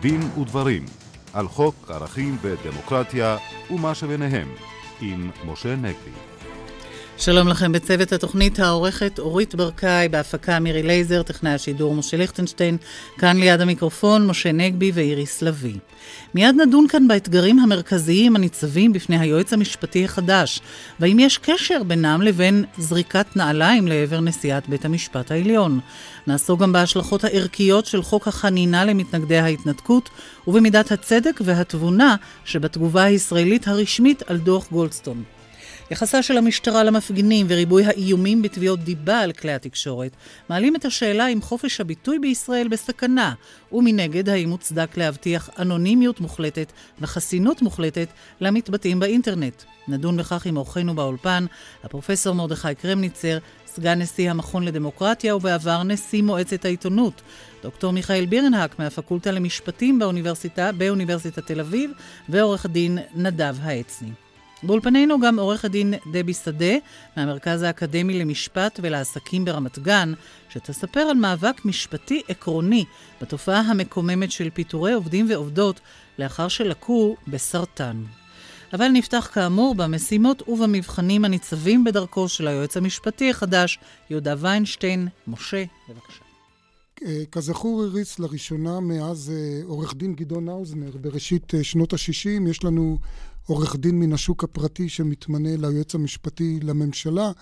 דין 0.00 0.20
ודברים 0.40 0.84
על 1.32 1.48
חוק 1.48 1.74
ערכים 1.90 2.36
ודמוקרטיה 2.42 3.36
ומה 3.70 3.94
שביניהם 3.94 4.48
עם 5.00 5.30
משה 5.46 5.76
נגבי. 5.76 6.29
שלום 7.20 7.48
לכם 7.48 7.72
בצוות 7.72 8.12
התוכנית 8.12 8.58
העורכת 8.58 9.18
אורית 9.18 9.54
ברקאי, 9.54 10.08
בהפקה 10.08 10.58
מירי 10.58 10.82
לייזר, 10.82 11.22
טכנאי 11.22 11.52
השידור 11.52 11.94
משה 11.94 12.16
ליכטנשטיין, 12.16 12.76
כאן 13.18 13.36
ליד 13.36 13.60
המיקרופון 13.60 14.26
משה 14.26 14.52
נגבי 14.52 14.90
ואיריס 14.94 15.42
לביא. 15.42 15.74
מיד 16.34 16.54
נדון 16.54 16.88
כאן 16.88 17.08
באתגרים 17.08 17.58
המרכזיים 17.58 18.36
הניצבים 18.36 18.92
בפני 18.92 19.18
היועץ 19.18 19.52
המשפטי 19.52 20.04
החדש, 20.04 20.60
והאם 21.00 21.18
יש 21.18 21.38
קשר 21.38 21.82
בינם 21.82 22.22
לבין 22.22 22.64
זריקת 22.78 23.36
נעליים 23.36 23.88
לעבר 23.88 24.20
נשיאת 24.20 24.68
בית 24.68 24.84
המשפט 24.84 25.30
העליון. 25.30 25.80
נעסוק 26.26 26.60
גם 26.60 26.72
בהשלכות 26.72 27.24
הערכיות 27.24 27.86
של 27.86 28.02
חוק 28.02 28.28
החנינה 28.28 28.84
למתנגדי 28.84 29.38
ההתנתקות, 29.38 30.10
ובמידת 30.46 30.92
הצדק 30.92 31.40
והתבונה 31.44 32.16
שבתגובה 32.44 33.02
הישראלית 33.02 33.68
הרשמית 33.68 34.22
על 34.26 34.36
דוח 34.36 34.70
גולדסטון. 34.70 35.22
יחסה 35.90 36.22
של 36.22 36.38
המשטרה 36.38 36.84
למפגינים 36.84 37.46
וריבוי 37.48 37.84
האיומים 37.84 38.42
בתביעות 38.42 38.80
דיבה 38.80 39.20
על 39.20 39.32
כלי 39.32 39.52
התקשורת 39.52 40.16
מעלים 40.48 40.76
את 40.76 40.84
השאלה 40.84 41.28
אם 41.28 41.42
חופש 41.42 41.80
הביטוי 41.80 42.18
בישראל 42.18 42.68
בסכנה, 42.68 43.34
ומנגד 43.72 44.28
האם 44.28 44.48
מוצדק 44.48 44.96
להבטיח 44.96 45.50
אנונימיות 45.58 46.20
מוחלטת 46.20 46.72
וחסינות 47.00 47.62
מוחלטת 47.62 48.08
למתבטאים 48.40 49.00
באינטרנט. 49.00 49.62
נדון 49.88 50.16
בכך 50.16 50.46
עם 50.46 50.56
אורחנו 50.56 50.94
באולפן, 50.94 51.46
הפרופסור 51.84 52.34
מרדכי 52.34 52.74
קרמניצר, 52.74 53.38
סגן 53.66 53.98
נשיא 53.98 54.30
המכון 54.30 54.64
לדמוקרטיה 54.64 55.36
ובעבר 55.36 55.82
נשיא 55.82 56.22
מועצת 56.22 56.64
העיתונות. 56.64 57.22
דוקטור 57.62 57.92
מיכאל 57.92 58.26
בירנהק 58.26 58.78
מהפקולטה 58.78 59.30
למשפטים 59.30 59.98
באוניברסיטה, 59.98 60.72
באוניברסיטת 60.72 61.46
תל 61.46 61.60
אביב, 61.60 61.90
ועורך 62.28 62.64
הדין 62.64 62.98
נדב 63.14 63.56
העצני. 63.62 64.29
באולפנינו 64.62 65.20
גם 65.20 65.38
עורך 65.38 65.64
הדין 65.64 65.94
דבי 66.12 66.34
שדה, 66.34 66.74
מהמרכז 67.16 67.62
האקדמי 67.62 68.18
למשפט 68.18 68.80
ולעסקים 68.82 69.44
ברמת 69.44 69.78
גן, 69.78 70.12
שתספר 70.48 71.00
על 71.00 71.16
מאבק 71.16 71.64
משפטי 71.64 72.22
עקרוני 72.28 72.84
בתופעה 73.20 73.60
המקוממת 73.60 74.32
של 74.32 74.50
פיטורי 74.50 74.92
עובדים 74.92 75.26
ועובדות 75.28 75.80
לאחר 76.18 76.48
שלקו 76.48 77.16
בסרטן. 77.28 78.02
אבל 78.72 78.88
נפתח 78.88 79.30
כאמור 79.32 79.74
במשימות 79.74 80.48
ובמבחנים 80.48 81.24
הניצבים 81.24 81.84
בדרכו 81.84 82.28
של 82.28 82.48
היועץ 82.48 82.76
המשפטי 82.76 83.30
החדש, 83.30 83.78
יהודה 84.10 84.34
ויינשטיין. 84.38 85.08
משה, 85.26 85.64
בבקשה. 85.88 86.29
אה, 87.06 87.22
כזכור, 87.30 87.82
הריץ 87.82 88.18
לראשונה 88.18 88.80
מאז 88.80 89.32
אה, 89.34 89.60
עורך 89.64 89.94
דין 89.94 90.14
גדעון 90.14 90.48
האוזנר 90.48 90.90
בראשית 91.00 91.54
אה, 91.54 91.64
שנות 91.64 91.92
ה-60. 91.92 92.48
יש 92.50 92.64
לנו 92.64 92.98
עורך 93.46 93.76
דין 93.76 94.00
מן 94.00 94.12
השוק 94.12 94.44
הפרטי 94.44 94.88
שמתמנה 94.88 95.56
ליועץ 95.56 95.94
המשפטי 95.94 96.60
לממשלה, 96.62 97.32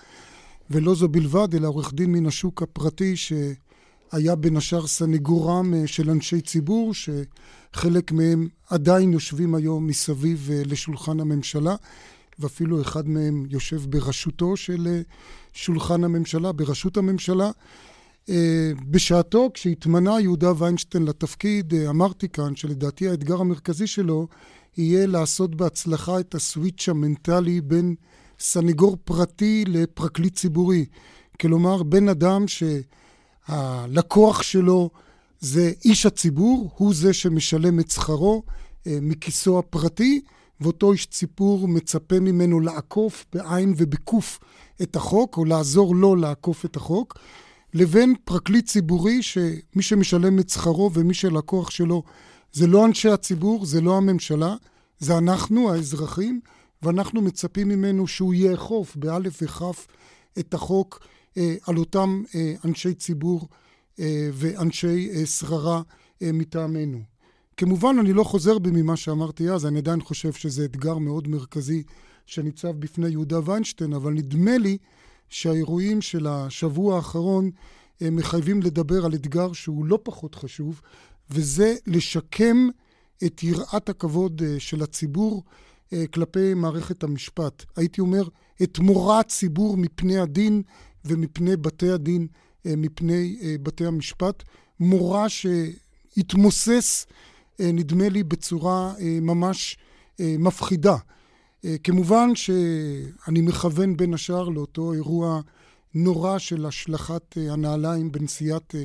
ולא 0.69 0.95
זו 0.95 1.07
בלבד, 1.07 1.55
אלא 1.55 1.67
עורך 1.67 1.93
דין 1.93 2.11
מן 2.11 2.25
השוק 2.25 2.61
הפרטי 2.61 3.15
שהיה 3.15 4.35
בין 4.35 4.57
השאר 4.57 4.87
סנגורם 4.87 5.73
של 5.85 6.09
אנשי 6.09 6.41
ציבור, 6.41 6.93
שחלק 6.93 8.11
מהם 8.11 8.47
עדיין 8.69 9.13
יושבים 9.13 9.55
היום 9.55 9.87
מסביב 9.87 10.49
לשולחן 10.65 11.19
הממשלה, 11.19 11.75
ואפילו 12.39 12.81
אחד 12.81 13.07
מהם 13.07 13.45
יושב 13.49 13.81
בראשותו 13.89 14.57
של 14.57 15.01
שולחן 15.53 16.03
הממשלה, 16.03 16.51
בראשות 16.51 16.97
הממשלה. 16.97 17.51
אה, 18.29 18.71
בשעתו, 18.89 19.49
כשהתמנה 19.53 20.19
יהודה 20.19 20.51
ויינשטיין 20.57 21.05
לתפקיד, 21.05 21.73
אה, 21.73 21.89
אמרתי 21.89 22.29
כאן 22.29 22.55
שלדעתי 22.55 23.09
האתגר 23.09 23.41
המרכזי 23.41 23.87
שלו 23.87 24.27
יהיה 24.77 25.07
לעשות 25.07 25.55
בהצלחה 25.55 26.19
את 26.19 26.35
הסוויץ' 26.35 26.89
המנטלי 26.89 27.61
בין 27.61 27.95
סניגור 28.39 28.97
פרטי 29.03 29.63
לפרקליט 29.67 30.35
ציבורי. 30.35 30.85
כלומר, 31.41 31.83
בן 31.83 32.09
אדם 32.09 32.45
שהלקוח 33.47 34.41
שלו 34.41 34.89
זה 35.39 35.71
איש 35.85 36.05
הציבור, 36.05 36.69
הוא 36.77 36.93
זה 36.93 37.13
שמשלם 37.13 37.79
את 37.79 37.91
שכרו 37.91 38.43
אה, 38.87 38.97
מכיסו 39.01 39.59
הפרטי, 39.59 40.21
ואותו 40.61 40.91
איש 40.91 41.05
ציבור 41.05 41.67
מצפה 41.67 42.19
ממנו 42.19 42.59
לעקוף 42.59 43.25
בעין 43.33 43.73
ובקוף 43.77 44.39
את 44.81 44.95
החוק, 44.95 45.37
או 45.37 45.45
לעזור 45.45 45.95
לו 45.95 46.15
לעקוף 46.15 46.65
את 46.65 46.75
החוק. 46.75 47.19
לבין 47.73 48.15
פרקליט 48.25 48.65
ציבורי 48.65 49.23
שמי 49.23 49.81
שמשלם 49.81 50.39
את 50.39 50.49
שכרו 50.49 50.91
ומי 50.93 51.13
שלקוח 51.13 51.69
שלו 51.69 52.03
זה 52.51 52.67
לא 52.67 52.85
אנשי 52.85 53.09
הציבור, 53.09 53.65
זה 53.65 53.81
לא 53.81 53.97
הממשלה, 53.97 54.55
זה 54.99 55.17
אנחנו, 55.17 55.73
האזרחים, 55.73 56.39
ואנחנו 56.83 57.21
מצפים 57.21 57.67
ממנו 57.69 58.07
שהוא 58.07 58.33
יאכוף 58.33 58.95
באלף 58.95 59.39
וכף 59.41 59.87
את 60.39 60.53
החוק 60.53 60.99
אה, 61.37 61.55
על 61.67 61.77
אותם 61.77 62.23
אה, 62.35 62.53
אנשי 62.65 62.93
ציבור 62.93 63.47
אה, 63.99 64.29
ואנשי 64.33 65.09
אה, 65.13 65.25
שררה 65.25 65.81
אה, 66.21 66.31
מטעמנו. 66.31 66.99
כמובן, 67.57 67.95
אני 67.99 68.13
לא 68.13 68.23
חוזר 68.23 68.59
בי 68.59 68.69
ממה 68.71 68.97
שאמרתי 68.97 69.49
אז, 69.49 69.65
אני 69.65 69.77
עדיין 69.77 70.01
חושב 70.01 70.33
שזה 70.33 70.65
אתגר 70.65 70.97
מאוד 70.97 71.27
מרכזי 71.27 71.83
שניצב 72.25 72.71
בפני 72.71 73.09
יהודה 73.09 73.39
ויינשטיין, 73.45 73.93
אבל 73.93 74.13
נדמה 74.13 74.57
לי 74.57 74.77
שהאירועים 75.29 76.01
של 76.01 76.27
השבוע 76.27 76.95
האחרון 76.95 77.49
אה, 78.01 78.09
מחייבים 78.09 78.61
לדבר 78.61 79.05
על 79.05 79.13
אתגר 79.13 79.53
שהוא 79.53 79.85
לא 79.85 79.99
פחות 80.03 80.35
חשוב, 80.35 80.81
וזה 81.29 81.75
לשקם 81.87 82.69
את 83.25 83.43
יראת 83.43 83.89
הכבוד 83.89 84.41
אה, 84.45 84.55
של 84.59 84.83
הציבור 84.83 85.43
אה, 85.93 86.07
כלפי 86.13 86.53
מערכת 86.53 87.03
המשפט. 87.03 87.65
הייתי 87.75 88.01
אומר, 88.01 88.23
את 88.63 88.79
מורא 88.79 89.19
הציבור 89.19 89.77
מפני 89.77 90.19
הדין 90.19 90.61
ומפני 91.05 91.57
בתי 91.57 91.89
הדין, 91.89 92.27
מפני 92.65 93.37
בתי 93.63 93.85
המשפט. 93.85 94.43
מורא 94.79 95.27
שהתמוסס, 95.27 97.05
נדמה 97.59 98.09
לי, 98.09 98.23
בצורה 98.23 98.93
ממש 99.21 99.77
מפחידה. 100.19 100.95
אה, 101.65 101.75
כמובן 101.83 102.35
שאני 102.35 103.41
מכוון 103.41 103.97
בין 103.97 104.13
השאר 104.13 104.49
לאותו 104.49 104.93
אירוע 104.93 105.41
נורא 105.95 106.37
של 106.37 106.65
השלכת 106.65 107.37
אה, 107.37 107.53
הנעליים 107.53 108.11
בנשיאת 108.11 108.75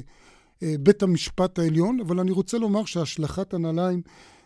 אה, 0.63 0.75
בית 0.81 1.03
המשפט 1.03 1.59
העליון, 1.59 2.01
אבל 2.01 2.21
אני 2.21 2.31
רוצה 2.31 2.59
לומר 2.59 2.85
שהשלכת 2.85 3.55
הנעליים 3.55 4.03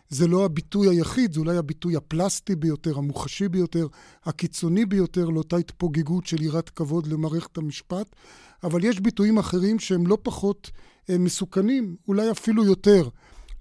זה 0.09 0.27
לא 0.27 0.45
הביטוי 0.45 0.89
היחיד, 0.89 1.33
זה 1.33 1.39
אולי 1.39 1.57
הביטוי 1.57 1.95
הפלסטי 1.95 2.55
ביותר, 2.55 2.97
המוחשי 2.97 3.47
ביותר, 3.47 3.87
הקיצוני 4.23 4.85
ביותר 4.85 5.25
לאותה 5.29 5.57
התפוגגות 5.57 6.25
של 6.25 6.41
יראת 6.41 6.69
כבוד 6.69 7.07
למערכת 7.07 7.57
המשפט, 7.57 8.15
אבל 8.63 8.83
יש 8.83 8.99
ביטויים 8.99 9.37
אחרים 9.37 9.79
שהם 9.79 10.07
לא 10.07 10.17
פחות 10.23 10.71
מסוכנים, 11.09 11.95
אולי 12.07 12.31
אפילו 12.31 12.65
יותר. 12.65 13.09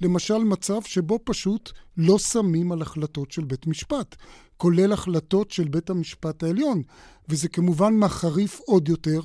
למשל 0.00 0.38
מצב 0.38 0.82
שבו 0.82 1.18
פשוט 1.24 1.72
לא 1.96 2.18
שמים 2.18 2.72
על 2.72 2.82
החלטות 2.82 3.32
של 3.32 3.44
בית 3.44 3.66
משפט. 3.66 4.16
כולל 4.58 4.92
החלטות 4.92 5.50
של 5.50 5.68
בית 5.68 5.90
המשפט 5.90 6.42
העליון. 6.42 6.82
וזה 7.28 7.48
כמובן 7.48 7.94
מחריף 7.94 8.60
עוד 8.66 8.88
יותר, 8.88 9.20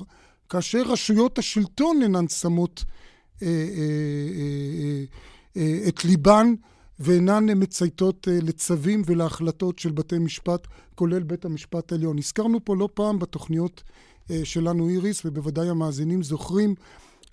כאשר 0.48 0.82
רשויות 0.82 1.38
השלטון 1.38 2.02
אינן 2.02 2.28
שמות 2.28 2.84
אה, 3.42 3.48
אה, 3.48 5.04
אה, 5.56 5.88
את 5.88 6.04
ליבן 6.04 6.54
ואינן 7.00 7.46
מצייתות 7.56 8.28
לצווים 8.30 9.02
ולהחלטות 9.06 9.78
של 9.78 9.92
בתי 9.92 10.18
משפט, 10.18 10.66
כולל 10.94 11.22
בית 11.22 11.44
המשפט 11.44 11.92
העליון. 11.92 12.18
הזכרנו 12.18 12.64
פה 12.64 12.76
לא 12.76 12.88
פעם 12.94 13.18
בתוכניות 13.18 13.82
שלנו 14.44 14.88
איריס, 14.88 15.22
ובוודאי 15.24 15.68
המאזינים 15.68 16.22
זוכרים 16.22 16.74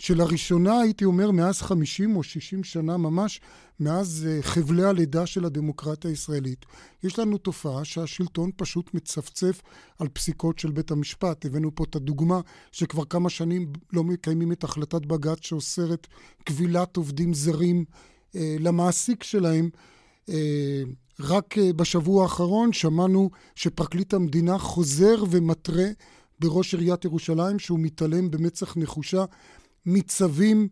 שלראשונה, 0.02 0.80
הייתי 0.80 1.06
אומר, 1.06 1.32
מאז 1.32 1.62
50 1.62 2.16
או 2.16 2.24
60 2.24 2.64
שנה 2.64 2.98
ממש, 2.98 3.42
מאז 3.80 4.28
אה, 4.30 4.42
חבלי 4.42 4.84
הלידה 4.84 5.26
של 5.26 5.46
הדמוקרטיה 5.46 6.10
הישראלית, 6.10 6.66
יש 7.04 7.20
לנו 7.20 7.38
תופעה 7.38 7.86
שהשלטון 7.86 8.52
פשוט 8.56 8.94
מצפצף 8.94 9.62
על 10.00 10.08
פסיקות 10.08 10.60
של 10.60 10.72
בית 10.72 10.92
המשפט. 10.92 11.46
הבאנו 11.46 11.76
פה 11.76 11.84
את 11.84 11.96
הדוגמה 11.96 12.40
שכבר 12.72 13.06
כמה 13.06 13.30
שנים 13.30 13.74
לא 13.94 14.04
מקיימים 14.04 14.52
את 14.52 14.64
החלטת 14.64 15.06
בג"ץ 15.06 15.38
שאוסרת 15.42 16.08
כבילת 16.46 16.98
עובדים 16.98 17.34
זרים 17.34 17.86
אה, 18.36 18.56
למעסיק 18.60 19.24
שלהם. 19.24 19.70
אה, 20.30 20.84
רק 21.20 21.58
אה, 21.58 21.74
בשבוע 21.74 22.24
האחרון 22.24 22.74
שמענו 22.74 23.30
שפרקליט 23.56 24.14
המדינה 24.14 24.58
חוזר 24.58 25.24
ומתרה 25.30 25.88
בראש 26.40 26.74
עיריית 26.74 27.06
ירושלים 27.06 27.60
שהוא 27.60 27.80
מתעלם 27.80 28.32
במצח 28.32 28.78
נחושה 28.78 29.26
מצווים 29.86 30.68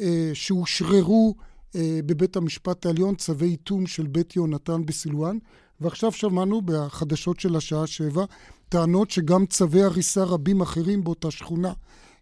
אה, 0.00 0.30
שאושררו 0.34 1.34
אה, 1.76 2.00
בבית 2.06 2.36
המשפט 2.36 2.86
העליון, 2.86 3.14
צווי 3.14 3.48
איטום 3.48 3.86
של 3.86 4.06
בית 4.06 4.36
יהונתן 4.36 4.86
בסילואן, 4.86 5.38
ועכשיו 5.80 6.12
שמענו 6.12 6.62
בחדשות 6.62 7.40
של 7.40 7.56
השעה 7.56 7.86
שבע 7.86 8.24
טענות 8.68 9.10
שגם 9.10 9.46
צווי 9.46 9.82
הריסה 9.82 10.24
רבים 10.24 10.60
אחרים 10.60 11.04
באותה 11.04 11.30
שכונה 11.30 11.72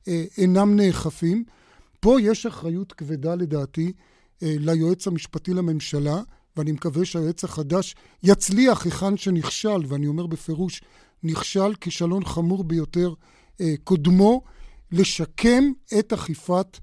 אה, 0.09 0.25
אינם 0.39 0.77
נאכפים. 0.77 1.45
פה 2.01 2.21
יש 2.21 2.47
אחריות 2.47 2.93
כבדה 2.93 3.35
לדעתי 3.35 3.93
אה, 4.43 4.55
ליועץ 4.59 5.07
המשפטי 5.07 5.55
לממשלה, 5.55 6.23
ואני 6.57 6.73
מקווה 6.73 7.05
שהיועץ 7.05 7.45
החדש 7.45 7.95
יצליח 8.23 8.85
היכן 8.85 9.17
שנכשל, 9.17 9.81
ואני 9.89 10.07
אומר 10.07 10.27
בפירוש, 10.27 10.83
נכשל 11.23 11.75
כישלון 11.81 12.25
חמור 12.25 12.65
ביותר 12.65 13.15
אה, 13.61 13.75
קודמו, 13.85 14.43
לשקם 14.93 15.65
את 15.99 16.13
אכיפת 16.13 16.79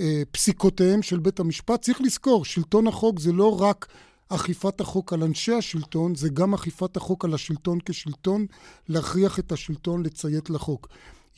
אה, 0.00 0.22
פסיקותיהם 0.30 1.02
של 1.02 1.18
בית 1.18 1.40
המשפט. 1.40 1.82
צריך 1.82 2.00
לזכור, 2.00 2.44
שלטון 2.44 2.86
החוק 2.86 3.20
זה 3.20 3.32
לא 3.32 3.60
רק 3.60 3.86
אכיפת 4.28 4.80
החוק 4.80 5.12
על 5.12 5.22
אנשי 5.22 5.52
השלטון, 5.52 6.14
זה 6.14 6.28
גם 6.28 6.54
אכיפת 6.54 6.96
החוק 6.96 7.24
על 7.24 7.34
השלטון 7.34 7.78
כשלטון, 7.84 8.46
להכריח 8.88 9.38
את 9.38 9.52
השלטון 9.52 10.02
לציית 10.02 10.50
לחוק. 10.50 10.88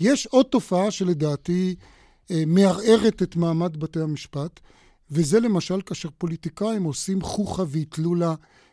יש 0.00 0.26
עוד 0.26 0.46
תופעה 0.46 0.90
שלדעתי 0.90 1.74
אה, 2.30 2.42
מערערת 2.46 3.22
את 3.22 3.36
מעמד 3.36 3.76
בתי 3.76 4.00
המשפט, 4.00 4.60
וזה 5.10 5.40
למשל 5.40 5.80
כאשר 5.86 6.08
פוליטיקאים 6.18 6.84
עושים 6.84 7.22
חוכא 7.22 7.64
ואטלולא 7.68 8.32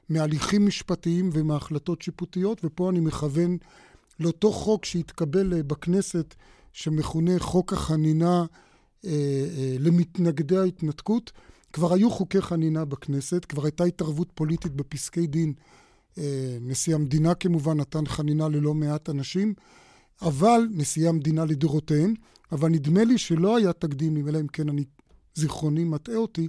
מהליכים 0.10 0.66
משפטיים 0.66 1.30
ומהחלטות 1.34 2.02
שיפוטיות, 2.02 2.62
ופה 2.64 2.90
אני 2.90 3.00
מכוון 3.00 3.58
לאותו 4.20 4.52
חוק 4.52 4.86
שהתקבל 4.86 5.54
אה, 5.54 5.64
בכנסת, 5.64 6.36
שמכונה 6.74 7.40
חוק 7.40 7.74
החנינה 7.74 8.46
אה, 9.06 9.12
אה, 9.58 9.76
למתנגדי 9.80 10.58
ההתנתקות. 10.58 11.32
כבר 11.74 11.94
היו 11.94 12.12
חוקי 12.12 12.42
חנינה 12.42 12.86
בכנסת, 12.86 13.46
כבר 13.46 13.64
הייתה 13.66 13.84
התערבות 13.84 14.32
פוליטית 14.36 14.76
בפסקי 14.76 15.28
דין. 15.28 15.54
אה, 16.18 16.58
נשיא 16.62 16.96
המדינה 16.96 17.36
כמובן 17.36 17.80
נתן 17.80 18.06
חנינה 18.06 18.50
ללא 18.50 18.74
מעט 18.74 19.10
אנשים, 19.10 19.54
אבל 20.22 20.68
נשיאי 20.72 21.08
המדינה 21.08 21.46
לדורותיהם, 21.46 22.14
אבל 22.52 22.70
נדמה 22.70 23.04
לי 23.04 23.18
שלא 23.18 23.58
היה 23.58 23.74
תקדים, 23.74 24.28
אלא 24.28 24.40
אם 24.40 24.48
כן 24.48 24.70
אני, 24.70 24.84
זיכרוני 25.36 25.84
מטעה 25.84 26.16
אותי, 26.16 26.48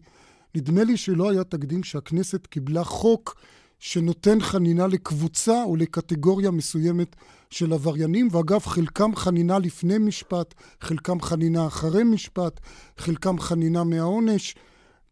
נדמה 0.55 0.85
לי 0.85 0.97
שלא 0.97 1.31
היה 1.31 1.45
תקדים 1.45 1.85
שהכנסת 1.85 2.47
קיבלה 2.47 2.85
חוק 2.85 3.37
שנותן 3.79 4.41
חנינה 4.41 4.87
לקבוצה 4.87 5.65
או 5.65 5.77
לקטגוריה 5.77 6.51
מסוימת 6.51 7.17
של 7.53 7.73
עבריינים, 7.73 8.29
ואגב, 8.33 8.61
חלקם 8.61 9.17
חנינה 9.17 9.59
לפני 9.59 9.99
משפט, 9.99 10.55
חלקם 10.81 11.21
חנינה 11.21 11.67
אחרי 11.67 12.05
משפט, 12.05 12.61
חלקם 12.99 13.39
חנינה 13.39 13.85
מהעונש, 13.85 14.55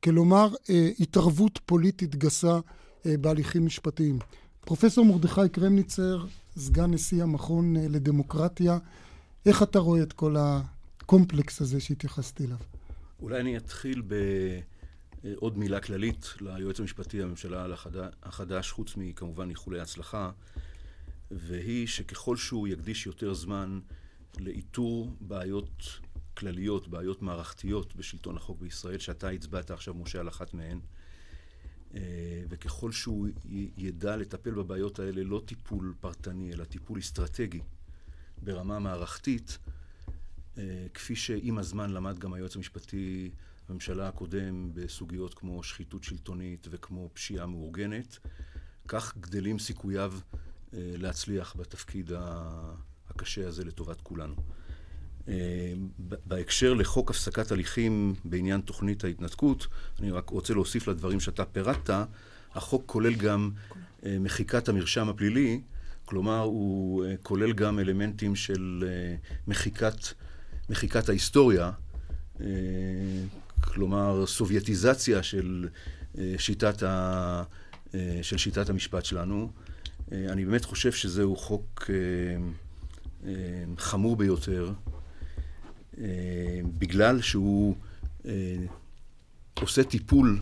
כלומר, 0.05 0.49
אה, 0.71 0.91
התערבות 1.01 1.61
פוליטית 1.67 2.17
גסה 2.17 2.59
אה, 3.07 3.17
בהליכים 3.17 3.67
משפטיים. 3.67 4.19
פרופסור 4.61 5.05
מרדכי 5.05 5.49
קרמניצר, 5.53 6.25
סגן 6.59 6.91
נשיא 6.91 7.23
המכון 7.23 7.77
אה, 7.77 7.87
לדמוקרטיה, 7.89 8.79
איך 9.47 9.63
אתה 9.63 9.79
רואה 9.79 10.03
את 10.03 10.13
כל 10.13 10.37
הקומפלקס 10.39 11.61
הזה 11.61 11.81
שהתייחסתי 11.81 12.45
אליו? 12.45 12.57
אולי 13.23 13.41
אני 13.41 13.57
אתחיל 13.57 14.03
בעוד 15.25 15.59
מילה 15.59 15.81
כללית 15.81 16.35
ליועץ 16.41 16.81
המשפטי 16.81 17.19
לממשלה 17.19 17.67
החדש, 18.23 18.71
חוץ 18.71 18.97
מכמובן 18.97 19.51
איחולי 19.51 19.81
הצלחה, 19.81 20.31
והיא 21.31 21.87
שככל 21.87 22.37
שהוא 22.37 22.69
יקדיש 22.69 23.07
יותר 23.07 23.35
זמן 23.35 23.81
לאיתור 24.39 25.17
בעיות 25.21 26.01
כלליות, 26.37 26.89
בעיות 26.89 27.23
מערכתיות 27.23 27.97
בשלטון 27.97 28.37
החוק 28.37 28.61
בישראל, 28.61 28.99
שאתה 28.99 29.29
הצבעת 29.29 29.71
עכשיו, 29.71 29.95
משה, 29.95 30.21
על 30.21 30.29
אחת 30.29 30.55
מהן, 30.55 30.81
אה, 31.95 32.01
וככל 32.49 32.93
שהוא 32.93 33.29
ידע 33.77 34.17
לטפל 34.17 34.51
בבעיות 34.51 34.99
האלה 34.99 35.23
לא 35.25 35.43
טיפול 35.47 35.95
פרטני, 36.01 36.53
אלא 36.53 36.65
טיפול 36.65 36.99
אסטרטגי 36.99 37.61
ברמה 38.43 38.79
מערכתית, 38.79 39.59
אה, 40.59 40.87
כפי 40.95 41.17
שעם 41.17 41.59
הזמן 41.59 41.91
למד 41.91 42.19
גם 42.19 42.33
היועץ 42.33 42.57
המשפטי 42.57 43.31
לממשלה 43.69 44.09
הקודם 44.09 44.71
בסוגיות 44.75 45.35
כמו 45.35 45.63
שחיתות 45.63 46.05
שלטונית 46.05 46.67
וכמו 46.71 47.11
פשיעה 47.13 47.47
מאורגנת, 47.47 48.19
כך 48.89 49.17
גדלים 49.17 49.59
סיכוייו 49.59 50.13
להצליח 50.73 51.57
בתפקיד 51.59 52.13
הקשה 53.11 53.49
הזה 53.49 53.65
לטובת 53.65 54.01
כולנו. 54.01 54.35
אה, 55.29 55.73
בהקשר 55.99 56.75
לחוק 56.75 57.11
הפסקת 57.11 57.53
הליכים 57.53 58.15
בעניין 58.25 58.61
תוכנית 58.61 59.05
ההתנתקות, 59.05 59.67
אני 60.01 60.11
רק 60.11 60.31
רוצה 60.31 60.55
להוסיף 60.55 60.89
לדברים 60.89 61.21
שאתה 61.21 61.45
פירטת, 61.45 61.95
החוק 62.55 62.83
כולל 62.87 63.15
גם 63.15 63.51
אה, 64.07 64.17
מחיקת 64.21 64.69
המרשם 64.69 65.09
הפלילי, 65.09 65.61
כלומר 66.05 66.41
הוא 66.41 67.05
כולל 67.23 67.53
גם 67.53 67.79
אלמנטים 67.79 68.37
של 68.37 68.85
מחיקת, 69.47 69.97
מחיקת 70.71 71.09
ההיסטוריה, 71.09 71.71
כלומר 73.61 74.27
סובייטיזציה 74.27 75.23
של 75.23 75.69
שיטת, 76.39 76.83
ה, 76.83 77.43
של 78.23 78.37
שיטת 78.37 78.71
המשפט 78.71 79.05
שלנו. 79.05 79.51
אני 80.13 80.45
באמת 80.45 80.65
חושב 80.65 80.93
שזהו 80.93 81.37
חוק 81.37 81.91
חמור 83.79 84.17
ביותר. 84.17 84.73
אה, 86.01 86.61
בגלל 86.79 87.21
שהוא 87.21 87.77
אה, 88.27 88.57
עושה 89.55 89.85
טיפול 89.85 90.41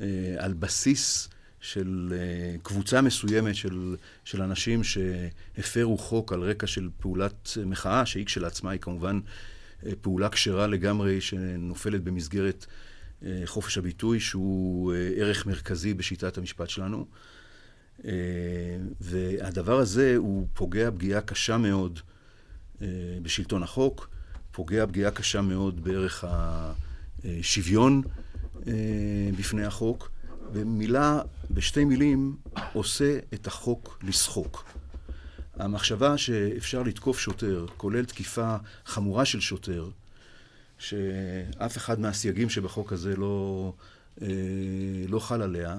אה, 0.00 0.06
על 0.38 0.52
בסיס 0.52 1.28
של 1.60 2.14
קבוצה 2.62 3.00
מסוימת 3.00 3.54
של, 3.54 3.96
של 4.24 4.42
אנשים 4.42 4.84
שהפרו 4.84 5.98
חוק 5.98 6.32
על 6.32 6.42
רקע 6.42 6.66
של 6.66 6.88
פעולת 6.98 7.48
מחאה, 7.66 8.06
שהיא 8.06 8.26
כשלעצמה 8.26 8.70
היא 8.70 8.80
כמובן 8.80 9.20
פעולה 10.00 10.28
כשרה 10.28 10.66
לגמרי 10.66 11.20
שנופלת 11.20 12.04
במסגרת 12.04 12.66
חופש 13.44 13.78
הביטוי, 13.78 14.20
שהוא 14.20 14.92
ערך 15.16 15.46
מרכזי 15.46 15.94
בשיטת 15.94 16.38
המשפט 16.38 16.68
שלנו. 16.68 17.06
והדבר 19.00 19.78
הזה 19.78 20.14
הוא 20.16 20.46
פוגע 20.54 20.90
פגיעה 20.90 21.20
קשה 21.20 21.58
מאוד 21.58 22.00
בשלטון 23.22 23.62
החוק. 23.62 24.08
פוגע 24.52 24.86
פגיעה 24.86 25.10
קשה 25.10 25.40
מאוד 25.40 25.84
בערך 25.84 26.24
השוויון 27.24 28.02
אה, 28.66 28.72
בפני 29.38 29.64
החוק, 29.64 30.10
ומילה, 30.52 31.20
בשתי 31.50 31.84
מילים, 31.84 32.36
עושה 32.72 33.18
את 33.34 33.46
החוק 33.46 33.98
לשחוק. 34.02 34.64
המחשבה 35.56 36.18
שאפשר 36.18 36.82
לתקוף 36.82 37.18
שוטר, 37.18 37.66
כולל 37.76 38.04
תקיפה 38.04 38.56
חמורה 38.86 39.24
של 39.24 39.40
שוטר, 39.40 39.88
שאף 40.78 41.76
אחד 41.76 42.00
מהסייגים 42.00 42.50
שבחוק 42.50 42.92
הזה 42.92 43.16
לא, 43.16 43.72
אה, 44.22 44.28
לא 45.08 45.18
חל 45.18 45.42
עליה, 45.42 45.78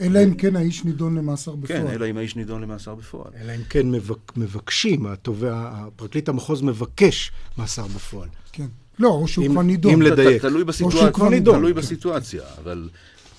אלא 0.00 0.24
אם 0.24 0.34
כן 0.34 0.56
האיש 0.56 0.84
נידון 0.84 1.14
למאסר 1.14 1.54
בפועל. 1.54 1.78
כן, 1.78 1.86
אלא 1.86 2.10
אם 2.10 2.16
האיש 2.16 2.36
נידון 2.36 2.62
למאסר 2.62 2.94
בפועל. 2.94 3.32
אלא 3.40 3.52
אם 3.52 3.62
כן 3.70 3.90
מבק, 3.90 4.36
מבקשים, 4.36 5.06
התובע, 5.06 5.72
פרקליט 5.96 6.28
המחוז 6.28 6.62
מבקש 6.62 7.32
מאסר 7.58 7.86
בפועל. 7.86 8.28
כן. 8.52 8.66
לא, 8.98 9.08
או 9.08 9.28
שהוא 9.28 9.46
כבר 9.48 9.62
נידון. 9.62 9.92
אם 9.92 10.02
לדייק. 10.02 10.42
תלוי 10.42 10.64
בסיטואציה. 10.64 11.12
כבר 11.12 11.28
נידון. 11.28 11.58
תלוי 11.58 11.72
בסיטואציה, 11.72 12.42
אבל, 12.58 12.88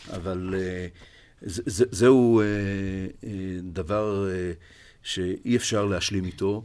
אבל 0.10 0.56
אה, 0.58 0.88
זה, 1.42 1.62
זה, 1.66 1.86
זהו 1.92 2.42
אה, 2.42 2.46
אה, 3.24 3.30
דבר 3.64 4.28
שאי 5.04 5.56
אפשר 5.56 5.86
להשלים 5.86 6.26
איתו. 6.26 6.64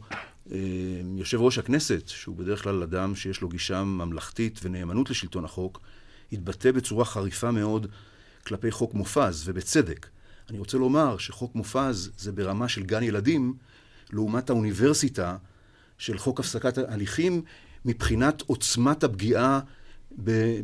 יושב 1.17 1.41
ראש 1.41 1.57
הכנסת, 1.57 2.07
שהוא 2.07 2.35
בדרך 2.35 2.63
כלל 2.63 2.83
אדם 2.83 3.15
שיש 3.15 3.41
לו 3.41 3.49
גישה 3.49 3.83
ממלכתית 3.83 4.59
ונאמנות 4.63 5.09
לשלטון 5.09 5.45
החוק, 5.45 5.79
התבטא 6.33 6.71
בצורה 6.71 7.05
חריפה 7.05 7.51
מאוד 7.51 7.87
כלפי 8.47 8.71
חוק 8.71 8.93
מופז, 8.93 9.43
ובצדק. 9.45 10.07
אני 10.49 10.59
רוצה 10.59 10.77
לומר 10.77 11.17
שחוק 11.17 11.55
מופז 11.55 12.11
זה 12.17 12.31
ברמה 12.31 12.67
של 12.67 12.83
גן 12.83 13.03
ילדים, 13.03 13.53
לעומת 14.13 14.49
האוניברסיטה 14.49 15.37
של 15.97 16.17
חוק 16.17 16.39
הפסקת 16.39 16.77
הליכים, 16.77 17.41
מבחינת 17.85 18.41
עוצמת 18.41 19.03
הפגיעה 19.03 19.59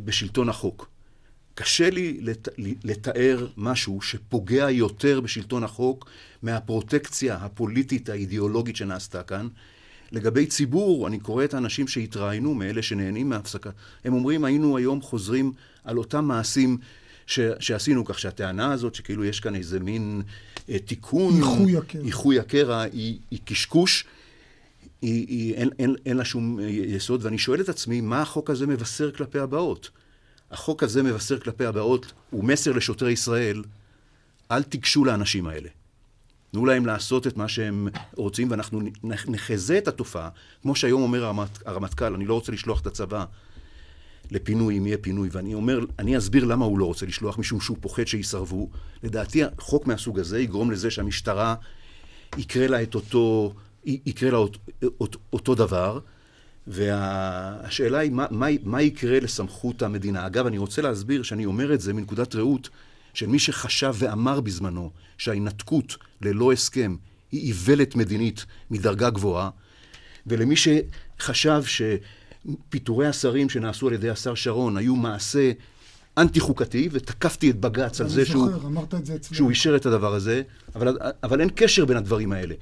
בשלטון 0.04 0.48
החוק. 0.48 0.88
קשה 1.54 1.90
לי 1.90 2.18
לת... 2.20 2.48
לתאר 2.84 3.46
משהו 3.56 4.02
שפוגע 4.02 4.70
יותר 4.70 5.20
בשלטון 5.20 5.64
החוק 5.64 6.10
מהפרוטקציה 6.42 7.36
הפוליטית 7.36 8.08
האידיאולוגית 8.08 8.76
שנעשתה 8.76 9.22
כאן. 9.22 9.48
לגבי 10.12 10.46
ציבור, 10.46 11.06
אני 11.08 11.20
קורא 11.20 11.44
את 11.44 11.54
האנשים 11.54 11.88
שהתראיינו, 11.88 12.54
מאלה 12.54 12.82
שנהנים 12.82 13.28
מהפסקה, 13.28 13.70
הם 14.04 14.12
אומרים, 14.12 14.44
היינו 14.44 14.76
היום 14.76 15.02
חוזרים 15.02 15.52
על 15.84 15.98
אותם 15.98 16.24
מעשים 16.24 16.78
ש... 17.26 17.40
שעשינו, 17.60 18.04
כך 18.04 18.18
שהטענה 18.18 18.72
הזאת 18.72 18.94
שכאילו 18.94 19.24
יש 19.24 19.40
כאן 19.40 19.54
איזה 19.54 19.80
מין 19.80 20.22
אה, 20.70 20.78
תיקון, 20.78 21.36
איחוי 21.36 21.76
הקרע, 21.76 22.02
איחוי 22.04 22.38
הקרע 22.38 22.80
היא, 22.80 23.18
היא 23.30 23.38
קשקוש. 23.44 24.04
היא, 25.02 25.26
היא, 25.28 25.54
אין, 25.54 25.70
אין, 25.78 25.94
אין 26.06 26.16
לה 26.16 26.24
שום 26.24 26.60
אה, 26.60 26.64
יסוד, 26.68 27.24
ואני 27.24 27.38
שואל 27.38 27.60
את 27.60 27.68
עצמי, 27.68 28.00
מה 28.00 28.22
החוק 28.22 28.50
הזה 28.50 28.66
מבשר 28.66 29.12
כלפי 29.12 29.38
הבאות? 29.38 29.90
החוק 30.50 30.82
הזה 30.82 31.02
מבשר 31.02 31.38
כלפי 31.38 31.64
הבאות, 31.64 32.12
הוא 32.30 32.44
מסר 32.44 32.72
לשוטרי 32.72 33.12
ישראל, 33.12 33.62
אל 34.50 34.62
תיגשו 34.62 35.04
לאנשים 35.04 35.46
האלה. 35.46 35.68
תנו 36.50 36.66
להם 36.66 36.86
לעשות 36.86 37.26
את 37.26 37.36
מה 37.36 37.48
שהם 37.48 37.88
רוצים, 38.16 38.50
ואנחנו 38.50 38.80
נחזה 39.04 39.78
את 39.78 39.88
התופעה, 39.88 40.28
כמו 40.62 40.76
שהיום 40.76 41.02
אומר 41.02 41.24
הרמת, 41.24 41.66
הרמטכ"ל, 41.66 42.14
אני 42.14 42.26
לא 42.26 42.34
רוצה 42.34 42.52
לשלוח 42.52 42.80
את 42.80 42.86
הצבא 42.86 43.24
לפינוי, 44.30 44.78
אם 44.78 44.86
יהיה 44.86 44.98
פינוי, 44.98 45.28
ואני 45.32 45.54
אומר, 45.54 45.84
אני 45.98 46.18
אסביר 46.18 46.44
למה 46.44 46.64
הוא 46.64 46.78
לא 46.78 46.84
רוצה 46.84 47.06
לשלוח, 47.06 47.38
משום 47.38 47.60
שהוא 47.60 47.76
פוחד 47.80 48.06
שיסרבו. 48.06 48.70
לדעתי, 49.02 49.42
חוק 49.58 49.86
מהסוג 49.86 50.18
הזה 50.18 50.40
יגרום 50.40 50.70
לזה 50.70 50.90
שהמשטרה 50.90 51.54
יקרה 52.38 52.66
לה 52.66 52.82
את 52.82 52.94
אותו, 52.94 53.54
יקרה 53.84 54.30
לה 54.30 54.36
אותו, 54.36 54.58
אותו, 55.00 55.18
אותו 55.32 55.54
דבר, 55.54 55.98
והשאלה 56.66 57.98
היא, 57.98 58.10
מה, 58.10 58.26
מה, 58.30 58.46
מה 58.62 58.82
יקרה 58.82 59.20
לסמכות 59.20 59.82
המדינה? 59.82 60.26
אגב, 60.26 60.46
אני 60.46 60.58
רוצה 60.58 60.82
להסביר 60.82 61.22
שאני 61.22 61.46
אומר 61.46 61.74
את 61.74 61.80
זה 61.80 61.92
מנקודת 61.92 62.34
ראות 62.34 62.68
של 63.14 63.26
מי 63.26 63.38
שחשב 63.38 63.94
ואמר 63.98 64.40
בזמנו 64.40 64.90
שההינתקות 65.18 65.96
ללא 66.20 66.52
הסכם 66.52 66.96
היא 67.32 67.46
איוולת 67.46 67.96
מדינית 67.96 68.46
מדרגה 68.70 69.10
גבוהה, 69.10 69.50
ולמי 70.26 70.54
שחשב 70.56 71.62
שפיטורי 72.44 73.06
השרים 73.06 73.48
שנעשו 73.48 73.88
על 73.88 73.94
ידי 73.94 74.10
השר 74.10 74.34
שרון 74.34 74.76
היו 74.76 74.96
מעשה 74.96 75.52
אנטי 76.18 76.40
חוקתי, 76.40 76.88
ותקפתי 76.92 77.50
את 77.50 77.60
בג"ץ 77.60 78.00
על 78.00 78.08
זה 78.08 78.24
שהוא, 78.24 78.48
שהוא 79.32 79.50
אישר 79.50 79.76
את 79.76 79.86
הדבר 79.86 80.14
הזה, 80.14 80.42
אבל, 80.74 80.98
אבל 81.22 81.40
אין 81.40 81.48
קשר 81.54 81.84
בין 81.84 81.96
הדברים 81.96 82.32
האלה. 82.32 82.54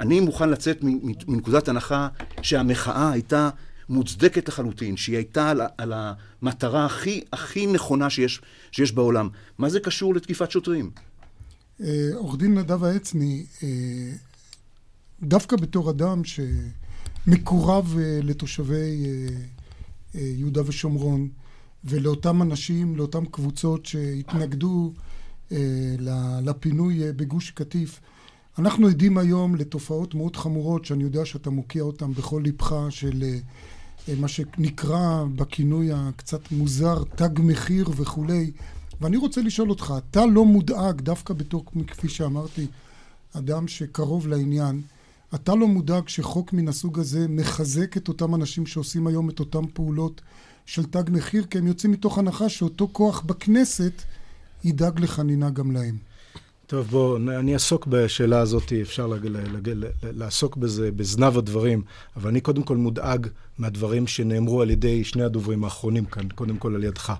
אני 0.00 0.20
מוכן 0.20 0.50
לצאת 0.50 0.78
מנקודת 1.26 1.68
הנחה 1.68 2.08
שהמחאה 2.42 3.10
הייתה 3.10 3.50
מוצדקת 3.88 4.48
לחלוטין, 4.48 4.96
שהיא 4.96 5.16
הייתה 5.16 5.50
על, 5.50 5.60
על 5.78 5.92
המטרה 5.96 6.86
הכי, 6.86 7.24
הכי 7.32 7.66
נכונה 7.66 8.10
שיש, 8.10 8.40
שיש 8.72 8.92
בעולם. 8.92 9.28
מה 9.58 9.68
זה 9.68 9.80
קשור 9.80 10.14
לתקיפת 10.14 10.50
שוטרים? 10.50 10.90
אה, 11.80 12.10
עורך 12.14 12.38
דין 12.38 12.58
נדב 12.58 12.84
העצני, 12.84 13.46
אה, 13.62 13.68
דווקא 15.22 15.56
בתור 15.56 15.90
אדם 15.90 16.22
שמקורב 16.24 16.87
אה, 17.98 18.20
לתושבי 18.22 19.06
יהודה 20.14 20.62
ושומרון 20.66 21.28
ולאותם 21.84 22.42
אנשים, 22.42 22.96
לאותן 22.96 23.24
קבוצות 23.24 23.86
שהתנגדו 23.86 24.92
לפינוי 26.42 27.12
בגוש 27.12 27.50
קטיף, 27.50 28.00
אנחנו 28.58 28.88
עדים 28.88 29.18
היום 29.18 29.54
לתופעות 29.56 30.14
מאוד 30.14 30.36
חמורות 30.36 30.84
שאני 30.84 31.04
יודע 31.04 31.24
שאתה 31.24 31.50
מוקיע 31.50 31.82
אותן 31.82 32.12
בכל 32.12 32.40
ליבך 32.44 32.74
של 32.90 33.24
מה 34.16 34.28
שנקרא 34.28 35.24
בכינוי 35.36 35.88
הקצת 35.92 36.52
מוזר 36.52 37.02
תג 37.16 37.40
מחיר 37.40 37.88
וכולי. 37.96 38.50
ואני 39.00 39.16
רוצה 39.16 39.42
לשאול 39.42 39.70
אותך, 39.70 39.94
אתה 39.98 40.26
לא 40.26 40.44
מודאג, 40.44 41.00
דווקא 41.00 41.34
בתור, 41.34 41.64
כפי 41.86 42.08
שאמרתי, 42.08 42.66
אדם 43.32 43.68
שקרוב 43.68 44.28
לעניין, 44.28 44.82
אתה 45.34 45.54
לא 45.54 45.68
מודאג 45.68 46.08
שחוק 46.08 46.52
מן 46.52 46.68
הסוג 46.68 46.98
הזה 46.98 47.26
מחזק 47.28 47.96
את 47.96 48.08
אותם 48.08 48.34
אנשים 48.34 48.66
שעושים 48.66 49.06
היום 49.06 49.30
את 49.30 49.40
אותן 49.40 49.66
פעולות 49.72 50.20
של 50.66 50.84
תג 50.84 51.02
מחיר, 51.10 51.44
כי 51.44 51.58
הם 51.58 51.66
יוצאים 51.66 51.92
מתוך 51.92 52.18
הנחה 52.18 52.48
שאותו 52.48 52.88
כוח 52.92 53.20
בכנסת 53.20 54.02
ידאג 54.64 55.00
לחנינה 55.00 55.50
גם 55.50 55.70
להם. 55.70 55.96
טוב, 56.66 56.86
בואו, 56.86 57.16
אני 57.16 57.54
אעסוק 57.54 57.86
בשאלה 57.86 58.40
הזאת, 58.40 58.72
אפשר 58.82 59.06
לג, 59.06 59.26
לג, 59.26 59.70
לעסוק 60.02 60.56
בזה 60.56 60.90
בזנב 60.90 61.38
הדברים, 61.38 61.82
אבל 62.16 62.30
אני 62.30 62.40
קודם 62.40 62.62
כל 62.62 62.76
מודאג 62.76 63.26
מהדברים 63.58 64.06
שנאמרו 64.06 64.62
על 64.62 64.70
ידי 64.70 65.04
שני 65.04 65.22
הדוברים 65.22 65.64
האחרונים 65.64 66.04
כאן, 66.04 66.28
קודם 66.34 66.56
כל 66.56 66.74
על 66.74 66.84
ידך. 66.84 67.12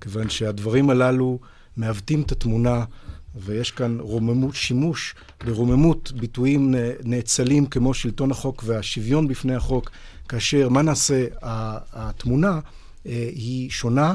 כיוון 0.00 0.30
שהדברים 0.30 0.90
הללו 0.90 1.38
מעוותים 1.76 2.22
את 2.22 2.32
התמונה, 2.32 2.84
ויש 3.36 3.70
כאן 3.70 4.00
רוממות, 4.00 4.54
שימוש 4.54 5.14
ברוממות 5.44 6.12
ביטויים 6.12 6.74
נאצלים 7.04 7.66
כמו 7.66 7.94
שלטון 7.94 8.30
החוק 8.30 8.62
והשוויון 8.66 9.28
בפני 9.28 9.54
החוק, 9.54 9.90
כאשר 10.28 10.68
מה 10.68 10.82
נעשה, 10.82 11.26
התמונה 11.92 12.60
אה, 13.06 13.28
היא 13.34 13.70
שונה. 13.70 14.14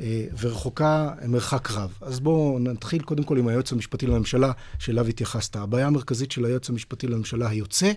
אה, 0.00 0.26
ורחוקה 0.40 1.10
מרחק 1.28 1.70
רב. 1.70 1.98
אז 2.00 2.20
בואו 2.20 2.58
נתחיל 2.58 3.02
קודם 3.02 3.22
כל 3.24 3.38
עם 3.38 3.48
היועץ 3.48 3.72
המשפטי 3.72 4.06
לממשלה, 4.06 4.52
שאליו 4.78 5.06
התייחסת. 5.06 5.56
הבעיה 5.56 5.86
המרכזית 5.86 6.32
של 6.32 6.44
היועץ 6.44 6.68
המשפטי 6.70 7.06
לממשלה 7.06 7.48
היוצא, 7.48 7.92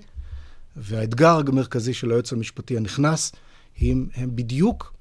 והאתגר 0.75 1.39
המרכזי 1.47 1.93
של 1.93 2.11
היועץ 2.11 2.33
המשפטי 2.33 2.77
הנכנס, 2.77 3.31
הם, 3.81 4.07
הם 4.15 4.35
בדיוק 4.35 4.93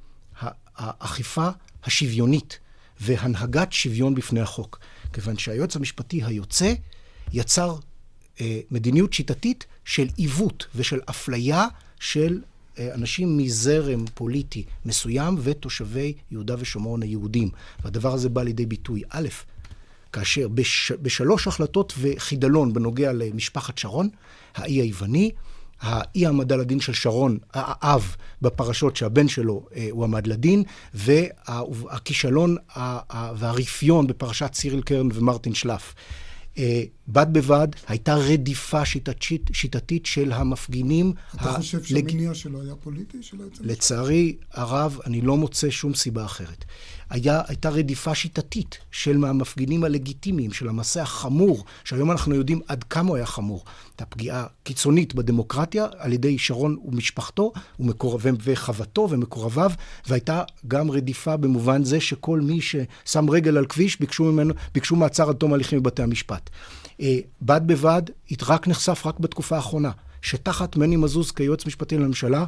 האכיפה 0.77 1.49
השוויונית 1.85 2.59
והנהגת 3.01 3.73
שוויון 3.73 4.15
בפני 4.15 4.41
החוק. 4.41 4.79
כיוון 5.15 5.39
שהיועץ 5.39 5.77
המשפטי 5.77 6.23
היוצא 6.25 6.73
יצר 7.33 7.77
אה, 8.41 8.61
מדיניות 8.71 9.13
שיטתית 9.13 9.67
של 9.85 10.07
עיוות 10.17 10.67
ושל 10.75 11.01
אפליה 11.11 11.67
של 12.01 12.41
אה, 12.79 12.95
אנשים 12.95 13.37
מזרם 13.39 14.05
פוליטי 14.15 14.65
מסוים 14.85 15.37
ותושבי 15.43 16.13
יהודה 16.31 16.55
ושומרון 16.59 17.03
היהודים. 17.03 17.49
והדבר 17.85 18.15
הזה 18.15 18.29
בא 18.29 18.43
לידי 18.43 18.67
ביטוי, 18.67 19.03
א', 19.11 19.29
כאשר 20.13 20.49
בש, 20.49 20.93
בשלוש 20.93 21.47
החלטות 21.49 21.93
וחידלון 21.99 22.73
בנוגע 22.73 23.13
למשפחת 23.13 23.79
שרון, 23.79 24.09
האי 24.55 24.81
היווני, 24.81 25.31
האי 25.81 26.27
העמדה 26.27 26.57
לדין 26.57 26.81
של 26.81 26.93
שרון, 26.93 27.39
האב, 27.53 28.17
בפרשות 28.43 28.97
שהבן 28.97 29.29
שלו 29.29 29.67
אה, 29.77 29.89
הועמד 29.91 30.27
לדין, 30.27 30.63
והכישלון 30.95 32.57
והרפיון 33.37 34.07
בפרשת 34.07 34.55
סיריל 34.55 34.83
קרן 34.83 35.09
ומרטין 35.15 35.55
שלף. 35.55 35.95
אה, 36.59 36.83
בד 37.09 37.27
בבד 37.33 37.69
הייתה 37.89 38.15
רדיפה 38.15 38.85
שיטתית, 38.85 39.51
שיטתית 39.53 40.07
של 40.07 40.33
המפגינים. 40.33 41.13
אתה 41.35 41.51
ה- 41.51 41.57
חושב 41.57 41.83
שהמניע 41.85 42.29
לג... 42.31 42.35
שלו 42.35 42.63
היה 42.63 42.75
פוליטי? 42.75 43.19
לצערי 43.61 44.37
הרב, 44.53 44.99
אני 45.07 45.21
לא 45.21 45.37
מוצא 45.37 45.71
שום 45.71 45.95
סיבה 45.95 46.25
אחרת. 46.25 46.65
היה, 47.11 47.43
הייתה 47.49 47.69
רדיפה 47.69 48.15
שיטתית 48.15 48.79
של 48.91 49.25
המפגינים 49.25 49.85
הלגיטימיים, 49.85 50.53
של 50.53 50.69
המעשה 50.69 51.03
החמור, 51.03 51.65
שהיום 51.85 52.11
אנחנו 52.11 52.35
יודעים 52.35 52.61
עד 52.69 52.85
כמה 52.85 53.09
הוא 53.09 53.17
היה 53.17 53.27
חמור. 53.27 53.65
הייתה 53.89 54.05
פגיעה 54.05 54.47
קיצונית 54.63 55.15
בדמוקרטיה 55.15 55.87
על 55.99 56.13
ידי 56.13 56.39
שרון 56.39 56.77
ומשפחתו 56.85 57.53
ומקור... 57.81 58.19
וחוותו 58.45 59.07
ומקורביו, 59.11 59.73
והייתה 60.09 60.43
גם 60.69 60.91
רדיפה 60.91 61.37
במובן 61.37 61.85
זה 61.85 62.01
שכל 62.01 62.41
מי 62.41 62.61
ששם 62.61 63.31
רגל 63.31 63.59
על 63.59 63.67
כביש 63.67 64.01
ביקשו 64.01 64.25
ממנו, 64.25 64.55
ביקשו 64.75 64.97
מעצר 64.97 65.29
עד 65.29 65.37
תום 65.37 65.53
הליכים 65.53 65.83
בבתי 65.83 66.03
המשפט. 66.03 66.51
אה, 67.01 67.19
בד 67.43 67.61
בבד, 67.67 68.03
רק 68.43 68.69
נחשף 68.69 69.07
רק 69.07 69.21
בתקופה 69.21 69.57
האחרונה, 69.57 69.91
שתחת 70.23 70.77
מני 70.77 70.97
מזוז 70.97 71.31
כיועץ 71.31 71.67
משפטי 71.67 71.99
לממשלה, 71.99 72.45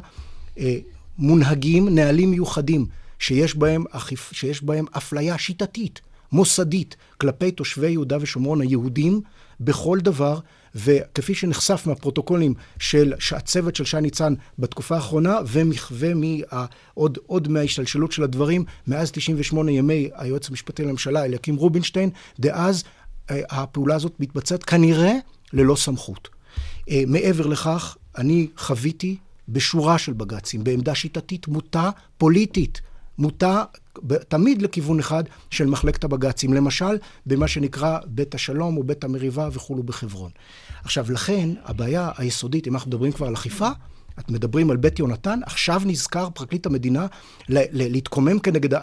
אה, 0.59 0.77
מונהגים 1.17 1.89
נהלים 1.95 2.31
מיוחדים 2.31 2.85
שיש 3.19 3.55
בהם, 3.55 3.83
אכיפ, 3.91 4.29
שיש 4.33 4.63
בהם 4.63 4.85
אפליה 4.97 5.37
שיטתית, 5.37 6.01
מוסדית, 6.31 6.95
כלפי 7.17 7.51
תושבי 7.51 7.89
יהודה 7.89 8.17
ושומרון 8.21 8.61
היהודים 8.61 9.21
בכל 9.59 9.99
דבר, 9.99 10.39
וכפי 10.75 11.35
שנחשף 11.35 11.83
מהפרוטוקולים 11.85 12.53
של 12.79 13.13
הצוות 13.31 13.75
של 13.75 13.85
שי 13.85 14.01
ניצן 14.01 14.33
בתקופה 14.59 14.95
האחרונה, 14.95 15.37
ועוד 16.95 17.17
עוד 17.25 17.47
מההשתלשלות 17.47 18.11
של 18.11 18.23
הדברים, 18.23 18.65
מאז 18.87 19.11
98 19.11 19.71
ימי 19.71 20.09
היועץ 20.15 20.49
המשפטי 20.49 20.83
לממשלה 20.83 21.25
אליקים 21.25 21.55
רובינשטיין, 21.55 22.09
דאז 22.39 22.83
אה, 23.29 23.41
הפעולה 23.49 23.95
הזאת 23.95 24.19
מתבצעת 24.19 24.63
כנראה 24.63 25.13
ללא 25.53 25.75
סמכות. 25.75 26.29
אה, 26.89 27.03
מעבר 27.07 27.47
לכך, 27.47 27.97
אני 28.17 28.47
חוויתי 28.57 29.17
בשורה 29.49 29.97
של 29.97 30.13
בג"צים, 30.13 30.63
בעמדה 30.63 30.95
שיטתית 30.95 31.47
מוטה 31.47 31.89
פוליטית. 32.17 32.81
מוטה 33.19 33.63
תמיד 34.27 34.61
לכיוון 34.61 34.99
אחד 34.99 35.23
של 35.49 35.65
מחלקת 35.65 36.03
הבג"צים, 36.03 36.53
למשל 36.53 36.97
במה 37.25 37.47
שנקרא 37.47 37.99
בית 38.05 38.35
השלום 38.35 38.77
או 38.77 38.83
בית 38.83 39.03
המריבה 39.03 39.49
וכולו 39.51 39.83
בחברון. 39.83 40.31
עכשיו, 40.83 41.11
לכן 41.11 41.49
הבעיה 41.63 42.11
היסודית, 42.17 42.67
אם 42.67 42.73
אנחנו 42.73 42.89
מדברים 42.89 43.11
כבר 43.11 43.27
על 43.27 43.33
אכיפה, 43.33 43.69
את 44.19 44.31
מדברים 44.31 44.71
על 44.71 44.77
בית 44.77 44.99
יונתן, 44.99 45.39
עכשיו 45.45 45.81
נזכר 45.85 46.29
פרקליט 46.29 46.65
המדינה 46.65 47.07
להתקומם 47.49 48.39
כנגד, 48.39 48.79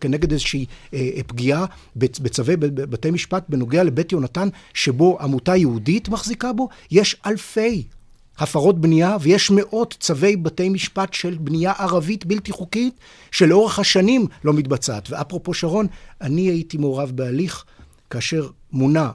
כנגד 0.00 0.32
איזושהי 0.32 0.66
אה, 0.94 1.10
אה, 1.16 1.22
פגיעה 1.26 1.66
בצווי 1.96 2.56
בתי 2.60 3.10
משפט 3.10 3.44
בנוגע 3.48 3.84
לבית 3.84 4.12
יונתן, 4.12 4.48
שבו 4.74 5.18
עמותה 5.20 5.56
יהודית 5.56 6.08
מחזיקה 6.08 6.52
בו, 6.52 6.68
יש 6.90 7.16
אלפי 7.26 7.84
הפרות 8.40 8.80
בנייה, 8.80 9.16
ויש 9.20 9.50
מאות 9.50 9.96
צווי 10.00 10.36
בתי 10.36 10.68
משפט 10.68 11.14
של 11.14 11.36
בנייה 11.40 11.72
ערבית 11.78 12.26
בלתי 12.26 12.52
חוקית, 12.52 13.00
שלאורך 13.30 13.78
השנים 13.78 14.26
לא 14.44 14.52
מתבצעת. 14.52 15.10
ואפרופו 15.10 15.54
שרון, 15.54 15.86
אני 16.20 16.40
הייתי 16.40 16.76
מעורב 16.76 17.10
בהליך 17.14 17.64
כאשר 18.10 18.48
מונה 18.72 19.10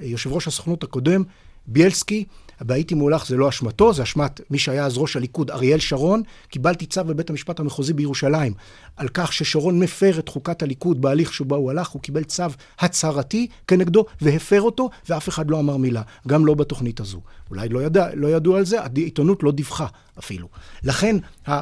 יושב 0.00 0.32
ראש 0.32 0.46
הסוכנות 0.46 0.84
הקודם 0.84 1.22
בילסקי, 1.66 2.24
והייתי 2.60 2.94
מולך 2.94 3.26
זה 3.26 3.36
לא 3.36 3.48
אשמתו, 3.48 3.92
זה 3.92 4.02
אשמת 4.02 4.40
מי 4.50 4.58
שהיה 4.58 4.86
אז 4.86 4.98
ראש 4.98 5.16
הליכוד, 5.16 5.50
אריאל 5.50 5.78
שרון. 5.78 6.22
קיבלתי 6.48 6.86
צו 6.86 7.04
בבית 7.04 7.30
המשפט 7.30 7.60
המחוזי 7.60 7.92
בירושלים 7.92 8.52
על 9.00 9.08
כך 9.14 9.32
ששרון 9.32 9.78
מפר 9.78 10.18
את 10.18 10.28
חוקת 10.28 10.62
הליכוד 10.62 11.02
בהליך 11.02 11.34
שבו 11.34 11.56
הוא 11.56 11.70
הלך, 11.70 11.88
הוא 11.88 12.02
קיבל 12.02 12.24
צו 12.24 12.44
הצהרתי 12.78 13.46
כנגדו 13.66 14.04
והפר 14.20 14.62
אותו, 14.62 14.90
ואף 15.08 15.28
אחד 15.28 15.50
לא 15.50 15.60
אמר 15.60 15.76
מילה, 15.76 16.02
גם 16.28 16.46
לא 16.46 16.54
בתוכנית 16.54 17.00
הזו. 17.00 17.20
אולי 17.50 17.68
לא, 17.68 17.82
ידע, 17.82 18.08
לא 18.14 18.28
ידעו 18.28 18.56
על 18.56 18.64
זה, 18.64 18.80
העיתונות 18.82 19.42
לא 19.42 19.52
דיווחה 19.52 19.86
אפילו. 20.18 20.48
לכן, 20.84 21.16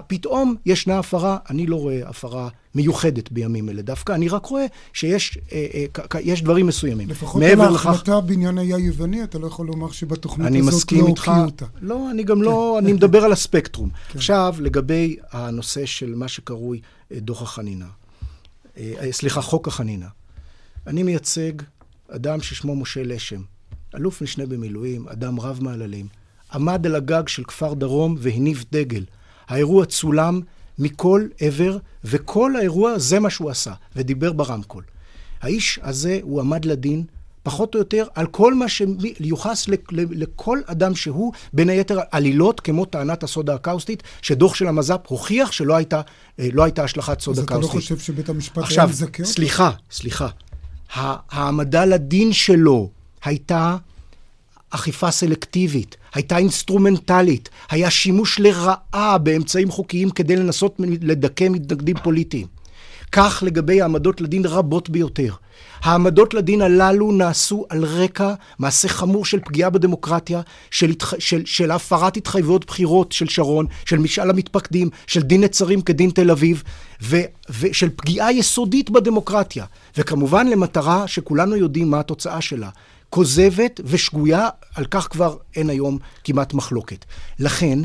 פתאום 0.07 0.55
ישנה 0.67 0.99
הפרה, 0.99 1.37
אני 1.51 1.67
לא 1.67 1.77
רואה 1.77 2.09
הפרה 2.09 2.49
מיוחדת 2.75 3.33
בימים 3.33 3.69
אלה 3.69 3.83
דווקא, 3.83 4.13
אני 4.13 4.29
רק 4.29 4.47
רואה 4.47 4.67
שיש 4.93 5.39
אה, 5.53 5.67
אה, 6.15 6.21
יש 6.21 6.43
דברים 6.43 6.67
מסוימים. 6.67 7.09
לפחות 7.09 7.43
על 7.43 7.61
ההחלטה. 7.61 8.21
בעניין 8.21 8.59
היה 8.59 8.79
יווני, 8.79 9.23
אתה 9.23 9.39
לא 9.39 9.47
יכול 9.47 9.67
לומר 9.67 9.91
שבתוכנית 9.91 10.47
הזאת 10.49 10.93
לא 10.93 10.99
הוקיעו 10.99 11.45
אותה. 11.45 11.65
לא, 11.81 12.11
אני 12.11 12.23
גם 12.23 12.43
לא, 12.43 12.77
כן. 12.79 12.85
אני 12.85 12.93
מדבר 12.93 13.25
על 13.25 13.33
הספקטרום. 13.33 13.89
כן. 13.91 14.19
עכשיו, 14.19 14.55
לגבי 14.61 15.17
הנושא 15.33 15.87
של 15.87 16.15
מה 16.15 16.29
שקרוי 16.29 16.81
דוח 17.13 17.43
החנינה, 17.43 17.89
אה, 18.77 18.93
אה, 19.01 19.13
סליחה, 19.13 19.41
חוק 19.41 19.69
החנינה. 19.69 20.09
אני 20.87 21.03
מייצג 21.03 21.53
אדם 22.09 22.41
ששמו 22.41 22.77
משה 22.77 23.03
לשם, 23.03 23.43
אלוף 23.95 24.23
משנה 24.23 24.47
במילואים, 24.47 25.09
אדם 25.09 25.41
רב 25.41 25.59
מעללים, 25.63 26.07
עמד 26.53 26.87
על 26.87 26.95
הגג 26.95 27.29
של 27.29 27.45
כפר 27.45 27.75
דרום 27.75 28.17
והניף 28.19 28.65
דגל. 28.73 29.05
האירוע 29.49 29.87
צולם 29.87 30.41
מכל 30.79 31.27
עבר, 31.41 31.79
וכל 32.05 32.57
האירוע 32.57 32.99
זה 32.99 33.21
מה 33.21 33.31
שהוא 33.31 33.51
עשה, 33.51 33.73
ודיבר 33.97 34.33
ברמקול. 34.33 34.85
האיש 35.41 35.79
הזה, 35.83 36.19
הוא 36.23 36.41
עמד 36.41 36.65
לדין, 36.65 37.05
פחות 37.49 37.75
או 37.75 37.79
יותר, 37.79 38.07
על 38.15 38.27
כל 38.27 38.55
מה 38.55 38.69
שיוחס 38.69 39.67
לכל 39.93 40.61
אדם 40.67 40.95
שהוא, 40.95 41.33
בין 41.53 41.69
היתר 41.69 41.99
עלילות, 42.11 42.61
כמו 42.61 42.85
טענת 42.85 43.23
הסודה 43.23 43.55
הקאוסטית, 43.55 44.03
שדוח 44.23 44.55
של 44.55 44.67
המז"פ 44.67 45.07
הוכיח 45.07 45.53
שלא 45.53 45.77
הייתה, 45.77 46.01
אה, 46.41 46.49
לא 46.53 46.65
הייתה 46.65 46.85
השלכת 46.85 47.21
סודה 47.21 47.43
קאוסטית. 47.43 47.65
אז 47.65 47.65
אתה 47.65 47.77
לא 47.77 47.81
חושב 47.81 47.99
שבית 47.99 48.29
המשפט 48.29 48.63
היה 48.71 48.87
מזכה 48.87 49.07
אותו? 49.07 49.25
סליחה, 49.25 49.71
סליחה. 49.91 50.29
העמדה 50.95 51.85
לדין 51.85 52.33
שלו 52.33 52.91
הייתה 53.25 53.77
אכיפה 54.71 55.11
סלקטיבית, 55.11 55.97
הייתה 56.15 56.39
אינסטרומנטלית, 56.39 57.49
היה 57.71 57.91
שימוש 57.91 58.41
לרעה 58.41 59.19
באמצעים 59.19 59.71
חוקיים 59.71 60.11
כדי 60.11 60.37
לנסות 60.37 60.81
לדכא 61.03 61.47
מתנגדים 61.51 61.97
פוליטיים. 62.03 62.58
כך 63.13 63.43
לגבי 63.47 63.83
העמדות 63.83 64.21
לדין 64.21 64.47
רבות 64.47 64.91
ביותר. 64.91 65.35
העמדות 65.81 66.35
לדין 66.35 66.63
הללו 66.63 67.13
נעשו 67.13 67.67
על 67.69 67.85
רקע 67.85 68.35
מעשה 68.59 68.89
חמור 68.89 69.25
של 69.25 69.41
פגיעה 69.45 69.71
בדמוקרטיה, 69.71 70.41
של, 70.71 70.91
התח... 70.91 71.15
של, 71.19 71.43
של 71.45 71.71
הפרת 71.71 72.17
התחייבויות 72.17 72.67
בחירות 72.67 73.13
של 73.13 73.29
שרון, 73.29 73.67
של 73.85 73.99
משאל 73.99 74.31
המתפקדים, 74.31 74.91
של 75.07 75.23
דין 75.23 75.45
נצרים 75.45 75.81
כדין 75.81 76.11
תל 76.11 76.31
אביב, 76.31 76.63
ו... 77.03 77.17
ושל 77.61 77.89
פגיעה 77.97 78.33
יסודית 78.33 78.91
בדמוקרטיה. 78.91 79.65
וכמובן 79.97 80.47
למטרה 80.47 81.09
שכולנו 81.09 81.57
יודעים 81.57 81.91
מה 81.91 82.01
התוצאה 82.01 82.41
שלה. 82.41 82.69
כוזבת 83.11 83.81
ושגויה, 83.85 84.49
על 84.75 84.85
כך 84.85 85.09
כבר 85.11 85.37
אין 85.57 85.71
היום 85.71 85.99
כמעט 86.25 86.55
מחלוקת. 86.55 87.05
לכן, 87.39 87.79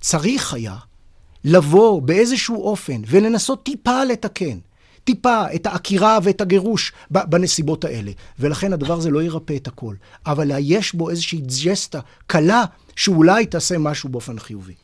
צריך 0.00 0.54
היה 0.54 0.76
לבוא 1.44 2.02
באיזשהו 2.02 2.62
אופן 2.62 3.02
ולנסות 3.06 3.64
טיפה 3.64 4.04
לתקן. 4.04 4.58
טיפה 5.04 5.44
את 5.54 5.66
העקירה 5.66 6.18
ואת 6.22 6.40
הגירוש 6.40 6.92
בנסיבות 7.10 7.84
האלה. 7.84 8.10
ולכן 8.38 8.72
הדבר 8.72 8.94
הזה 8.94 9.10
לא 9.10 9.22
ירפא 9.22 9.56
את 9.56 9.66
הכל. 9.66 9.94
אבל 10.26 10.50
יש 10.58 10.94
בו 10.94 11.10
איזושהי 11.10 11.40
ג'סטה 11.64 12.00
קלה 12.26 12.64
שאולי 12.96 13.46
תעשה 13.46 13.78
משהו 13.78 14.08
באופן 14.08 14.38
חיובי. 14.38 14.74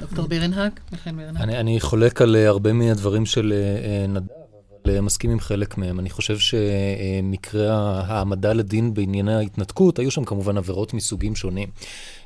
דוקטור 0.00 0.26
בירנהק, 0.26 0.80
מיכאל 0.92 1.12
בירנהק. 1.12 1.42
אני, 1.42 1.60
אני 1.60 1.80
חולק 1.80 2.22
על 2.22 2.36
אה, 2.36 2.48
הרבה 2.48 2.72
מהדברים 2.72 3.26
של 3.26 3.52
uh, 3.52 4.10
נדב. 4.10 4.43
מסכים 4.88 5.30
עם 5.30 5.40
חלק 5.40 5.78
מהם. 5.78 6.00
אני 6.00 6.10
חושב 6.10 6.38
שמקרי 6.38 7.68
העמדה 7.70 8.52
לדין 8.52 8.94
בענייני 8.94 9.34
ההתנתקות, 9.34 9.98
היו 9.98 10.10
שם 10.10 10.24
כמובן 10.24 10.56
עבירות 10.56 10.94
מסוגים 10.94 11.34
שונים. 11.34 11.68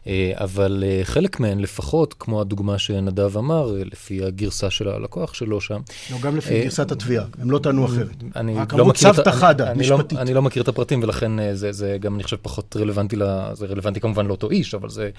אה, 0.08 0.32
אבל 0.34 0.84
אה, 0.86 1.00
חלק 1.04 1.40
מהן 1.40 1.58
לפחות, 1.58 2.14
כמו 2.18 2.40
הדוגמה 2.40 2.78
שנדב 2.78 3.36
אמר, 3.36 3.76
אה, 3.76 3.82
לפי 3.84 4.24
הגרסה 4.24 4.70
של 4.70 4.88
הלקוח 4.88 5.34
שלו 5.34 5.60
שם. 5.60 5.80
לא, 6.10 6.18
גם 6.22 6.36
לפי 6.36 6.62
גרסת 6.62 6.92
התביעה, 6.92 7.24
הם 7.38 7.50
לא 7.50 7.58
טענו 7.58 7.86
אחרת. 7.86 8.16
אני 8.36 8.54
רק 8.54 8.74
לא 8.74 8.84
מכיר 8.84 9.10
את 9.10 9.28
חדה, 9.28 9.70
אני, 9.70 9.80
משפטית. 9.80 10.12
לא, 10.12 10.22
אני 10.22 10.34
לא 10.34 10.42
מכיר 10.42 10.62
את 10.62 10.68
הפרטים, 10.68 11.02
ולכן 11.02 11.54
זה, 11.54 11.96
גם, 12.00 12.14
אני 12.14 12.22
חושב, 12.22 12.36
פחות 12.42 12.76
רלוונטי, 12.80 13.16
זה 13.52 13.66
רלוונטי 13.66 14.00
כמובן 14.00 14.26
לאותו 14.26 14.50
איש, 14.50 14.74
אבל 14.74 14.88
זה, 14.88 15.10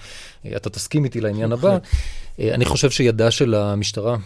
אתה 0.56 0.70
תסכים 0.70 1.04
איתי 1.04 1.20
לעניין 1.20 1.52
הבא. 1.52 1.78
אני 2.38 2.64
חושב 2.64 2.90
שידה 2.90 3.30
של 3.30 3.54
המשטרה 3.54 4.16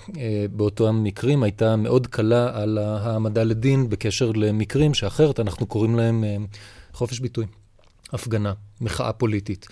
באותם 0.50 1.05
מקרים 1.05 1.42
הייתה 1.42 1.77
מאוד 1.77 2.07
קלה 2.07 2.50
על 2.55 2.79
העמדה 3.06 3.44
לדין 3.44 3.88
בקשר 3.88 4.32
למקרים 4.34 4.94
שאחרת 4.94 5.40
אנחנו 5.40 5.66
קוראים 5.66 5.96
להם 5.96 6.24
חופש 6.92 7.20
ביטוי. 7.20 7.46
הפגנה, 8.14 8.52
מחאה 8.80 9.12
פוליטית. 9.12 9.66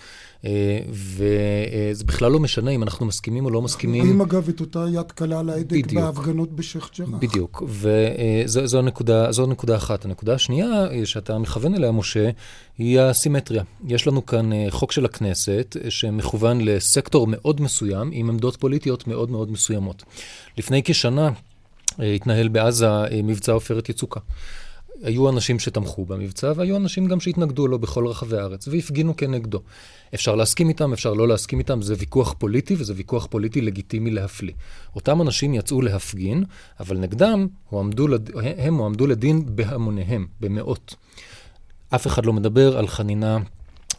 אה, 0.45 0.79
וזה 0.89 2.03
בכלל 2.05 2.31
לא 2.31 2.39
משנה 2.39 2.71
אם 2.71 2.83
אנחנו 2.83 3.05
מסכימים 3.05 3.45
או 3.45 3.49
לא 3.49 3.61
מסכימים. 3.61 4.03
רואים 4.03 4.21
אגב 4.21 4.49
את 4.49 4.59
אותה 4.59 4.85
יד 4.93 5.11
קלה 5.11 5.39
על 5.39 5.49
ההדק 5.49 5.65
בדיוק, 5.65 6.03
בהפגנות 6.03 6.51
בשייח' 6.51 6.89
ג'ראח. 6.97 7.09
בדיוק, 7.09 7.63
וזו 7.67 8.79
הנקודה, 8.79 9.29
הנקודה 9.43 9.75
אחת. 9.75 10.05
הנקודה 10.05 10.33
השנייה 10.33 10.85
שאתה 11.05 11.37
מכוון 11.37 11.75
אליה, 11.75 11.91
משה, 11.91 12.29
היא 12.77 12.99
הסימטריה. 12.99 13.63
יש 13.87 14.07
לנו 14.07 14.25
כאן 14.25 14.53
אה, 14.53 14.65
חוק 14.69 14.91
של 14.91 15.05
הכנסת 15.05 15.75
שמכוון 15.89 16.61
לסקטור 16.61 17.27
מאוד 17.27 17.61
מסוים, 17.61 18.09
עם 18.13 18.29
עמדות 18.29 18.55
פוליטיות 18.55 19.07
מאוד 19.07 19.31
מאוד 19.31 19.51
מסוימות. 19.51 20.03
לפני 20.57 20.81
כשנה 20.83 21.27
אה, 21.27 21.52
התנהל 21.99 22.47
בעזה 22.47 22.87
מבצע 23.23 23.51
עופרת 23.51 23.89
יצוקה. 23.89 24.19
היו 25.03 25.29
אנשים 25.29 25.59
שתמכו 25.59 26.05
במבצע, 26.05 26.51
והיו 26.55 26.77
אנשים 26.77 27.07
גם 27.07 27.19
שהתנגדו 27.19 27.67
לו 27.67 27.79
בכל 27.79 28.07
רחבי 28.07 28.37
הארץ, 28.37 28.67
והפגינו 28.67 29.17
כנגדו. 29.17 29.59
אפשר 30.13 30.35
להסכים 30.35 30.69
איתם, 30.69 30.93
אפשר 30.93 31.13
לא 31.13 31.27
להסכים 31.27 31.59
איתם, 31.59 31.81
זה 31.81 31.95
ויכוח 31.97 32.35
פוליטי, 32.37 32.75
וזה 32.77 32.93
ויכוח 32.95 33.25
פוליטי 33.25 33.61
לגיטימי 33.61 34.11
להפליא. 34.11 34.53
אותם 34.95 35.21
אנשים 35.21 35.53
יצאו 35.53 35.81
להפגין, 35.81 36.43
אבל 36.79 36.97
נגדם 36.97 37.47
הועמדו 37.69 38.07
לד... 38.07 38.29
הם 38.57 38.75
הועמדו 38.75 39.07
לדין 39.07 39.43
בהמוניהם, 39.45 40.27
במאות. 40.39 40.95
אף 41.95 42.07
אחד 42.07 42.25
לא 42.25 42.33
מדבר 42.33 42.77
על 42.77 42.87
חנינה 42.87 43.37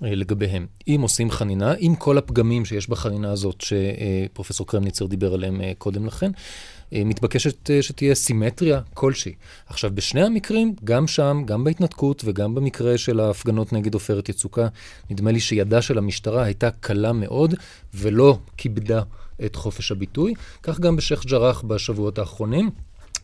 אה, 0.05 0.15
לגביהם. 0.15 0.67
אם 0.89 0.99
עושים 1.03 1.31
חנינה, 1.31 1.75
עם 1.79 1.95
כל 1.95 2.19
הפגמים 2.19 2.65
שיש 2.65 2.89
בחנינה 2.89 3.33
הזאת, 3.33 3.61
שפרופסור 3.61 4.67
קרמניצר 4.67 5.07
דיבר 5.07 5.35
עליהם 5.35 5.61
אה, 5.61 5.73
קודם 5.79 6.07
לכן, 6.07 6.27
אה, 6.27 6.41
מתבקשת 7.05 7.71
אה, 7.71 7.83
שתהיה 7.83 8.15
סימטריה 8.15 8.81
כלשהי. 8.95 9.35
עכשיו, 9.67 9.91
בשני 9.95 10.23
המקרים, 10.23 10.75
גם 10.85 11.07
שם, 11.07 11.43
גם 11.47 11.65
בהתנתקות 11.65 12.23
וגם 12.25 12.55
במקרה 12.55 12.99
של 12.99 13.21
ההפגנות 13.21 13.73
נגד 13.73 13.95
עופרת 13.95 14.29
יצוקה, 14.29 14.69
נדמה 15.11 15.33
לי 15.33 15.41
שידה 15.41 15.83
של 15.83 15.99
המשטרה 15.99 16.43
הייתה 16.43 16.71
קלה 16.71 17.13
מאוד 17.13 17.55
ולא 17.95 18.39
כיבדה 18.57 19.03
את 19.45 19.57
חופש 19.57 19.93
הביטוי. 19.93 20.35
כך 20.63 20.81
גם 20.81 20.97
בשייח' 20.97 21.27
ג'ראח 21.27 21.63
בשבועות 21.63 22.19
האחרונים. 22.19 22.71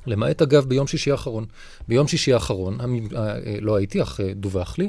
למעט 0.07 0.43
אגב 0.43 0.65
ביום 0.65 0.87
שישי 0.87 1.11
האחרון. 1.11 1.45
ביום 1.89 2.09
שישי 2.09 2.33
האחרון, 2.33 2.79
אה, 2.81 3.37
לא 3.61 3.77
הייתי, 3.77 4.03
אך 4.03 4.21
אה, 4.21 4.33
דווח 4.35 4.79
לי, 4.79 4.89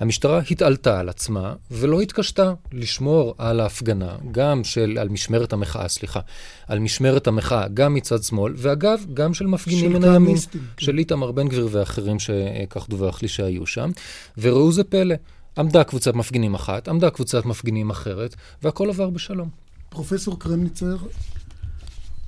המשטרה 0.00 0.40
התעלתה 0.50 1.00
על 1.00 1.08
עצמה 1.08 1.54
ולא 1.70 2.00
התקשתה 2.00 2.52
לשמור 2.72 3.34
על 3.38 3.60
ההפגנה, 3.60 4.16
גם 4.32 4.64
של, 4.64 4.98
על 5.00 5.08
משמרת 5.08 5.52
המחאה, 5.52 5.88
סליחה, 5.88 6.20
על 6.66 6.78
משמרת 6.78 7.26
המחאה, 7.26 7.68
גם 7.68 7.94
מצד 7.94 8.22
שמאל, 8.22 8.54
ואגב, 8.56 9.00
גם 9.14 9.34
של 9.34 9.46
מפגינים 9.46 9.92
מן 9.92 10.04
הימין, 10.04 10.36
כן. 10.36 10.58
של 10.78 10.98
איתמר 10.98 11.32
בן 11.32 11.48
גביר 11.48 11.68
ואחרים 11.70 12.18
שכך 12.18 12.86
דווח 12.88 13.22
לי 13.22 13.28
שהיו 13.28 13.66
שם. 13.66 13.90
וראו 14.38 14.72
זה 14.72 14.84
פלא, 14.84 15.14
עמדה 15.58 15.84
קבוצת 15.84 16.14
מפגינים 16.14 16.54
אחת, 16.54 16.88
עמדה 16.88 17.10
קבוצת 17.10 17.44
מפגינים 17.46 17.90
אחרת, 17.90 18.36
והכל 18.62 18.88
עבר 18.88 19.10
בשלום. 19.10 19.48
פרופסור 19.88 20.38
קרמניצר, 20.38 20.96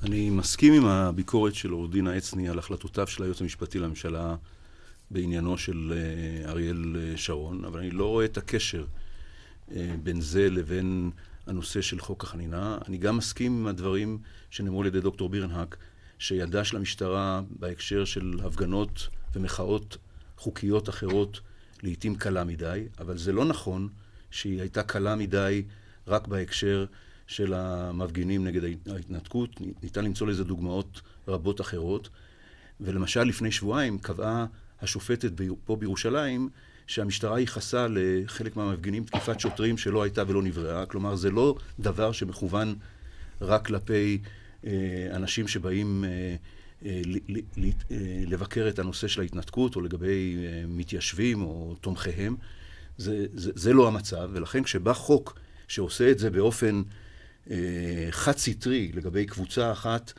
אני 0.04 0.30
מסכים 0.30 0.72
עם 0.72 0.86
הביקורת 0.86 1.54
של 1.54 1.70
עורך 1.70 1.92
דין 1.92 2.06
העצני 2.06 2.48
על 2.48 2.58
החלטותיו 2.58 3.06
של 3.06 3.22
היועץ 3.22 3.40
המשפטי 3.40 3.78
לממשלה 3.78 4.36
בעניינו 5.10 5.58
של 5.58 5.92
uh, 6.44 6.48
אריאל 6.48 6.96
uh, 6.96 7.18
שרון, 7.18 7.64
אבל 7.64 7.78
אני 7.80 7.90
לא 7.90 8.06
רואה 8.08 8.24
את 8.24 8.36
הקשר 8.38 8.84
uh, 9.68 9.72
בין 10.02 10.20
זה 10.20 10.50
לבין 10.50 11.10
הנושא 11.46 11.80
של 11.80 12.00
חוק 12.00 12.24
החנינה. 12.24 12.78
אני 12.88 12.98
גם 12.98 13.16
מסכים 13.16 13.52
עם 13.52 13.66
הדברים 13.66 14.18
שנאמרו 14.50 14.80
על 14.80 14.86
ידי 14.86 15.00
דוקטור 15.00 15.28
בירנהק, 15.28 15.76
שידה 16.18 16.64
של 16.64 16.76
המשטרה 16.76 17.42
בהקשר 17.50 18.04
של 18.04 18.40
הפגנות 18.44 19.08
ומחאות 19.34 19.96
חוקיות 20.38 20.88
אחרות 20.88 21.40
לעיתים 21.82 22.16
קלה 22.16 22.44
מדי, 22.44 22.84
אבל 22.98 23.18
זה 23.18 23.32
לא 23.32 23.44
נכון 23.44 23.88
שהיא 24.30 24.60
הייתה 24.60 24.82
קלה 24.82 25.16
מדי 25.16 25.62
רק 26.06 26.28
בהקשר 26.28 26.86
של 27.26 27.54
המפגינים 27.54 28.44
נגד 28.44 28.64
ההתנתקות. 28.86 29.50
ניתן 29.82 30.04
למצוא 30.04 30.26
לזה 30.26 30.44
דוגמאות 30.44 31.00
רבות 31.28 31.60
אחרות. 31.60 32.08
ולמשל, 32.80 33.22
לפני 33.22 33.52
שבועיים 33.52 33.98
קבעה 33.98 34.46
השופטת 34.82 35.30
פה 35.64 35.76
בירושלים 35.76 36.48
שהמשטרה 36.86 37.40
ייחסה 37.40 37.86
לחלק 37.90 38.56
מהמפגינים 38.56 39.04
תקיפת 39.04 39.40
שוטרים 39.40 39.78
שלא 39.78 40.02
הייתה 40.02 40.22
ולא 40.26 40.42
נבראה. 40.42 40.86
כלומר, 40.86 41.16
זה 41.16 41.30
לא 41.30 41.56
דבר 41.80 42.12
שמכוון 42.12 42.74
רק 43.40 43.66
כלפי 43.66 44.18
אה, 44.66 44.72
אנשים 45.12 45.48
שבאים 45.48 46.04
אה, 46.04 46.36
אה, 46.86 47.00
לבקר 48.26 48.68
את 48.68 48.78
הנושא 48.78 49.08
של 49.08 49.20
ההתנתקות, 49.20 49.76
או 49.76 49.80
לגבי 49.80 50.36
מתיישבים 50.68 51.42
או 51.42 51.74
תומכיהם. 51.80 52.36
זה, 52.98 53.26
זה, 53.34 53.50
זה 53.54 53.72
לא 53.72 53.88
המצב, 53.88 54.30
ולכן 54.32 54.62
כשבא 54.62 54.92
חוק 54.92 55.38
שעושה 55.68 56.10
את 56.10 56.18
זה 56.18 56.30
באופן 56.30 56.82
אה, 57.50 57.56
חד-סטרי 58.10 58.90
לגבי 58.94 59.26
קבוצה 59.26 59.72
אחת 59.72 60.12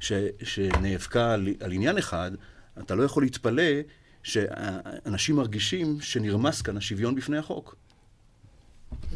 ש, 0.00 0.12
שנאבקה 0.42 1.32
על, 1.32 1.48
על 1.60 1.72
עניין 1.72 1.98
אחד, 1.98 2.30
אתה 2.78 2.94
לא 2.94 3.02
יכול 3.02 3.22
להתפלא 3.22 3.62
שאנשים 4.22 5.36
מרגישים 5.36 6.00
שנרמס 6.00 6.62
כאן 6.62 6.76
השוויון 6.76 7.14
בפני 7.14 7.38
החוק. 7.38 7.76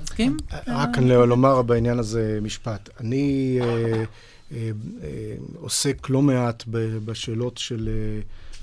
מסכים? 0.02 0.36
רק 0.66 0.98
לומר 0.98 1.62
בעניין 1.62 1.98
הזה 1.98 2.38
משפט. 2.42 2.88
אני 3.00 3.58
אה, 3.62 4.02
אה, 4.52 4.70
עוסק 5.54 6.10
לא 6.10 6.22
מעט 6.22 6.64
בשאלות 7.04 7.58
של, 7.58 7.88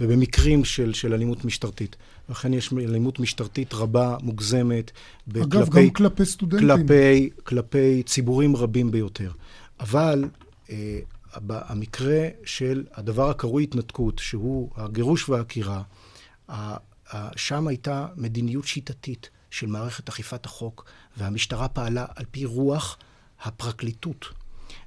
ובמקרים 0.01 0.65
של, 0.65 0.93
של 0.93 1.13
אלימות 1.13 1.45
משטרתית. 1.45 1.95
לכן 2.29 2.53
יש 2.53 2.73
אלימות 2.73 3.19
משטרתית 3.19 3.73
רבה, 3.73 4.17
מוגזמת. 4.21 4.91
אגב, 5.29 5.65
כלפי, 5.65 5.87
גם 5.87 5.93
כלפי 5.93 6.25
סטודנטים. 6.25 6.67
כלפי, 6.67 7.29
כלפי 7.43 8.03
ציבורים 8.03 8.55
רבים 8.55 8.91
ביותר. 8.91 9.31
אבל 9.79 10.25
אה, 10.69 10.99
המקרה 11.49 12.27
של 12.45 12.83
הדבר 12.93 13.29
הקרוי 13.29 13.63
התנתקות, 13.63 14.19
שהוא 14.19 14.69
הגירוש 14.75 15.29
והעקירה, 15.29 15.81
שם 17.35 17.67
הייתה 17.67 18.07
מדיניות 18.15 18.67
שיטתית 18.67 19.29
של 19.51 19.67
מערכת 19.67 20.09
אכיפת 20.09 20.45
החוק, 20.45 20.85
והמשטרה 21.17 21.67
פעלה 21.67 22.05
על 22.15 22.25
פי 22.31 22.45
רוח 22.45 22.97
הפרקליטות. 23.41 24.25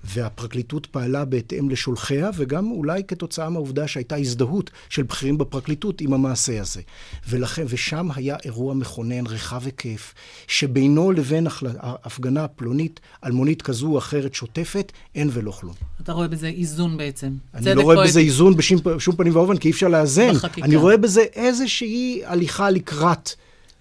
והפרקליטות 0.04 0.86
פעלה 0.86 1.24
בהתאם 1.24 1.70
לשולחיה, 1.70 2.30
וגם 2.36 2.70
אולי 2.70 3.02
כתוצאה 3.08 3.50
מהעובדה 3.50 3.88
שהייתה 3.88 4.16
הזדהות 4.16 4.70
של 4.88 5.02
בכירים 5.02 5.38
בפרקליטות 5.38 6.00
עם 6.00 6.12
המעשה 6.12 6.60
הזה. 6.60 6.80
ולכן, 7.28 7.64
ושם 7.68 8.08
היה 8.14 8.36
אירוע 8.44 8.74
מכונן 8.74 9.26
רחב 9.26 9.64
היקף, 9.64 10.14
שבינו 10.46 11.12
לבין 11.12 11.46
הפגנה 11.80 12.48
פלונית, 12.48 13.00
אלמונית 13.24 13.62
כזו 13.62 13.86
או 13.86 13.98
אחרת 13.98 14.34
שוטפת, 14.34 14.92
אין 15.14 15.28
ולא 15.32 15.50
כלום. 15.50 15.74
אתה 16.02 16.12
רואה 16.12 16.28
בזה 16.28 16.46
איזון 16.46 16.96
בעצם. 16.96 17.32
אני 17.54 17.74
לא 17.74 17.82
רואה 17.82 18.04
בזה 18.04 18.20
איזון 18.20 18.56
בשום 18.56 19.16
פנים 19.16 19.36
ואופן, 19.36 19.56
כי 19.56 19.68
אי 19.68 19.72
אפשר 19.72 19.88
לאזן. 19.88 20.32
בחקיקה. 20.32 20.66
אני 20.66 20.76
רואה 20.76 20.96
בזה 20.96 21.20
איזושהי 21.20 22.22
הליכה 22.24 22.70
לקראת... 22.70 23.30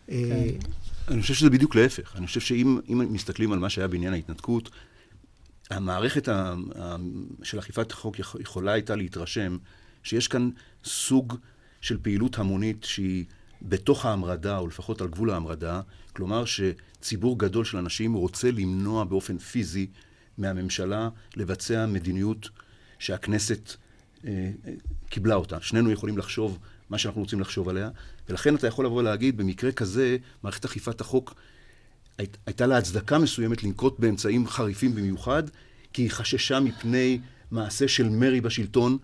כן. 0.08 0.13
אני 1.08 1.21
חושב 1.21 1.34
שזה 1.34 1.49
בדיוק 1.49 1.75
להפך. 1.75 2.15
אני 2.15 2.27
חושב 2.27 2.39
שאם 2.39 2.80
מסתכלים 2.88 3.51
על 3.51 3.60
מה 3.60 3.69
שהיה 3.69 3.88
בעניין 3.88 4.13
ההתנתקות, 4.13 4.69
המערכת 5.69 6.30
של 7.43 7.60
אכיפת 7.60 7.91
החוק 7.91 8.19
יכולה 8.39 8.71
הייתה 8.71 8.95
להתרשם 8.95 9.58
שיש 10.03 10.27
כאן 10.27 10.49
סוג 10.86 11.38
של 11.82 11.97
פעילות 12.01 12.39
המונית 12.39 12.84
שהיא 12.84 13.25
בתוך 13.62 14.06
ההמרדה, 14.06 14.58
או 14.58 14.67
לפחות 14.67 15.01
על 15.01 15.08
גבול 15.08 15.30
ההמרדה, 15.30 15.82
כלומר 16.13 16.43
שציבור 16.45 17.39
גדול 17.39 17.65
של 17.65 17.77
אנשים 17.77 18.13
רוצה 18.13 18.51
למנוע 18.51 19.03
באופן 19.03 19.38
פיזי 19.38 19.88
מהממשלה 20.38 21.10
לבצע 21.36 21.86
מדיניות 21.86 22.49
שהכנסת 22.99 23.71
אה, 24.25 24.51
קיבלה 25.10 25.36
אותה. 25.36 25.62
שנינו 25.62 25.91
יכולים 25.91 26.17
לחשוב 26.17 26.60
מה 26.89 26.97
שאנחנו 26.97 27.21
רוצים 27.21 27.39
לחשוב 27.39 27.69
עליה, 27.69 27.89
ולכן 28.30 28.56
אתה 28.56 28.67
יכול 28.67 28.86
לבוא 28.86 28.99
ולהגיד, 28.99 29.38
במקרה 29.38 29.71
כזה, 29.71 30.17
מערכת 30.43 30.65
אכיפת 30.65 31.01
החוק 31.01 31.34
הייתה 32.45 32.65
לה 32.65 32.77
הצדקה 32.77 33.17
מסוימת 33.17 33.63
לנקוט 33.63 33.99
באמצעים 33.99 34.47
חריפים 34.47 34.95
במיוחד, 34.95 35.43
כי 35.93 36.01
היא 36.01 36.12
חששה 36.12 36.60
מפני 36.60 37.19
מעשה 37.51 37.88
של 37.88 38.10
מרי 38.10 38.41
בשלטון. 38.41 38.97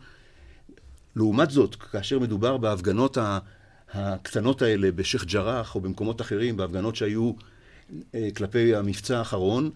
לעומת 1.15 1.49
זאת, 1.51 1.75
כאשר 1.75 2.19
מדובר 2.19 2.57
בהפגנות 2.57 3.17
הקטנות 3.93 4.61
האלה 4.61 4.91
בשייח' 4.91 5.23
ג'ראח 5.25 5.75
או 5.75 5.81
במקומות 5.81 6.21
אחרים, 6.21 6.57
בהפגנות 6.57 6.95
שהיו 6.95 7.31
אה, 8.15 8.27
כלפי 8.35 8.75
המבצע 8.75 9.17
האחרון, 9.17 9.69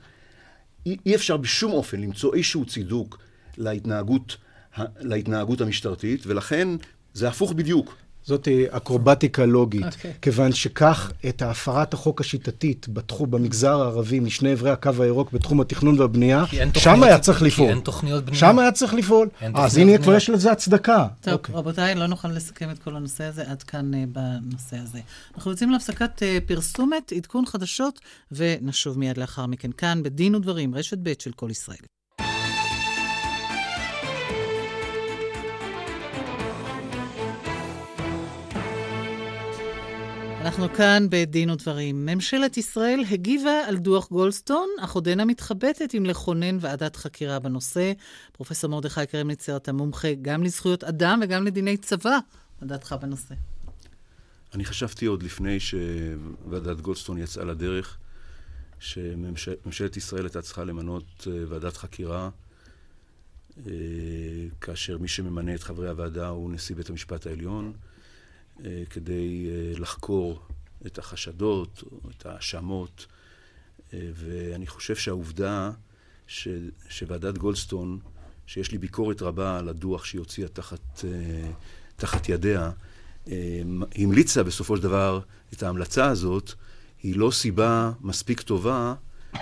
אי 0.85 1.15
אפשר 1.15 1.37
בשום 1.37 1.71
אופן 1.71 2.01
למצוא 2.01 2.35
איזשהו 2.35 2.65
צידוק 2.65 3.19
להתנהגות, 3.57 4.37
להתנהגות 4.99 5.61
המשטרתית, 5.61 6.27
ולכן 6.27 6.67
זה 7.13 7.27
הפוך 7.27 7.53
בדיוק. 7.53 7.95
זאת 8.27 8.47
אקרובטיקה 8.69 9.45
לוגית, 9.45 9.83
okay. 9.83 9.95
אוקיי. 9.95 10.13
כיוון 10.21 10.53
שכך 10.53 11.11
את 11.29 11.41
הפרת 11.41 11.93
החוק 11.93 12.21
השיטתית 12.21 12.87
בתחום, 12.89 13.31
במגזר 13.31 13.81
הערבי, 13.81 14.19
משני 14.19 14.51
עברי 14.51 14.71
הקו 14.71 14.91
הירוק 14.99 15.31
בתחום 15.31 15.61
התכנון 15.61 15.99
והבנייה, 15.99 16.43
שם 16.77 17.03
היה 17.03 17.19
צריך 17.19 17.41
לפעול. 17.41 17.67
כי 17.67 17.73
אין 17.73 17.79
תוכניות 17.79 18.25
בנייה. 18.25 18.39
שם 18.39 18.59
היה 18.59 18.71
צריך 18.71 18.93
לפעול. 18.93 19.29
אז 19.53 19.77
הנה 19.77 19.97
כבר 19.97 20.15
יש 20.15 20.29
לזה 20.29 20.51
הצדקה. 20.51 21.07
טוב, 21.21 21.33
okay. 21.33 21.37
אוקיי. 21.37 21.55
רבותיי, 21.55 21.95
לא 21.95 22.07
נוכל 22.07 22.27
לסכם 22.27 22.71
את 22.71 22.79
כל 22.79 22.95
הנושא 22.95 23.23
הזה 23.23 23.51
עד 23.51 23.63
כאן 23.63 23.93
uh, 23.93 23.97
בנושא 24.11 24.77
הזה. 24.77 24.99
אנחנו 25.35 25.51
יוצאים 25.51 25.71
להפסקת 25.71 26.19
uh, 26.19 26.47
פרסומת, 26.47 27.11
עדכון 27.15 27.45
חדשות, 27.45 27.99
ונשוב 28.31 28.99
מיד 28.99 29.17
לאחר 29.17 29.45
מכן 29.45 29.71
כאן 29.77 30.03
בדין 30.03 30.35
ודברים, 30.35 30.75
רשת 30.75 30.97
ב' 31.03 31.13
של 31.19 31.31
כל 31.31 31.51
ישראל. 31.51 31.96
אנחנו 40.47 40.73
כאן 40.73 41.07
בדין 41.09 41.49
ודברים. 41.49 42.05
ממשלת 42.05 42.57
ישראל 42.57 43.03
הגיבה 43.11 43.67
על 43.67 43.77
דוח 43.77 44.09
גולדסטון, 44.09 44.69
אך 44.79 44.93
עודנה 44.93 45.25
מתחבטת 45.25 45.95
אם 45.97 46.05
לכונן 46.05 46.57
ועדת 46.61 46.95
חקירה 46.95 47.39
בנושא. 47.39 47.93
פרופסור 48.31 48.69
מרדכי 48.69 49.05
קרמניצר, 49.05 49.57
אתה 49.57 49.73
מומחה 49.73 50.07
גם 50.21 50.43
לזכויות 50.43 50.83
אדם 50.83 51.19
וגם 51.23 51.43
לדיני 51.43 51.77
צבא. 51.77 52.17
מה 52.61 52.67
דעתך 52.67 52.95
בנושא? 53.01 53.35
אני 54.53 54.65
חשבתי 54.65 55.05
עוד 55.05 55.23
לפני 55.23 55.57
שוועדת 55.59 56.81
גולדסטון 56.81 57.17
יצאה 57.17 57.45
לדרך, 57.45 57.97
שממשלת 58.79 59.97
ישראל 59.97 60.25
הייתה 60.25 60.41
צריכה 60.41 60.63
למנות 60.63 61.27
אה, 61.27 61.43
ועדת 61.47 61.77
חקירה, 61.77 62.29
אה, 63.57 63.71
כאשר 64.61 64.97
מי 64.97 65.07
שממנה 65.07 65.55
את 65.55 65.63
חברי 65.63 65.89
הוועדה 65.89 66.27
הוא 66.27 66.51
נשיא 66.51 66.75
בית 66.75 66.89
המשפט 66.89 67.27
העליון. 67.27 67.73
אה, 68.65 68.83
כדי 68.89 69.47
אה, 69.49 69.79
לחקור 69.79 70.41
את 70.85 70.97
החשדות, 70.97 71.83
או 71.91 72.09
את 72.09 72.25
ההאשמות, 72.25 73.05
אה, 73.93 74.09
ואני 74.13 74.67
חושב 74.67 74.95
שהעובדה 74.95 75.71
ש, 76.27 76.47
שוועדת 76.89 77.37
גולדסטון, 77.37 77.99
שיש 78.47 78.71
לי 78.71 78.77
ביקורת 78.77 79.21
רבה 79.21 79.59
על 79.59 79.69
הדוח 79.69 80.05
שהיא 80.05 80.19
הוציאה 80.19 80.47
תחת, 80.47 81.03
תחת 81.95 82.29
ידיה, 82.29 82.71
המליצה 83.95 84.43
בסופו 84.43 84.77
של 84.77 84.83
דבר 84.83 85.19
את 85.53 85.63
ההמלצה 85.63 86.05
הזאת, 86.05 86.51
היא 87.03 87.15
לא 87.17 87.31
סיבה 87.31 87.91
מספיק 88.01 88.41
טובה 88.41 88.93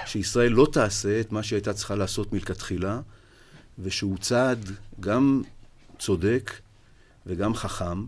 שישראל 0.06 0.52
לא 0.52 0.68
תעשה 0.72 1.20
את 1.20 1.32
מה 1.32 1.44
שהיא 1.44 1.58
הייתה 1.58 1.74
צריכה 1.74 1.96
לעשות 1.96 2.34
מלכתחילה, 2.34 3.02
ושהוא 3.80 4.18
צעד 4.18 4.72
גם 5.00 5.42
צודק 6.00 6.52
וגם 7.26 7.54
חכם, 7.56 8.06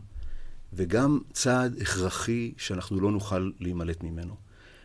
וגם 0.73 1.19
צעד 1.33 1.81
הכרחי 1.81 2.53
שאנחנו 2.57 2.99
לא 2.99 3.11
נוכל 3.11 3.51
להימלט 3.59 4.03
ממנו. 4.03 4.35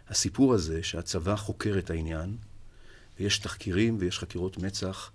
הסיפור 0.08 0.54
הזה 0.54 0.82
שהצבא 0.82 1.36
חוקר 1.36 1.78
את 1.78 1.90
העניין, 1.90 2.36
ויש 3.20 3.38
תחקירים 3.38 3.96
ויש 4.00 4.18
חקירות 4.18 4.58
מצ"ח, 4.58 5.10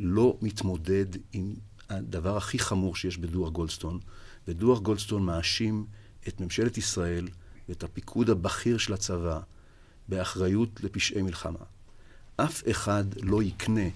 לא 0.00 0.38
מתמודד 0.42 1.06
עם 1.32 1.54
הדבר 1.90 2.36
הכי 2.36 2.58
חמור 2.58 2.96
שיש 2.96 3.18
בדוח 3.18 3.50
גולדסטון, 3.50 3.98
ודוח 4.48 4.80
גולדסטון 4.80 5.22
מאשים 5.22 5.86
את 6.28 6.40
ממשלת 6.40 6.78
ישראל 6.78 7.28
ואת 7.68 7.82
הפיקוד 7.82 8.30
הבכיר 8.30 8.78
של 8.78 8.92
הצבא 8.92 9.40
באחריות 10.08 10.80
לפשעי 10.84 11.22
מלחמה. 11.22 11.64
אף 12.36 12.62
אחד 12.70 13.04
לא 13.22 13.42
יקנה 13.42 13.88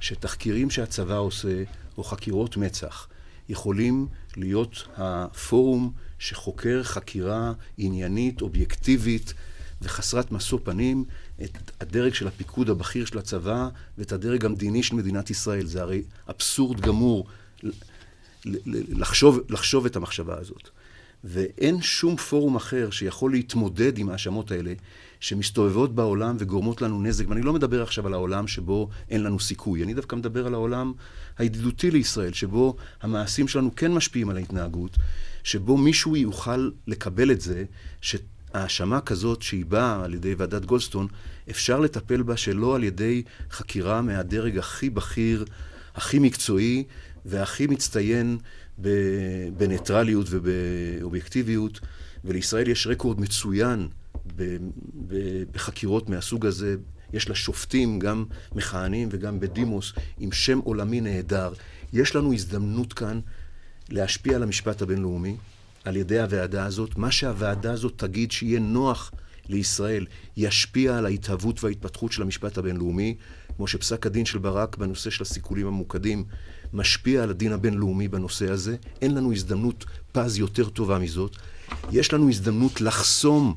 שתחקירים 0.00 0.70
שהצבא 0.70 1.16
עושה, 1.16 1.64
או 1.98 2.04
חקירות 2.04 2.56
מצ"ח, 2.56 3.08
יכולים 3.48 4.06
להיות 4.36 4.88
הפורום 4.96 5.92
שחוקר 6.18 6.82
חקירה 6.82 7.52
עניינית, 7.78 8.42
אובייקטיבית 8.42 9.34
וחסרת 9.82 10.32
משוא 10.32 10.58
פנים 10.64 11.04
את 11.44 11.70
הדרג 11.80 12.14
של 12.14 12.28
הפיקוד 12.28 12.70
הבכיר 12.70 13.04
של 13.04 13.18
הצבא 13.18 13.68
ואת 13.98 14.12
הדרג 14.12 14.44
המדיני 14.44 14.82
של 14.82 14.94
מדינת 14.94 15.30
ישראל. 15.30 15.66
זה 15.66 15.82
הרי 15.82 16.02
אבסורד 16.28 16.80
גמור 16.80 17.26
לחשוב, 18.44 19.38
לחשוב 19.48 19.86
את 19.86 19.96
המחשבה 19.96 20.38
הזאת. 20.38 20.70
ואין 21.24 21.82
שום 21.82 22.16
פורום 22.16 22.56
אחר 22.56 22.90
שיכול 22.90 23.32
להתמודד 23.32 23.98
עם 23.98 24.08
ההאשמות 24.08 24.50
האלה 24.50 24.72
שמסתובבות 25.20 25.94
בעולם 25.94 26.36
וגורמות 26.38 26.82
לנו 26.82 27.02
נזק. 27.02 27.24
ואני 27.28 27.42
לא 27.42 27.52
מדבר 27.52 27.82
עכשיו 27.82 28.06
על 28.06 28.14
העולם 28.14 28.46
שבו 28.46 28.88
אין 29.10 29.22
לנו 29.22 29.40
סיכוי, 29.40 29.82
אני 29.82 29.94
דווקא 29.94 30.16
מדבר 30.16 30.46
על 30.46 30.54
העולם 30.54 30.92
הידידותי 31.38 31.90
לישראל, 31.90 32.32
שבו 32.32 32.76
המעשים 33.02 33.48
שלנו 33.48 33.76
כן 33.76 33.92
משפיעים 33.92 34.30
על 34.30 34.36
ההתנהגות, 34.36 34.96
שבו 35.44 35.76
מישהו 35.76 36.16
יוכל 36.16 36.70
לקבל 36.86 37.30
את 37.30 37.40
זה, 37.40 37.64
ש, 38.00 38.16
האשמה 38.54 39.00
כזאת 39.00 39.42
שהיא 39.42 39.64
באה 39.66 40.04
על 40.04 40.14
ידי 40.14 40.34
ועדת 40.34 40.64
גולדסטון, 40.64 41.06
אפשר 41.50 41.80
לטפל 41.80 42.22
בה 42.22 42.36
שלא 42.36 42.74
על 42.76 42.84
ידי 42.84 43.22
חקירה 43.50 44.02
מהדרג 44.02 44.58
הכי 44.58 44.90
בכיר, 44.90 45.44
הכי 45.94 46.18
מקצועי 46.18 46.84
והכי 47.24 47.66
מצטיין 47.66 48.38
בניטרליות 49.56 50.26
ובאובייקטיביות, 50.30 51.80
ולישראל 52.24 52.68
יש 52.68 52.86
רקורד 52.86 53.20
מצוין 53.20 53.88
בחקירות 55.52 56.08
מהסוג 56.08 56.46
הזה. 56.46 56.76
יש 57.12 57.28
לה 57.28 57.34
שופטים, 57.34 57.98
גם 57.98 58.24
מכהנים 58.54 59.08
וגם 59.12 59.40
בדימוס, 59.40 59.92
עם 60.18 60.32
שם 60.32 60.58
עולמי 60.58 61.00
נהדר. 61.00 61.52
יש 61.92 62.16
לנו 62.16 62.32
הזדמנות 62.32 62.92
כאן 62.92 63.20
להשפיע 63.88 64.36
על 64.36 64.42
המשפט 64.42 64.82
הבינלאומי 64.82 65.36
על 65.84 65.96
ידי 65.96 66.20
הוועדה 66.20 66.64
הזאת. 66.64 66.96
מה 66.96 67.10
שהוועדה 67.10 67.72
הזאת 67.72 67.92
תגיד 67.96 68.32
שיהיה 68.32 68.60
נוח 68.60 69.12
לישראל, 69.48 70.06
ישפיע 70.36 70.98
על 70.98 71.06
ההתהוות 71.06 71.64
וההתפתחות 71.64 72.12
של 72.12 72.22
המשפט 72.22 72.58
הבינלאומי, 72.58 73.16
כמו 73.56 73.66
שפסק 73.66 74.06
הדין 74.06 74.24
של 74.24 74.38
ברק 74.38 74.76
בנושא 74.76 75.10
של 75.10 75.22
הסיכולים 75.22 75.66
הממוקדים 75.66 76.24
משפיע 76.72 77.22
על 77.22 77.30
הדין 77.30 77.52
הבינלאומי 77.52 78.08
בנושא 78.08 78.50
הזה. 78.50 78.76
אין 79.02 79.14
לנו 79.14 79.32
הזדמנות 79.32 79.84
פז 80.12 80.38
יותר 80.38 80.68
טובה 80.68 80.98
מזאת. 80.98 81.36
יש 81.90 82.12
לנו 82.12 82.28
הזדמנות 82.28 82.80
לחסום 82.80 83.54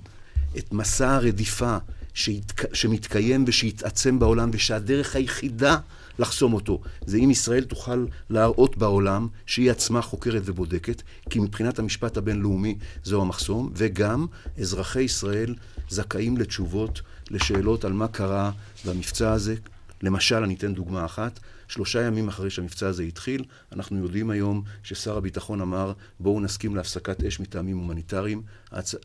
את 0.57 0.73
מסע 0.73 1.15
הרדיפה 1.15 1.77
שהתק... 2.13 2.73
שמתקיים 2.75 3.43
ושיתעצם 3.47 4.19
בעולם, 4.19 4.49
ושהדרך 4.53 5.15
היחידה 5.15 5.77
לחסום 6.19 6.53
אותו 6.53 6.81
זה 7.05 7.17
אם 7.17 7.31
ישראל 7.31 7.63
תוכל 7.63 8.05
להראות 8.29 8.77
בעולם 8.77 9.27
שהיא 9.45 9.71
עצמה 9.71 10.01
חוקרת 10.01 10.41
ובודקת, 10.45 11.01
כי 11.29 11.39
מבחינת 11.39 11.79
המשפט 11.79 12.17
הבינלאומי 12.17 12.77
זהו 13.03 13.21
המחסום, 13.21 13.71
וגם 13.75 14.25
אזרחי 14.59 15.01
ישראל 15.01 15.55
זכאים 15.89 16.37
לתשובות 16.37 17.01
לשאלות 17.31 17.85
על 17.85 17.93
מה 17.93 18.07
קרה 18.07 18.51
במבצע 18.85 19.31
הזה. 19.31 19.55
למשל, 20.01 20.43
אני 20.43 20.55
אתן 20.55 20.73
דוגמה 20.73 21.05
אחת, 21.05 21.39
שלושה 21.67 22.01
ימים 22.01 22.27
אחרי 22.27 22.49
שהמבצע 22.49 22.87
הזה 22.87 23.03
התחיל, 23.03 23.43
אנחנו 23.71 23.97
יודעים 23.97 24.29
היום 24.29 24.63
ששר 24.83 25.17
הביטחון 25.17 25.61
אמר, 25.61 25.93
בואו 26.19 26.39
נסכים 26.39 26.75
להפסקת 26.75 27.23
אש 27.23 27.39
מטעמים 27.39 27.77
הומניטריים. 27.77 28.41
ההצ... 28.71 28.95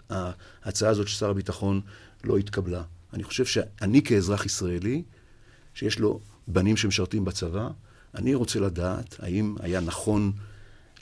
ההצעה 0.65 0.91
הזאת 0.91 1.09
של 1.09 1.17
שר 1.17 1.31
הביטחון 1.31 1.81
לא 2.25 2.37
התקבלה. 2.37 2.83
אני 3.13 3.25
חושב 3.25 3.45
שאני 3.45 4.03
כאזרח 4.03 4.47
ישראלי, 4.47 5.03
שיש 5.75 5.99
לו 5.99 6.21
בנים 6.49 6.77
שמשרתים 6.77 7.25
בצבא, 7.25 7.69
אני 8.15 8.35
רוצה 8.35 8.61
לדעת 8.61 9.17
האם 9.19 9.57
היה 9.61 9.81
נכון 9.81 10.33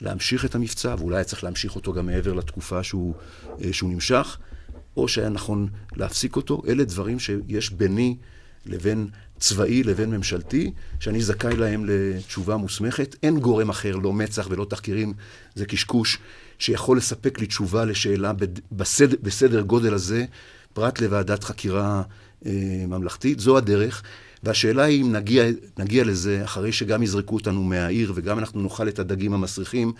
להמשיך 0.01 0.45
את 0.45 0.55
המבצע, 0.55 0.95
ואולי 0.99 1.17
היה 1.17 1.23
צריך 1.23 1.43
להמשיך 1.43 1.75
אותו 1.75 1.93
גם 1.93 2.05
מעבר 2.05 2.33
לתקופה 2.33 2.83
שהוא, 2.83 3.15
אה, 3.63 3.73
שהוא 3.73 3.89
נמשך, 3.89 4.37
או 4.97 5.07
שהיה 5.07 5.29
נכון 5.29 5.67
להפסיק 5.95 6.35
אותו. 6.35 6.61
אלה 6.67 6.83
דברים 6.83 7.19
שיש 7.19 7.69
ביני 7.69 8.17
לבין 8.65 9.07
צבאי 9.39 9.83
לבין 9.83 10.09
ממשלתי, 10.09 10.71
שאני 10.99 11.21
זכאי 11.21 11.55
להם 11.55 11.85
לתשובה 11.87 12.57
מוסמכת. 12.57 13.15
אין 13.23 13.39
גורם 13.39 13.69
אחר, 13.69 13.95
לא 13.95 14.13
מצ"ח 14.13 14.47
ולא 14.49 14.65
תחקירים, 14.65 15.13
זה 15.55 15.65
קשקוש, 15.65 16.17
שיכול 16.59 16.97
לספק 16.97 17.39
לי 17.39 17.47
תשובה 17.47 17.85
לשאלה 17.85 18.31
בסדר, 18.71 19.15
בסדר 19.21 19.61
גודל 19.61 19.93
הזה, 19.93 20.25
פרט 20.73 21.01
לוועדת 21.01 21.43
חקירה 21.43 22.01
אה, 22.45 22.51
ממלכתית. 22.87 23.39
זו 23.39 23.57
הדרך. 23.57 24.03
והשאלה 24.43 24.83
היא 24.83 25.01
אם 25.01 25.11
נגיע, 25.11 25.43
נגיע 25.77 26.03
לזה 26.03 26.43
אחרי 26.43 26.71
שגם 26.71 27.03
יזרקו 27.03 27.35
אותנו 27.35 27.63
מהעיר 27.63 28.11
וגם 28.15 28.39
אנחנו 28.39 28.61
נאכל 28.61 28.87
את 28.87 28.99
הדגים 28.99 29.33
המסריחים 29.33 29.93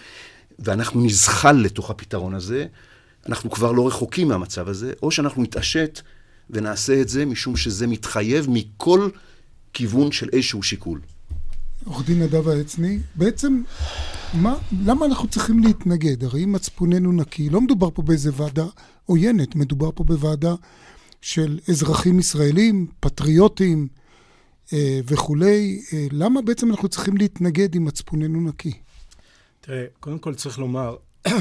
ואנחנו 0.59 1.05
נזחל 1.05 1.51
לתוך 1.51 1.89
הפתרון 1.89 2.33
הזה, 2.33 2.65
אנחנו 3.25 3.49
כבר 3.49 3.71
לא 3.71 3.87
רחוקים 3.87 4.27
מהמצב 4.27 4.69
הזה, 4.69 4.93
או 5.03 5.11
שאנחנו 5.11 5.43
נתעשת 5.43 6.01
ונעשה 6.49 7.01
את 7.01 7.09
זה 7.09 7.25
משום 7.25 7.55
שזה 7.55 7.87
מתחייב 7.87 8.45
מכל 8.49 9.09
כיוון 9.73 10.11
של 10.11 10.29
איזשהו 10.33 10.63
שיקול. 10.63 11.01
עורך 11.85 12.05
דין 12.05 12.21
נדב 12.21 12.47
העצני, 12.47 12.99
בעצם 13.15 13.61
מה, 14.33 14.57
למה 14.85 15.05
אנחנו 15.05 15.27
צריכים 15.27 15.63
להתנגד? 15.63 16.23
הרי 16.23 16.43
אם 16.43 16.51
מצפוננו 16.51 17.11
נקי, 17.11 17.49
לא 17.49 17.61
מדובר 17.61 17.89
פה 17.91 18.01
באיזה 18.01 18.29
ועדה 18.33 18.65
עוינת, 19.05 19.55
מדובר 19.55 19.91
פה 19.95 20.03
בוועדה 20.03 20.55
של 21.21 21.59
אזרחים 21.69 22.19
ישראלים, 22.19 22.87
פטריוטים 22.99 23.87
אה, 24.73 24.99
וכולי. 25.07 25.81
אה, 25.93 26.07
למה 26.11 26.41
בעצם 26.41 26.71
אנחנו 26.71 26.89
צריכים 26.89 27.17
להתנגד 27.17 27.75
אם 27.75 27.85
מצפוננו 27.85 28.41
נקי? 28.41 28.73
תראה, 29.61 29.85
קודם 29.99 30.19
כל 30.19 30.35
צריך 30.35 30.59
לומר 30.59 30.95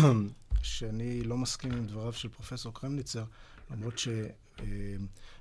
שאני 0.62 1.23
לא 1.23 1.37
מסכים 1.37 1.73
עם 1.73 1.87
דבריו 1.87 2.12
של 2.12 2.29
פרופסור 2.29 2.75
קרמניצר, 2.75 3.25
למרות 3.71 3.99
ש... 3.99 4.09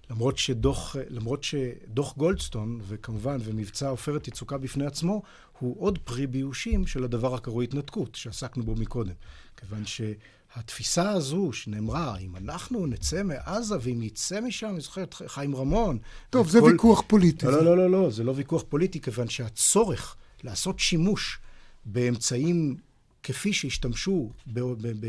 למרות 0.09 0.37
שדוח, 0.37 0.95
למרות 1.09 1.43
שדוח 1.43 2.17
גולדסטון, 2.17 2.79
וכמובן, 2.87 3.37
ומבצע 3.43 3.89
עופרת 3.89 4.27
יצוקה 4.27 4.57
בפני 4.57 4.85
עצמו, 4.85 5.21
הוא 5.59 5.75
עוד 5.79 5.97
פרי 5.97 6.27
ביושים 6.27 6.87
של 6.87 7.03
הדבר 7.03 7.35
הקרוי 7.35 7.65
התנתקות, 7.65 8.15
שעסקנו 8.15 8.63
בו 8.63 8.75
מקודם. 8.75 9.13
כיוון 9.57 9.83
שהתפיסה 9.85 11.09
הזו 11.09 11.53
שנאמרה, 11.53 12.17
אם 12.17 12.35
אנחנו 12.35 12.85
נצא 12.85 13.23
מעזה 13.23 13.75
ואם 13.81 14.01
יצא 14.01 14.41
משם, 14.41 14.69
אני 14.69 14.81
זוכר 14.81 15.03
את 15.03 15.13
חיים 15.13 15.55
רמון... 15.55 15.97
טוב, 16.29 16.49
זה 16.49 16.59
כל... 16.59 16.71
ויכוח 16.71 17.03
פוליטי. 17.07 17.45
לא, 17.45 17.51
לא, 17.51 17.63
לא, 17.63 17.77
לא, 17.77 17.91
לא, 18.03 18.09
זה 18.09 18.23
לא 18.23 18.33
ויכוח 18.35 18.63
פוליטי, 18.69 19.01
כיוון 19.01 19.29
שהצורך 19.29 20.15
לעשות 20.43 20.79
שימוש 20.79 21.39
באמצעים 21.85 22.77
כפי 23.23 23.53
שהשתמשו 23.53 24.31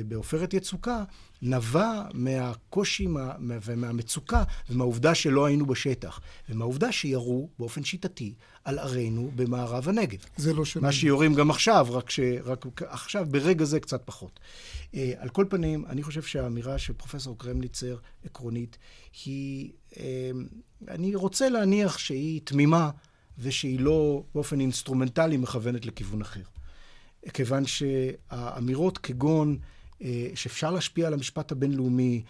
בעופרת 0.09 0.55
יצוקה, 0.55 1.05
נבע 1.42 2.03
מהקושי 2.14 3.07
ומהמצוקה 3.40 4.42
ומהעובדה 4.71 5.14
שלא 5.14 5.47
היינו 5.47 5.66
בשטח, 5.66 6.21
ומהעובדה 6.49 6.92
שירו 6.92 7.49
באופן 7.59 7.85
שיטתי 7.85 8.35
על 8.64 8.79
ערינו 8.79 9.31
במערב 9.37 9.88
הנגב. 9.88 10.18
זה 10.37 10.55
לא 10.55 10.64
שונה. 10.64 10.87
מה 10.87 10.92
שיורים 10.92 11.35
גם 11.35 11.51
עכשיו, 11.51 11.87
רק, 11.90 12.11
ש... 12.11 12.21
רק 12.44 12.83
עכשיו, 12.83 13.27
ברגע 13.31 13.64
זה 13.64 13.81
קצת 13.81 14.03
פחות. 14.05 14.40
אה, 14.92 14.96
על 15.18 15.29
כל 15.29 15.44
פנים, 15.49 15.85
אני 15.87 16.03
חושב 16.03 16.23
שהאמירה 16.23 16.79
של 16.79 16.92
פרופסור 16.92 17.38
קרמניצר, 17.38 17.96
עקרונית, 18.25 18.79
היא... 19.25 19.71
אה, 19.92 19.96
אני 20.88 21.14
רוצה 21.14 21.49
להניח 21.49 21.99
שהיא 21.99 22.40
תמימה 22.44 22.90
ושהיא 23.38 23.81
לא 23.81 24.23
באופן 24.35 24.61
אינסטרומנטלי 24.61 25.37
מכוונת 25.37 25.87
לכיוון 25.87 26.21
אחר. 26.21 26.42
כיוון 27.33 27.66
שהאמירות 27.66 28.98
כגון 28.98 29.59
אה, 30.02 30.31
שאפשר 30.35 30.70
להשפיע 30.70 31.07
על 31.07 31.14
המשפט 31.14 31.52
הבינלאומי 31.52 32.22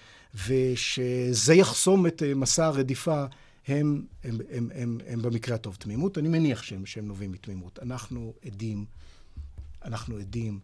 ושזה 0.46 1.55
יחסום 1.55 2.07
את 2.07 2.22
אה, 2.22 2.35
מסע 2.35 2.66
הרדיפה, 2.66 3.24
הם, 3.66 4.07
הם, 4.24 4.38
הם, 4.51 4.70
הם, 4.74 4.98
הם 5.07 5.22
במקרה 5.22 5.55
הטוב 5.55 5.77
תמימות. 5.77 6.18
אני 6.18 6.29
מניח 6.29 6.62
שהם, 6.62 6.87
שהם 6.87 7.07
נובעים 7.09 7.33
מתמימות. 7.33 7.79
אנחנו 7.83 8.35
עדים, 8.46 8.85
אנחנו 9.85 10.16
עדים 10.16 10.61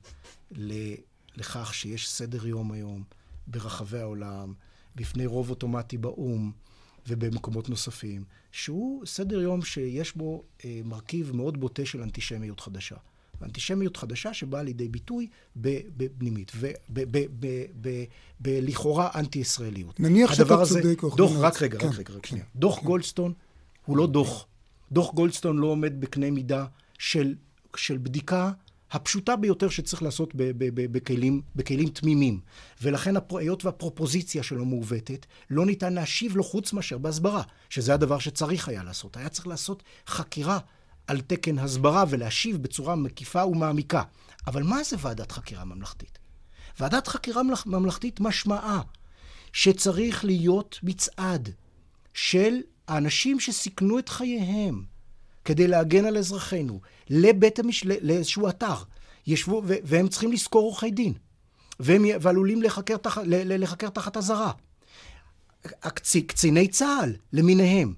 לכך 1.36 1.74
שיש 1.74 2.08
סדר 2.08 2.46
יום 2.46 2.72
היום 2.72 3.04
ברחבי 3.46 3.98
העולם, 3.98 4.54
בפני 4.96 5.26
רוב 5.26 5.50
אוטומטי 5.50 5.98
באו"ם 5.98 6.52
ובמקומות 7.08 7.68
נוספים, 7.68 8.24
שהוא 8.52 9.06
סדר 9.06 9.40
יום 9.40 9.62
שיש 9.62 10.16
בו 10.16 10.42
אה, 10.64 10.80
מרכיב 10.84 11.36
מאוד 11.36 11.60
בוטה 11.60 11.86
של 11.86 12.02
אנטישמיות 12.02 12.60
חדשה. 12.60 12.96
אנטישמיות 13.44 13.96
חדשה 13.96 14.34
שבאה 14.34 14.62
לידי 14.62 14.88
ביטוי 14.88 15.28
בפנימית, 15.56 16.52
ולכאורה 18.40 19.10
אנטי-ישראליות. 19.14 20.00
נניח 20.00 20.34
שאתה 20.34 20.56
צודק, 20.64 21.02
או 21.02 21.16
דוח, 21.16 21.32
רק 21.36 21.62
רגע, 21.62 21.78
כן, 21.78 21.86
רק 21.86 21.98
רגע, 21.98 22.14
רק 22.14 22.26
שנייה. 22.26 22.44
דוח 22.56 22.78
כן. 22.78 22.86
גולדסטון 22.86 23.32
הוא 23.86 23.96
לא 23.96 24.06
דוח. 24.06 24.46
דוח 24.92 25.14
גולדסטון 25.14 25.58
לא 25.58 25.66
עומד 25.66 26.00
בקנה 26.00 26.30
מידה 26.30 26.66
של, 26.98 27.34
של 27.76 27.98
בדיקה 27.98 28.52
הפשוטה 28.90 29.36
ביותר 29.36 29.68
שצריך 29.68 30.02
לעשות 30.02 30.32
בכלים, 30.34 31.42
בכלים 31.56 31.88
תמימים. 31.88 32.40
ולכן 32.82 33.14
היות 33.30 33.64
והפרופוזיציה 33.64 34.42
שלו 34.42 34.64
מעוותת, 34.64 35.26
לא 35.50 35.66
ניתן 35.66 35.92
להשיב 35.92 36.36
לו 36.36 36.44
חוץ 36.44 36.72
מאשר 36.72 36.98
בהסברה, 36.98 37.42
שזה 37.70 37.94
הדבר 37.94 38.18
שצריך 38.18 38.68
היה 38.68 38.82
לעשות. 38.82 39.16
היה 39.16 39.28
צריך 39.28 39.46
לעשות 39.46 39.82
חקירה 40.06 40.58
על 41.06 41.20
תקן 41.20 41.58
הסברה 41.58 42.04
ולהשיב 42.08 42.62
בצורה 42.62 42.94
מקיפה 42.94 43.44
ומעמיקה. 43.44 44.02
אבל 44.46 44.62
מה 44.62 44.84
זה 44.84 44.96
ועדת 45.00 45.32
חקירה 45.32 45.64
ממלכתית? 45.64 46.18
ועדת 46.80 47.06
חקירה 47.08 47.42
ממלכתית 47.66 48.20
משמעה 48.20 48.80
שצריך 49.52 50.24
להיות 50.24 50.78
מצעד 50.82 51.48
של 52.14 52.54
האנשים 52.88 53.40
שסיכנו 53.40 53.98
את 53.98 54.08
חייהם 54.08 54.84
כדי 55.44 55.68
להגן 55.68 56.04
על 56.04 56.18
אזרחינו 56.18 56.80
לבית 57.10 57.58
המש... 57.58 57.84
לאיזשהו 57.84 58.48
אתר. 58.48 58.74
ישבו, 59.26 59.62
ו... 59.66 59.74
והם 59.84 60.08
צריכים 60.08 60.32
לשכור 60.32 60.62
עורכי 60.62 60.90
דין, 60.90 61.12
והם... 61.80 62.04
ועלולים 62.20 62.62
לחקר, 62.62 62.96
תח... 62.96 63.18
לחקר 63.26 63.88
תחת 63.88 64.16
אזהרה. 64.16 64.52
קציני 66.26 66.68
צה"ל 66.68 67.16
למיניהם. 67.32 67.94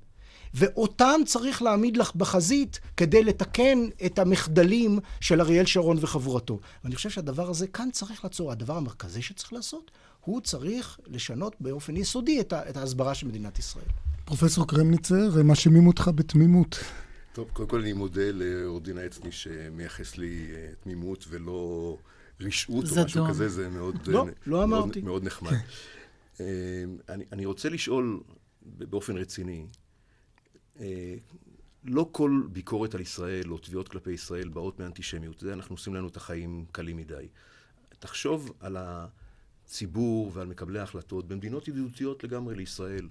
ואותם 0.56 1.20
צריך 1.26 1.62
להעמיד 1.62 1.96
לך 1.96 2.14
בחזית 2.14 2.80
כדי 2.96 3.24
לתקן 3.24 3.78
את 4.06 4.18
המחדלים 4.18 4.98
של 5.20 5.40
אריאל 5.40 5.66
שרון 5.66 5.96
וחבורתו. 6.00 6.60
ואני 6.84 6.94
חושב 6.94 7.10
שהדבר 7.10 7.50
הזה 7.50 7.66
כאן 7.66 7.88
צריך 7.92 8.24
לעצור. 8.24 8.52
הדבר 8.52 8.76
המרכזי 8.76 9.22
שצריך 9.22 9.52
לעשות 9.52 9.90
הוא 10.20 10.40
צריך 10.40 10.98
לשנות 11.06 11.56
באופן 11.60 11.96
יסודי 11.96 12.40
את, 12.40 12.52
את 12.52 12.76
ההסברה 12.76 13.14
של 13.14 13.26
מדינת 13.26 13.58
ישראל. 13.58 13.84
פרופסור 14.24 14.66
קרמניצר, 14.66 15.42
מאשימים 15.44 15.86
אותך 15.86 16.10
בתמימות. 16.14 16.78
טוב, 17.32 17.48
קודם 17.52 17.68
כל 17.68 17.80
אני 17.80 17.92
מודה 17.92 18.30
לעורך 18.32 18.82
דין 18.82 18.98
העצני 18.98 19.32
שמייחס 19.32 20.16
לי 20.16 20.46
אה, 20.54 20.68
תמימות 20.80 21.24
ולא 21.28 21.98
רשעות 22.40 22.84
או 22.90 23.04
משהו 23.04 23.26
כזה, 23.28 23.48
זה 23.48 23.68
מאוד, 23.68 23.96
לא, 24.06 24.26
לא 24.46 24.68
מאוד, 24.68 24.82
אמרתי. 24.82 25.00
מאוד 25.00 25.24
נחמד. 25.24 25.52
אני, 27.08 27.24
אני 27.32 27.46
רוצה 27.46 27.68
לשאול 27.68 28.20
באופן 28.62 29.16
רציני, 29.16 29.66
לא 31.84 32.08
כל 32.12 32.42
ביקורת 32.52 32.94
על 32.94 33.00
ישראל 33.00 33.50
או 33.50 33.58
תביעות 33.58 33.88
כלפי 33.88 34.10
ישראל 34.10 34.48
באות 34.48 34.80
מאנטישמיות. 34.80 35.40
זה 35.40 35.52
אנחנו 35.52 35.74
עושים 35.74 35.94
לנו 35.94 36.08
את 36.08 36.16
החיים 36.16 36.64
קלים 36.72 36.96
מדי. 36.96 37.28
תחשוב 37.98 38.52
על 38.60 38.76
הציבור 38.80 40.30
ועל 40.34 40.46
מקבלי 40.46 40.78
ההחלטות 40.78 41.28
במדינות 41.28 41.68
ידידותיות 41.68 42.24
לגמרי 42.24 42.54
לישראל, 42.54 43.08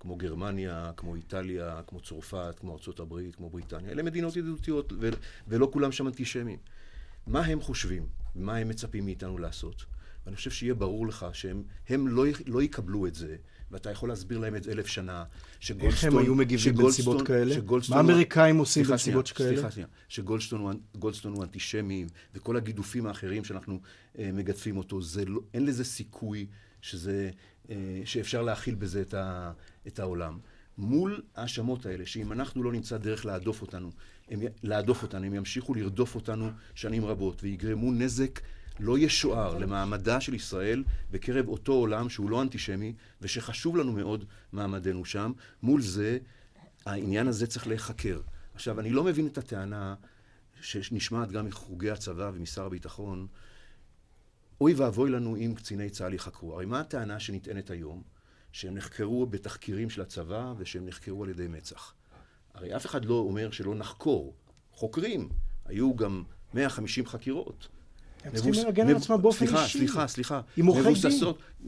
כמו 0.00 0.16
גרמניה, 0.16 0.92
כמו 0.96 1.14
איטליה, 1.14 1.82
כמו 1.86 2.00
צרפת, 2.00 2.54
כמו 2.60 2.78
ארה"ב, 2.88 3.30
כמו 3.32 3.50
בריטניה. 3.50 3.90
אלה 3.90 4.02
מדינות 4.02 4.36
ידידותיות, 4.36 4.92
ו- 5.00 5.08
ולא 5.48 5.68
כולם 5.72 5.92
שם 5.92 6.06
אנטישמים. 6.06 6.58
מה 7.26 7.40
הם 7.40 7.60
חושבים? 7.60 8.06
מה 8.34 8.56
הם 8.56 8.68
מצפים 8.68 9.04
מאיתנו 9.04 9.38
לעשות? 9.38 9.84
ואני 10.26 10.36
חושב 10.36 10.50
שיהיה 10.50 10.74
ברור 10.74 11.06
לך 11.06 11.26
שהם 11.32 12.08
לא, 12.08 12.24
לא 12.46 12.62
יקבלו 12.62 13.06
את 13.06 13.14
זה. 13.14 13.36
ואתה 13.70 13.90
יכול 13.90 14.08
להסביר 14.08 14.38
להם 14.38 14.56
את 14.56 14.62
זה 14.62 14.72
אלף 14.72 14.86
שנה, 14.86 15.24
שגולדסטון... 15.60 16.08
איך 16.08 16.14
הם 16.14 16.18
היו 16.18 16.34
מגיבים 16.34 16.74
בנסיבות 16.74 17.26
כאלה? 17.26 17.54
מה 17.88 17.96
האמריקאים 17.96 18.56
עושים 18.56 18.84
בנסיבות 18.84 19.30
כאלה? 19.30 19.48
סליחה 19.48 19.70
שנייה, 19.70 19.88
שגולדסטון 20.08 21.32
הוא 21.32 21.42
אנטישמי, 21.42 22.06
וכל 22.34 22.56
הגידופים 22.56 23.06
האחרים 23.06 23.44
שאנחנו 23.44 23.80
אה, 24.18 24.30
מגדפים 24.32 24.76
אותו, 24.76 25.00
לא, 25.26 25.40
אין 25.54 25.66
לזה 25.66 25.84
סיכוי 25.84 26.46
שזה, 26.80 27.30
אה, 27.70 27.76
שאפשר 28.04 28.42
להכיל 28.42 28.74
בזה 28.74 29.00
את, 29.00 29.14
ה, 29.14 29.52
את 29.86 29.98
העולם. 29.98 30.38
מול 30.78 31.22
ההאשמות 31.34 31.86
האלה, 31.86 32.06
שאם 32.06 32.32
אנחנו 32.32 32.62
לא 32.62 32.72
נמצא 32.72 32.96
דרך 32.96 33.26
להדוף 33.26 33.62
אותנו, 33.62 33.90
הם, 34.28 34.40
להדוף 34.62 35.02
אותנו, 35.02 35.26
הם 35.26 35.34
ימשיכו 35.34 35.74
לרדוף 35.74 36.14
אותנו 36.14 36.50
שנים 36.74 37.04
רבות, 37.04 37.42
ויגרמו 37.42 37.92
נזק 37.92 38.40
לא 38.80 38.98
ישוער 38.98 39.58
למעמדה 39.58 40.20
של 40.20 40.34
ישראל 40.34 40.84
בקרב 41.10 41.48
אותו 41.48 41.72
עולם 41.72 42.08
שהוא 42.08 42.30
לא 42.30 42.42
אנטישמי 42.42 42.94
ושחשוב 43.20 43.76
לנו 43.76 43.92
מאוד 43.92 44.24
מעמדנו 44.52 45.04
שם. 45.04 45.32
מול 45.62 45.82
זה, 45.82 46.18
העניין 46.86 47.28
הזה 47.28 47.46
צריך 47.46 47.66
להיחקר. 47.66 48.20
עכשיו, 48.54 48.80
אני 48.80 48.90
לא 48.90 49.04
מבין 49.04 49.26
את 49.26 49.38
הטענה 49.38 49.94
שנשמעת 50.60 51.32
גם 51.32 51.46
מחוגי 51.46 51.90
הצבא 51.90 52.30
ומשר 52.34 52.64
הביטחון, 52.64 53.26
אוי 54.60 54.74
ואבוי 54.74 55.10
לנו 55.10 55.36
אם 55.36 55.54
קציני 55.56 55.90
צה"ל 55.90 56.14
יחקרו. 56.14 56.54
הרי 56.54 56.66
מה 56.66 56.80
הטענה 56.80 57.20
שנטענת 57.20 57.70
היום? 57.70 58.02
שהם 58.52 58.74
נחקרו 58.74 59.26
בתחקירים 59.26 59.90
של 59.90 60.00
הצבא 60.02 60.54
ושהם 60.58 60.86
נחקרו 60.86 61.24
על 61.24 61.30
ידי 61.30 61.48
מצ"ח. 61.48 61.94
הרי 62.54 62.76
אף 62.76 62.86
אחד 62.86 63.04
לא 63.04 63.14
אומר 63.14 63.50
שלא 63.50 63.74
נחקור. 63.74 64.34
חוקרים. 64.72 65.28
היו 65.64 65.96
גם 65.96 66.24
150 66.54 67.06
חקירות. 67.06 67.68
הם 68.26 68.34
צריכים 68.34 68.64
להגן 68.64 68.88
על 68.88 68.96
עצמם 68.96 69.22
באופן 69.22 69.46
סליחה, 69.46 69.64
אישי. 69.64 69.78
סליחה, 69.78 70.06
סליחה. 70.06 70.40
עם 70.56 70.66
עורכי 70.66 71.08
דין. 71.08 71.20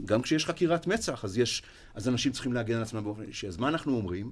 גם 0.04 0.22
כשיש 0.22 0.46
חקירת 0.46 0.86
מצ"ח, 0.86 1.24
אז, 1.24 1.38
יש, 1.38 1.62
אז 1.94 2.08
אנשים 2.08 2.32
צריכים 2.32 2.52
להגן 2.52 2.76
על 2.76 2.82
עצמם 2.82 3.04
באופן 3.04 3.22
אישי. 3.22 3.48
אז 3.48 3.56
מה 3.56 3.68
אנחנו 3.68 3.96
אומרים? 3.96 4.30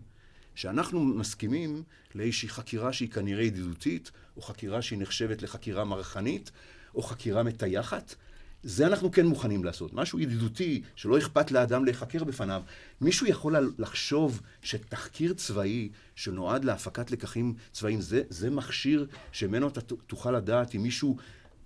שאנחנו 0.55 1.05
מסכימים 1.05 1.83
לאיזושהי 2.15 2.49
חקירה 2.49 2.93
שהיא 2.93 3.11
כנראה 3.11 3.45
ידידותית, 3.45 4.11
או 4.37 4.43
חקירה 4.43 4.83
שהיא 4.83 4.99
נחשבת 4.99 5.43
לחקירה 5.43 5.85
מרחנית, 5.85 6.51
או 6.95 7.03
חקירה 7.03 7.43
מטייחת. 7.43 8.15
זה 8.63 8.87
אנחנו 8.87 9.13
כן 9.13 9.27
מוכנים 9.27 9.65
לעשות. 9.65 9.93
משהו 9.93 10.19
ידידותי, 10.19 10.83
שלא 10.97 11.19
אכפת 11.19 11.51
לאדם 11.51 11.85
להיחקר 11.85 12.25
בפניו. 12.25 12.63
מישהו 13.01 13.27
יכול 13.27 13.75
לחשוב 13.79 14.41
שתחקיר 14.63 15.35
צבאי 15.35 15.89
שנועד 16.15 16.65
להפקת 16.65 17.11
לקחים 17.11 17.55
צבאיים, 17.73 18.01
זה, 18.01 18.23
זה 18.31 18.51
מכשיר 18.51 19.07
שממנו 19.33 19.69
אתה 19.69 19.81
תוכל 19.81 20.31
לדעת 20.31 20.75
אם 20.75 20.83
מישהו 20.83 21.17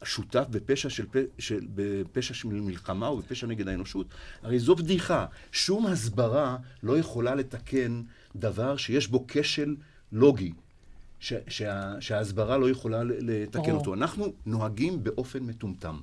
שותף 0.05 0.45
בפשע 0.51 0.91
של, 0.91 1.05
של, 1.39 1.61
בפשע 1.75 2.35
של 2.35 2.49
מלחמה 2.49 3.07
או 3.07 3.19
בפשע 3.19 3.47
נגד 3.47 3.69
האנושות, 3.69 4.07
הרי 4.43 4.59
זו 4.59 4.75
בדיחה. 4.75 5.27
שום 5.53 5.87
הסברה 5.87 6.57
לא 6.83 6.99
יכולה 6.99 7.35
לתקן 7.35 8.03
דבר 8.37 8.77
שיש 8.77 9.09
בו 9.09 9.25
כשל 9.29 9.77
לוגי, 10.13 10.53
ש, 11.21 11.33
שה, 11.49 12.01
שההסברה 12.01 12.59
לא 12.59 12.71
יכולה 12.71 13.05
לתקן 13.05 13.71
אותו. 13.71 13.95
אנחנו 13.95 14.33
נוהגים 14.47 15.05
באופן 15.05 15.43
מטומטם. 15.43 15.97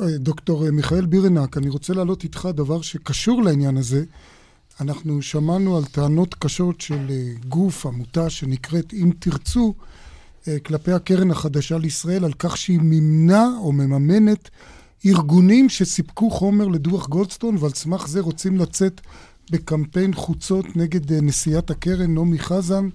אה, 0.00 0.06
דוקטור 0.18 0.70
מיכאל 0.70 1.06
בירנק, 1.06 1.56
אני 1.56 1.68
רוצה 1.68 1.94
להעלות 1.94 2.24
איתך 2.24 2.48
דבר 2.54 2.82
שקשור 2.82 3.42
לעניין 3.42 3.76
הזה. 3.76 4.04
אנחנו 4.80 5.22
שמענו 5.22 5.76
על 5.76 5.84
טענות 5.84 6.34
קשות 6.34 6.80
של 6.80 7.06
אה, 7.10 7.32
גוף, 7.48 7.86
עמותה 7.86 8.30
שנקראת 8.30 8.92
אם 8.92 9.10
תרצו, 9.18 9.74
אה, 9.78 9.84
כלפי 10.62 10.92
הקרן 10.92 11.30
החדשה 11.30 11.78
לישראל 11.78 12.24
על 12.24 12.32
כך 12.38 12.56
שהיא 12.56 12.80
מימנה 12.80 13.48
או 13.58 13.72
מממנת 13.72 14.50
ארגונים 15.06 15.68
שסיפקו 15.68 16.30
חומר 16.30 16.68
לדוח 16.68 17.08
גולדסטון 17.08 17.56
ועל 17.60 17.70
סמך 17.70 18.06
זה 18.08 18.20
רוצים 18.20 18.58
לצאת 18.58 19.00
בקמפיין 19.50 20.14
חוצות 20.14 20.76
נגד 20.76 21.12
אה, 21.12 21.20
נשיאת 21.20 21.70
הקרן 21.70 22.14
נעמי 22.14 22.38
חזן. 22.38 22.88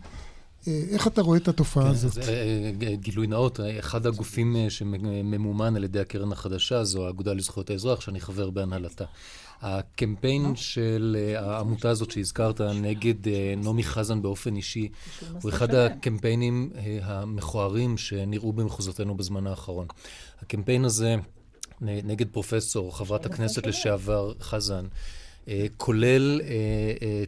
אה, 0.68 0.82
איך 0.90 1.08
אתה 1.08 1.22
רואה 1.22 1.38
את 1.38 1.48
התופעה 1.48 1.84
כן, 1.84 1.90
הזאת? 1.90 2.14
זה, 2.14 2.72
גילוי 2.94 3.28
נאות, 3.28 3.60
אחד 3.80 4.06
הגופים 4.06 4.56
שממומן 4.70 5.76
על 5.76 5.84
ידי 5.84 6.00
הקרן 6.00 6.32
החדשה 6.32 6.84
זו 6.84 7.06
האגודה 7.08 7.34
לזכויות 7.34 7.70
האזרח, 7.70 8.02
שאני 8.02 8.20
חבר 8.20 8.50
בהנהלתה. 8.50 9.06
הקמפיין 9.62 10.56
של 10.56 11.18
אה, 11.20 11.40
העמותה 11.40 11.90
הזאת 11.90 12.12
שהזכרת 12.12 12.62
נגד 12.62 13.28
אה, 13.28 13.54
נעמי 13.58 13.84
חזן 13.84 14.22
באופן 14.22 14.56
אישי, 14.56 14.88
הוא 15.42 15.50
אחד 15.52 15.76
הקמפיינים 15.76 16.70
אה, 16.76 17.00
המכוערים 17.02 17.98
שנראו 17.98 18.54
במחוזותינו 18.54 19.18
בזמן 19.18 19.48
האחרון. 19.48 19.88
הקמפיין 20.42 20.86
הזה 20.86 21.16
נגד 21.82 22.28
פרופסור, 22.28 22.98
חברת 22.98 23.26
הכנסת 23.26 23.68
לשעבר 23.68 24.34
חזן, 24.42 24.86
כולל 25.78 26.42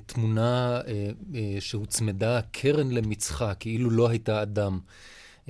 תמונה 0.05 0.81
שהוצמדה 1.59 2.41
קרן 2.51 2.91
למצחה, 2.91 3.53
כאילו 3.53 3.89
לא 3.89 4.09
הייתה 4.09 4.41
אדם. 4.41 4.79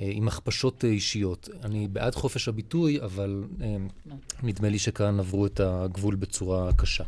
אה, 0.00 0.08
עם 0.12 0.28
הכפשות 0.28 0.84
אה, 0.84 0.90
אישיות. 0.90 1.48
אני 1.64 1.88
בעד 1.88 2.14
חופש 2.14 2.48
הביטוי, 2.48 3.00
אבל 3.00 3.44
אה, 3.60 3.76
נדמה 4.42 4.68
לי 4.68 4.78
שכאן 4.78 5.20
עברו 5.20 5.46
את 5.46 5.60
הגבול 5.60 6.14
בצורה 6.14 6.72
קשה. 6.72 7.04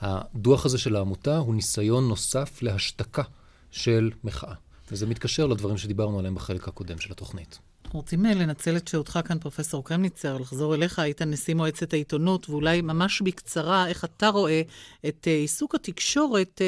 הדוח 0.00 0.66
הזה 0.66 0.78
של 0.78 0.96
העמותה 0.96 1.38
הוא 1.38 1.54
ניסיון 1.54 2.08
נוסף 2.08 2.62
להשתקה 2.62 3.22
של 3.70 4.10
מחאה. 4.24 4.54
וזה 4.90 5.06
מתקשר 5.06 5.46
לדברים 5.46 5.78
שדיברנו 5.78 6.18
עליהם 6.18 6.34
בחלק 6.34 6.68
הקודם 6.68 6.98
של 6.98 7.12
התוכנית. 7.12 7.58
רוצים 7.92 8.24
לנצל 8.24 8.76
את 8.76 8.88
שהותך 8.88 9.20
כאן, 9.24 9.38
פרופסור 9.38 9.84
קרמניצר, 9.84 10.38
לחזור 10.38 10.74
אליך, 10.74 10.98
היית 10.98 11.22
נשיא 11.22 11.54
מועצת 11.54 11.92
העיתונות, 11.92 12.50
ואולי 12.50 12.80
ממש 12.80 13.22
בקצרה, 13.22 13.88
איך 13.88 14.04
אתה 14.04 14.28
רואה 14.28 14.62
את 15.08 15.26
עיסוק 15.26 15.74
התקשורת 15.74 16.60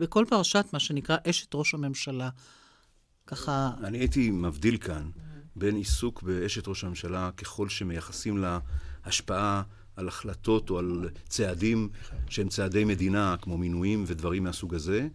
בכל 0.00 0.24
פרשת, 0.28 0.64
מה 0.72 0.78
שנקרא, 0.78 1.16
אשת 1.26 1.54
ראש 1.54 1.74
הממשלה. 1.74 2.28
ככה... 3.26 3.70
אני 3.84 3.98
הייתי 3.98 4.30
מבדיל 4.30 4.76
כאן 4.76 5.10
בין 5.56 5.76
עיסוק 5.76 6.22
באשת 6.22 6.68
ראש 6.68 6.84
הממשלה 6.84 7.30
ככל 7.36 7.68
שמייחסים 7.68 8.38
לה 8.38 8.58
השפעה 9.04 9.62
על 9.96 10.08
החלטות 10.08 10.70
או 10.70 10.78
על 10.78 11.08
צעדים 11.28 11.88
שהם 12.28 12.48
צעדי 12.48 12.84
מדינה, 12.84 13.36
כמו 13.42 13.58
מינויים 13.58 14.04
ודברים 14.06 14.44
מהסוג 14.44 14.74
הזה, 14.74 15.08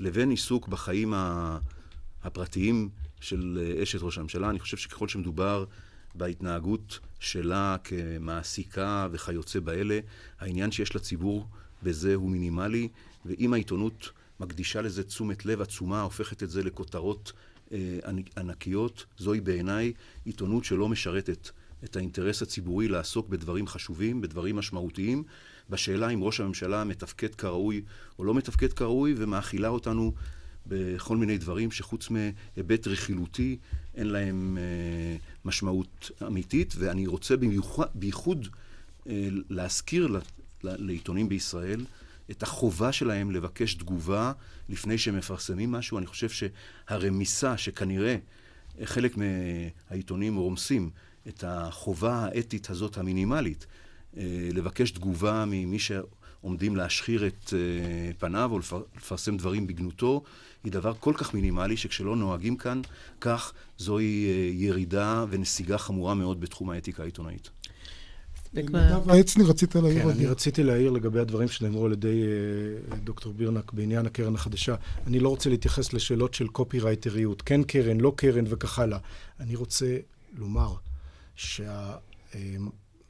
לבין 0.00 0.30
עיסוק 0.30 0.68
בחיים 0.68 1.14
הפרטיים 2.22 2.88
של 3.20 3.74
אשת 3.82 4.02
ראש 4.02 4.18
הממשלה. 4.18 4.50
אני 4.50 4.58
חושב 4.58 4.76
שככל 4.76 5.08
שמדובר 5.08 5.64
בהתנהגות 6.14 6.98
שלה 7.20 7.76
כמעסיקה 7.84 9.08
וכיוצא 9.12 9.60
באלה, 9.60 10.00
העניין 10.40 10.72
שיש 10.72 10.96
לציבור 10.96 11.48
בזה 11.82 12.14
הוא 12.14 12.30
מינימלי, 12.30 12.88
ואם 13.24 13.52
העיתונות 13.52 14.10
מקדישה 14.40 14.82
לזה 14.82 15.04
תשומת 15.04 15.46
לב 15.46 15.60
עצומה, 15.60 16.02
הופכת 16.02 16.42
את 16.42 16.50
זה 16.50 16.62
לכותרות 16.62 17.32
ענקיות, 18.36 19.04
זוהי 19.18 19.40
בעיניי 19.40 19.92
עיתונות 20.24 20.64
שלא 20.64 20.88
משרתת 20.88 21.50
את 21.84 21.96
האינטרס 21.96 22.42
הציבורי 22.42 22.88
לעסוק 22.88 23.28
בדברים 23.28 23.66
חשובים, 23.66 24.20
בדברים 24.20 24.56
משמעותיים, 24.56 25.22
בשאלה 25.70 26.08
אם 26.08 26.22
ראש 26.22 26.40
הממשלה 26.40 26.84
מתפקד 26.84 27.34
כראוי 27.34 27.82
או 28.18 28.24
לא 28.24 28.34
מתפקד 28.34 28.72
כראוי, 28.72 29.14
ומאכילה 29.16 29.68
אותנו 29.68 30.12
בכל 30.66 31.16
מיני 31.16 31.38
דברים 31.38 31.70
שחוץ 31.70 32.08
מהיבט 32.10 32.86
רכילותי 32.86 33.56
אין 33.94 34.06
להם 34.06 34.58
אה, 34.60 35.16
משמעות 35.44 36.10
אמיתית, 36.26 36.74
ואני 36.78 37.06
רוצה 37.06 37.36
במיוחד, 37.36 37.86
בייחוד 37.94 38.48
אה, 39.08 39.28
להזכיר 39.50 40.18
לעיתונים 40.62 41.28
בישראל 41.28 41.84
את 42.30 42.42
החובה 42.42 42.92
שלהם 42.92 43.30
לבקש 43.30 43.74
תגובה 43.74 44.32
לפני 44.68 44.98
שהם 44.98 45.16
מפרסמים 45.16 45.72
משהו. 45.72 45.98
אני 45.98 46.06
חושב 46.06 46.28
שהרמיסה, 46.28 47.56
שכנראה 47.56 48.16
חלק 48.84 49.16
מהעיתונים 49.16 50.36
רומסים 50.36 50.90
את 51.28 51.44
החובה 51.46 52.14
האתית 52.14 52.70
הזאת 52.70 52.98
המינימלית, 52.98 53.66
אה, 54.16 54.48
לבקש 54.52 54.90
תגובה 54.90 55.44
ממי 55.46 55.78
עומדים 56.40 56.76
להשחיר 56.76 57.26
את 57.26 57.52
פניו 58.18 58.50
או 58.52 58.58
לפרסם 58.96 59.36
דברים 59.36 59.66
בגנותו, 59.66 60.22
היא 60.64 60.72
דבר 60.72 60.94
כל 61.00 61.14
כך 61.16 61.34
מינימלי, 61.34 61.76
שכשלא 61.76 62.16
נוהגים 62.16 62.56
כאן 62.56 62.80
כך, 63.20 63.52
זוהי 63.78 64.26
ירידה 64.52 65.24
ונסיגה 65.30 65.78
חמורה 65.78 66.14
מאוד 66.14 66.40
בתחום 66.40 66.70
האתיקה 66.70 67.02
העיתונאית. 67.02 67.50
נדב 68.54 69.10
העצני, 69.10 69.44
רצית 69.44 69.74
להעיר 69.74 70.02
כן, 70.02 70.08
אני 70.08 70.26
רציתי 70.26 70.62
להעיר 70.62 70.90
לגבי 70.90 71.20
הדברים 71.20 71.48
שנאמרו 71.48 71.86
על 71.86 71.92
ידי 71.92 72.22
אה, 72.22 72.96
דוקטור 72.96 73.32
בירנק 73.32 73.72
בעניין 73.72 74.06
הקרן 74.06 74.34
החדשה. 74.34 74.74
אני 75.06 75.18
לא 75.18 75.28
רוצה 75.28 75.50
להתייחס 75.50 75.92
לשאלות 75.92 76.34
של 76.34 76.48
קופירייטריות, 76.48 77.42
כן 77.42 77.62
קרן, 77.62 78.00
לא 78.00 78.12
קרן 78.16 78.44
וכך 78.48 78.78
הלאה. 78.78 78.98
אני 79.40 79.56
רוצה 79.56 79.96
לומר 80.36 80.74
שה... 81.36 81.96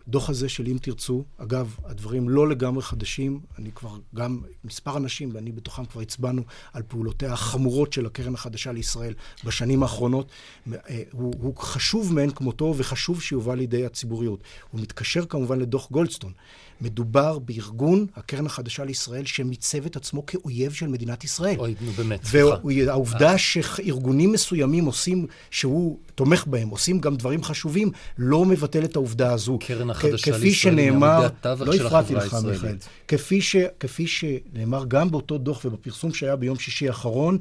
הדוח 0.09 0.30
הזה 0.30 0.48
של 0.48 0.66
אם 0.66 0.76
תרצו, 0.82 1.24
אגב, 1.38 1.76
הדברים 1.84 2.28
לא 2.28 2.48
לגמרי 2.48 2.82
חדשים, 2.82 3.40
אני 3.59 3.72
כבר, 3.72 3.96
גם 4.14 4.40
מספר 4.64 4.96
אנשים, 4.96 5.30
ואני 5.32 5.52
בתוכם 5.52 5.84
כבר 5.84 6.00
הצבענו 6.00 6.42
על 6.72 6.82
פעולותיה 6.88 7.32
החמורות 7.32 7.92
של 7.92 8.07
הקרן 8.07 8.34
החדשה 8.34 8.72
לישראל 8.72 9.14
בשנים 9.44 9.82
האחרונות. 9.82 10.28
אה, 10.72 11.02
הוא, 11.12 11.34
הוא 11.40 11.57
חשוב 11.57 12.12
מאין 12.14 12.30
כמותו 12.30 12.74
וחשוב 12.76 13.22
שיובא 13.22 13.55
לידי 13.55 13.86
הציבוריות. 13.86 14.40
הוא 14.70 14.80
מתקשר 14.80 15.26
כמובן 15.26 15.61
לדוח 15.61 15.90
גולדסטון. 15.90 16.32
מדובר 16.80 17.38
בארגון, 17.38 18.06
הקרן 18.16 18.46
החדשה 18.46 18.84
לישראל, 18.84 19.24
שמיצב 19.24 19.86
את 19.86 19.96
עצמו 19.96 20.26
כאויב 20.26 20.72
של 20.72 20.86
מדינת 20.86 21.24
ישראל. 21.24 21.58
אוי, 21.58 21.74
נו 21.80 21.90
באמת, 21.92 22.24
סליחה. 22.24 22.56
והעובדה 22.64 23.38
שארגונים 23.38 24.32
מסוימים 24.32 24.84
עושים, 24.84 25.26
שהוא 25.50 25.98
תומך 26.14 26.46
בהם, 26.46 26.68
עושים 26.68 27.00
גם 27.00 27.16
דברים 27.16 27.44
חשובים, 27.44 27.90
לא 28.18 28.44
מבטל 28.44 28.84
את 28.84 28.96
העובדה 28.96 29.32
הזו. 29.32 29.58
קרן 29.60 29.90
החדשה 29.90 30.38
לישראל 30.38 30.78
היא 30.78 30.90
מעמודי 30.90 31.26
התווך 31.26 31.68
לא 31.68 31.76
של 31.76 31.86
החברה 31.86 32.22
הישראלית. 32.22 32.88
כפי, 33.08 33.40
ש, 33.40 33.56
כפי 33.80 34.06
שנאמר 34.06 34.84
גם 34.88 35.10
באותו 35.10 35.38
דוח 35.38 35.64
ובפרסום 35.64 36.14
שהיה 36.14 36.36
ביום 36.36 36.58
שישי 36.58 36.88
האחרון, 36.88 37.38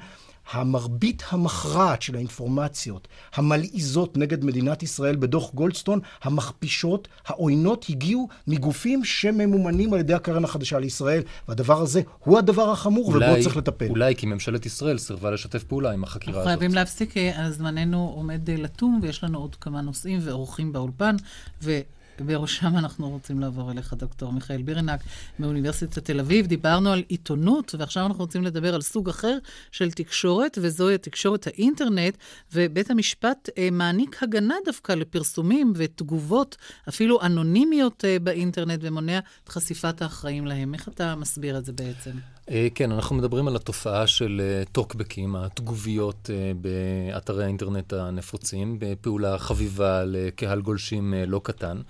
המרבית 0.52 1.24
המכרעת 1.30 2.02
של 2.02 2.16
האינפורמציות 2.16 3.08
המלעיזות 3.36 4.18
נגד 4.18 4.46
מדינת 4.46 4.84
ישראל 4.84 5.16
בדוח 5.16 5.54
גולדסטון, 5.54 6.00
המכפישות, 6.24 7.08
העוינות, 7.28 7.86
הגיעו 7.90 8.28
מגופים 8.48 9.04
שממומנים 9.04 9.94
על 9.94 10.00
ידי 10.00 10.14
הקרן 10.14 10.44
החדשה 10.44 10.80
לישראל, 10.80 11.22
והדבר 11.48 11.82
הזה 11.82 12.02
הוא 12.20 12.38
הדבר 12.38 12.72
החמור, 12.72 13.14
אולי, 13.14 13.32
ובו 13.32 13.44
צריך 13.44 13.58
לטפל. 13.58 13.90
אולי 13.90 14.16
כי 14.16 14.26
ממשלת 14.26 14.66
ישראל 14.66 14.98
סירבה 14.98 15.32
לשתף 15.32 15.64
פעולה 15.64 15.92
עם 15.92 16.04
החקירה 16.04 16.42
הזאת. 16.42 16.48
חייבים 16.48 16.74
להפסיק, 16.74 17.18
אה, 17.18 17.52
זמננו 17.52 18.14
עומד 18.16 18.50
אה, 18.50 18.56
לטום, 18.56 19.00
ויש 19.04 19.24
לנו 19.24 19.40
עוד 19.40 19.56
כמה 19.56 19.82
נושאים 19.82 20.20
ואורחים 20.24 20.74
באולפן, 20.74 21.16
ו... 21.64 21.80
בראשם 22.20 22.78
אנחנו 22.78 23.10
רוצים 23.10 23.40
לעבור 23.40 23.72
אליך, 23.72 23.94
דוקטור 23.94 24.34
מיכאל 24.34 24.62
בירנק, 24.62 25.00
מאוניברסיטת 25.40 26.00
תל 26.00 26.20
אביב. 26.20 26.48
דיברנו 26.48 26.92
על 26.92 27.04
עיתונות, 27.08 27.76
ועכשיו 27.80 28.06
אנחנו 28.06 28.24
רוצים 28.24 28.44
לדבר 28.44 28.76
על 28.76 28.82
סוג 28.82 29.10
אחר 29.10 29.38
של 29.72 29.92
תקשורת, 29.92 30.58
וזוהי 30.62 30.96
התקשורת 30.96 31.48
האינטרנט, 31.48 32.18
ובית 32.54 32.92
המשפט 32.92 33.50
אה, 33.58 33.70
מעניק 33.72 34.24
הגנה 34.24 34.56
דווקא 34.66 34.92
לפרסומים 34.92 35.74
ותגובות, 35.76 36.58
אפילו 36.90 37.22
אנונימיות 37.22 38.06
אה, 38.06 38.18
באינטרנט, 38.20 38.80
ומונע 38.84 39.20
את 39.44 39.50
חשיפת 39.50 40.02
האחראים 40.02 40.46
להם. 40.46 40.74
איך 40.74 40.88
אתה 40.88 41.16
מסביר 41.16 41.58
את 41.58 41.66
זה 41.66 41.74
בעצם? 41.74 42.12
אה, 42.52 42.68
כן, 42.76 42.92
אנחנו 42.92 43.16
מדברים 43.16 43.48
על 43.48 43.56
התופעה 43.56 44.08
של 44.08 44.42
אה, 44.44 44.64
טוקבקים, 44.72 45.36
התגוביות 45.36 46.30
אה, 46.34 46.52
באתרי 46.62 47.44
האינטרנט 47.44 47.94
הנפוצים, 47.94 48.78
בפעולה 48.80 49.38
חביבה 49.38 50.04
לקהל 50.06 50.62
גולשים 50.62 51.14
לא 51.28 51.42
קטן. 51.44 51.82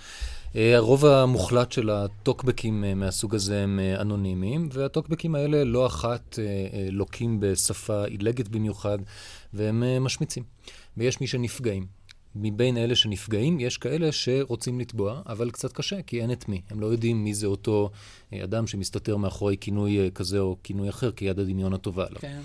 הרוב 0.56 1.06
המוחלט 1.06 1.72
של 1.72 1.90
הטוקבקים 1.90 2.84
מהסוג 2.96 3.36
הזה 3.36 3.64
הם 3.64 3.80
אנונימיים, 4.00 4.70
והטוקבקים 4.74 5.36
האלה 5.36 5.64
לא 5.64 5.86
אחת 5.86 6.40
לוקים 6.92 7.40
בשפה 7.40 8.06
עילגת 8.06 8.48
במיוחד, 8.48 8.98
והם 9.54 10.04
משמיצים. 10.04 10.44
ויש 10.98 11.22
מי 11.22 11.28
שנפגעים. 11.28 11.86
מבין 12.36 12.78
אלה 12.78 12.96
שנפגעים, 12.96 13.60
יש 13.60 13.78
כאלה 13.78 14.12
שרוצים 14.12 14.80
לתבוע, 14.80 15.22
אבל 15.26 15.52
קצת 15.52 15.74
קשה, 15.74 16.02
כי 16.02 16.22
אין 16.22 16.32
את 16.32 16.50
מי. 16.50 16.62
הם 16.70 16.80
לא 16.80 16.86
יודעים 16.86 17.24
מי 17.24 17.34
זה 17.34 17.48
אותו 17.48 17.90
אה, 18.34 18.44
אדם 18.44 18.68
שמסתתר 18.68 19.18
מאחורי 19.18 19.58
כינוי 19.58 20.00
אה, 20.00 20.10
כזה 20.10 20.40
או 20.40 20.58
כינוי 20.64 20.90
אחר, 20.90 21.12
כי 21.12 21.26
יד 21.26 21.40
הדמיון 21.40 21.74
הטובה 21.74 22.06
עליו. 22.06 22.22
כן. 22.22 22.42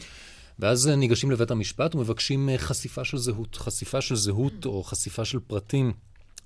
ואז 0.59 0.89
אה, 0.89 0.97
ניגשים 0.97 1.30
לבית 1.30 1.51
המשפט 1.51 1.95
ומבקשים 1.95 2.49
חשיפה 2.57 3.05
של 3.05 3.18
זהות. 3.18 3.57
חשיפה 3.57 4.01
של 4.01 4.16
זהות 4.16 4.66
או 4.66 4.82
חשיפה 4.82 5.24
של 5.24 5.39
פרטים 5.47 5.93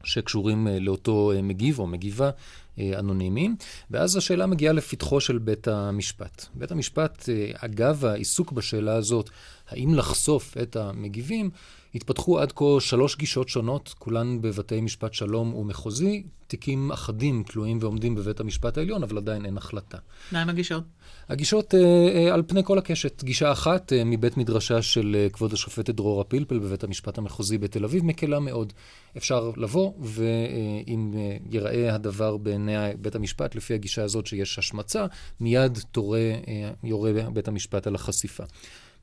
שקשורים 0.05 0.69
לאותו 0.81 1.33
מגיב 1.43 1.79
או 1.79 1.87
מגיבה 1.87 2.31
אנונימיים, 2.79 3.57
ואז 3.91 4.17
השאלה 4.17 4.47
מגיעה 4.47 4.73
לפתחו 4.73 5.21
של 5.21 5.39
בית 5.39 5.69
המשפט. 5.69 6.47
בית 6.55 6.71
המשפט, 6.71 7.29
אגב 7.55 8.05
העיסוק 8.05 8.53
בשאלה 8.53 8.95
הזאת, 8.95 9.31
האם 9.69 9.95
לחשוף 9.95 10.57
את 10.63 10.77
המגיבים, 10.77 11.51
התפתחו 11.95 12.41
עד 12.41 12.53
כה 12.53 12.65
שלוש 12.81 13.17
גישות 13.17 13.49
שונות, 13.49 13.95
כולן 13.99 14.41
בבתי 14.41 14.81
משפט 14.81 15.15
שלום 15.15 15.55
ומחוזי, 15.55 16.23
תיקים 16.47 16.93
אחדים 16.93 17.43
תלויים 17.47 17.79
ועומדים 17.81 18.15
בבית 18.15 18.41
המשפט 18.41 18.79
העליון, 18.79 19.03
אבל 19.03 19.17
עדיין 19.17 19.47
אין 19.47 19.57
החלטה. 19.57 19.99
מה 20.33 20.43
עם 20.43 20.49
הגישות? 20.49 20.85
הגישות 21.29 21.75
אה, 21.75 21.81
אה, 22.15 22.35
על 22.35 22.43
פני 22.47 22.61
כל 22.65 22.79
הקשת. 22.79 23.25
גישה 23.25 23.53
אחת 23.53 23.93
אה, 23.93 24.05
מבית 24.05 24.37
מדרשה 24.37 24.83
של 24.83 25.17
אה, 25.19 25.31
כבוד 25.31 25.53
השופטת 25.53 25.95
דרורה 25.95 26.25
פלפל 26.25 26.59
בבית 26.59 26.85
המשפט 26.85 27.19
המחוזי 27.19 27.59
בתל 27.59 27.85
אביב, 27.85 28.05
מקלה 28.05 28.41
מאוד. 28.41 28.73
אפשר 29.17 29.53
לבוא, 29.57 29.93
ואם 30.01 31.15
אה, 31.17 31.37
ייראה 31.51 31.95
הדבר 31.95 32.37
בעיני 32.37 32.73
בית 33.01 33.15
המשפט, 33.15 33.55
לפי 33.55 33.75
הגישה 33.75 34.05
הזאת 34.05 34.27
שיש 34.27 34.59
השמצה, 34.59 35.07
מיד 35.41 35.79
תורה, 35.93 36.19
אה, 36.19 36.71
יורה 36.85 37.13
בית 37.33 37.49
המשפט 37.49 37.87
על 37.87 37.95
החשיפה. 37.95 38.45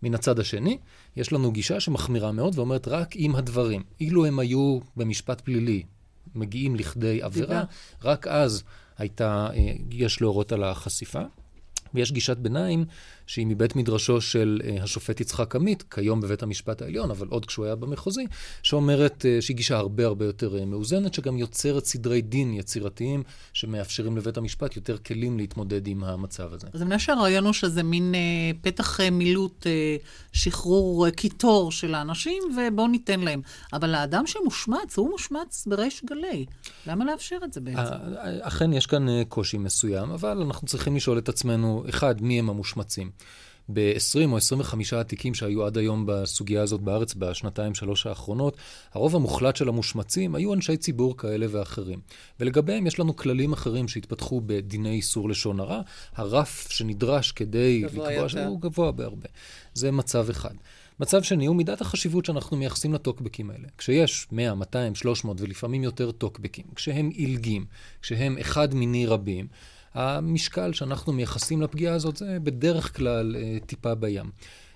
מן 0.04 0.16
הצד 0.16 0.40
השני, 0.40 0.78
יש 1.16 1.34
לנו 1.34 1.52
גישה 1.52 1.80
שמחמירה 1.80 2.32
מאוד 2.32 2.58
ואומרת 2.60 2.88
רק 2.88 3.16
אם 3.16 3.36
הדברים, 3.36 3.84
אילו 4.00 4.26
הם 4.26 4.40
היו 4.40 4.80
במשפט 4.98 5.42
פלילי, 5.42 5.84
מגיעים 6.36 6.76
לכדי 6.76 7.22
עבירה, 7.22 7.64
רק 8.04 8.28
אז 8.28 8.64
הייתה, 8.98 9.48
אה, 9.54 9.74
יש 9.92 10.22
להורות 10.22 10.52
על 10.52 10.64
החשיפה. 10.64 11.22
ויש 11.94 12.12
גישת 12.12 12.38
ביניים 12.38 12.86
שהיא 13.28 13.48
מבית 13.48 13.76
מדרשו 13.76 14.22
של 14.22 14.62
uh, 14.62 14.84
השופט 14.84 15.22
יצחק 15.22 15.56
עמית, 15.56 15.84
כיום 15.84 16.22
בבית 16.22 16.44
המשפט 16.44 16.82
העליון, 16.82 17.12
אבל 17.12 17.28
עוד 17.28 17.46
כשהוא 17.46 17.66
היה 17.66 17.76
במחוזי, 17.76 18.26
שאומרת 18.64 19.26
uh, 19.26 19.42
שהיא 19.42 19.58
גישה 19.58 19.78
הרבה 19.78 20.06
הרבה 20.06 20.26
יותר 20.26 20.58
uh, 20.62 20.66
מאוזנת, 20.66 21.14
שגם 21.14 21.38
יוצרת 21.38 21.86
סדרי 21.86 22.22
דין 22.22 22.54
יצירתיים 22.54 23.24
שמאפשרים 23.54 24.18
לבית 24.18 24.38
המשפט 24.38 24.76
יותר 24.76 24.98
כלים 24.98 25.38
להתמודד 25.38 25.88
עם 25.88 26.04
המצב 26.04 26.54
הזה. 26.54 26.68
אז 26.74 26.82
אני 26.82 26.98
חושב 26.98 27.06
שהרעיון 27.06 27.46
הוא 27.46 27.54
שזה 27.54 27.84
מין 27.84 28.14
uh, 28.14 28.58
פתח 28.62 29.00
uh, 29.00 29.04
מילוט, 29.12 29.66
uh, 29.66 30.06
שחרור 30.34 31.08
uh, 31.08 31.12
קיטור 31.12 31.72
של 31.72 31.96
האנשים, 31.96 32.44
ובואו 32.58 32.88
ניתן 32.88 33.20
להם. 33.20 33.42
אבל 33.74 33.96
האדם 33.96 34.28
שמושמץ, 34.28 34.98
הוא 34.98 35.10
מושמץ 35.10 35.68
בריש 35.68 36.04
גלי. 36.06 36.46
למה 36.88 37.06
לאפשר 37.06 37.38
את 37.44 37.54
זה 37.54 37.62
בעצם? 37.62 37.96
אכן 38.42 38.74
יש 38.74 38.86
כאן 38.86 39.24
קושי 39.24 39.58
מסוים, 39.58 40.12
אבל 40.12 40.42
אנחנו 40.42 40.68
צריכים 40.68 40.96
לשאול 40.96 41.18
את 41.18 41.30
עצמנו, 41.30 41.79
אחד, 41.90 42.22
מי 42.22 42.40
הם 42.40 42.50
המושמצים? 42.50 43.12
ב-20 43.74 44.32
או 44.32 44.38
25 44.38 44.94
התיקים 44.94 45.34
שהיו 45.34 45.66
עד 45.66 45.78
היום 45.78 46.06
בסוגיה 46.08 46.62
הזאת 46.62 46.82
בארץ 46.82 47.14
בשנתיים, 47.14 47.76
שלוש 47.76 48.08
האחרונות, 48.08 48.58
הרוב 48.94 49.16
המוחלט 49.16 49.56
של 49.56 49.70
המושמצים 49.70 50.36
היו 50.36 50.54
אנשי 50.54 50.78
ציבור 50.78 51.18
כאלה 51.18 51.46
ואחרים. 51.50 52.00
ולגביהם 52.40 52.88
יש 52.88 53.00
לנו 53.00 53.16
כללים 53.16 53.54
אחרים 53.54 53.88
שהתפתחו 53.88 54.42
בדיני 54.46 54.96
איסור 54.96 55.30
לשון 55.30 55.60
הרע. 55.60 55.82
הרף 56.16 56.68
שנדרש 56.72 57.32
כדי 57.32 57.82
לקבוע 57.82 58.30
שהוא 58.30 58.62
גבוה 58.62 58.92
בהרבה. 58.92 59.28
זה 59.74 59.92
מצב 59.92 60.30
אחד. 60.30 60.54
מצב 61.00 61.24
שני 61.24 61.46
הוא 61.46 61.56
מידת 61.56 61.82
החשיבות 61.82 62.26
שאנחנו 62.26 62.58
מייחסים 62.58 62.94
לטוקבקים 62.94 63.50
האלה. 63.50 63.68
כשיש 63.78 64.28
100, 64.32 64.56
200, 64.56 64.96
300 64.96 65.42
ולפעמים 65.42 65.84
יותר 65.84 66.12
טוקבקים, 66.12 66.66
כשהם 66.76 67.10
עילגים, 67.10 67.66
כשהם 68.02 68.38
אחד 68.38 68.74
מיני 68.74 69.06
רבים, 69.06 69.48
המשקל 69.94 70.74
שאנחנו 70.74 71.14
מייחסים 71.14 71.62
לפגיעה 71.62 71.96
הזאת 71.96 72.18
זה 72.18 72.38
בדרך 72.44 72.98
כלל 72.98 73.36
אה, 73.36 73.58
טיפה 73.66 73.96
בים. 73.96 74.32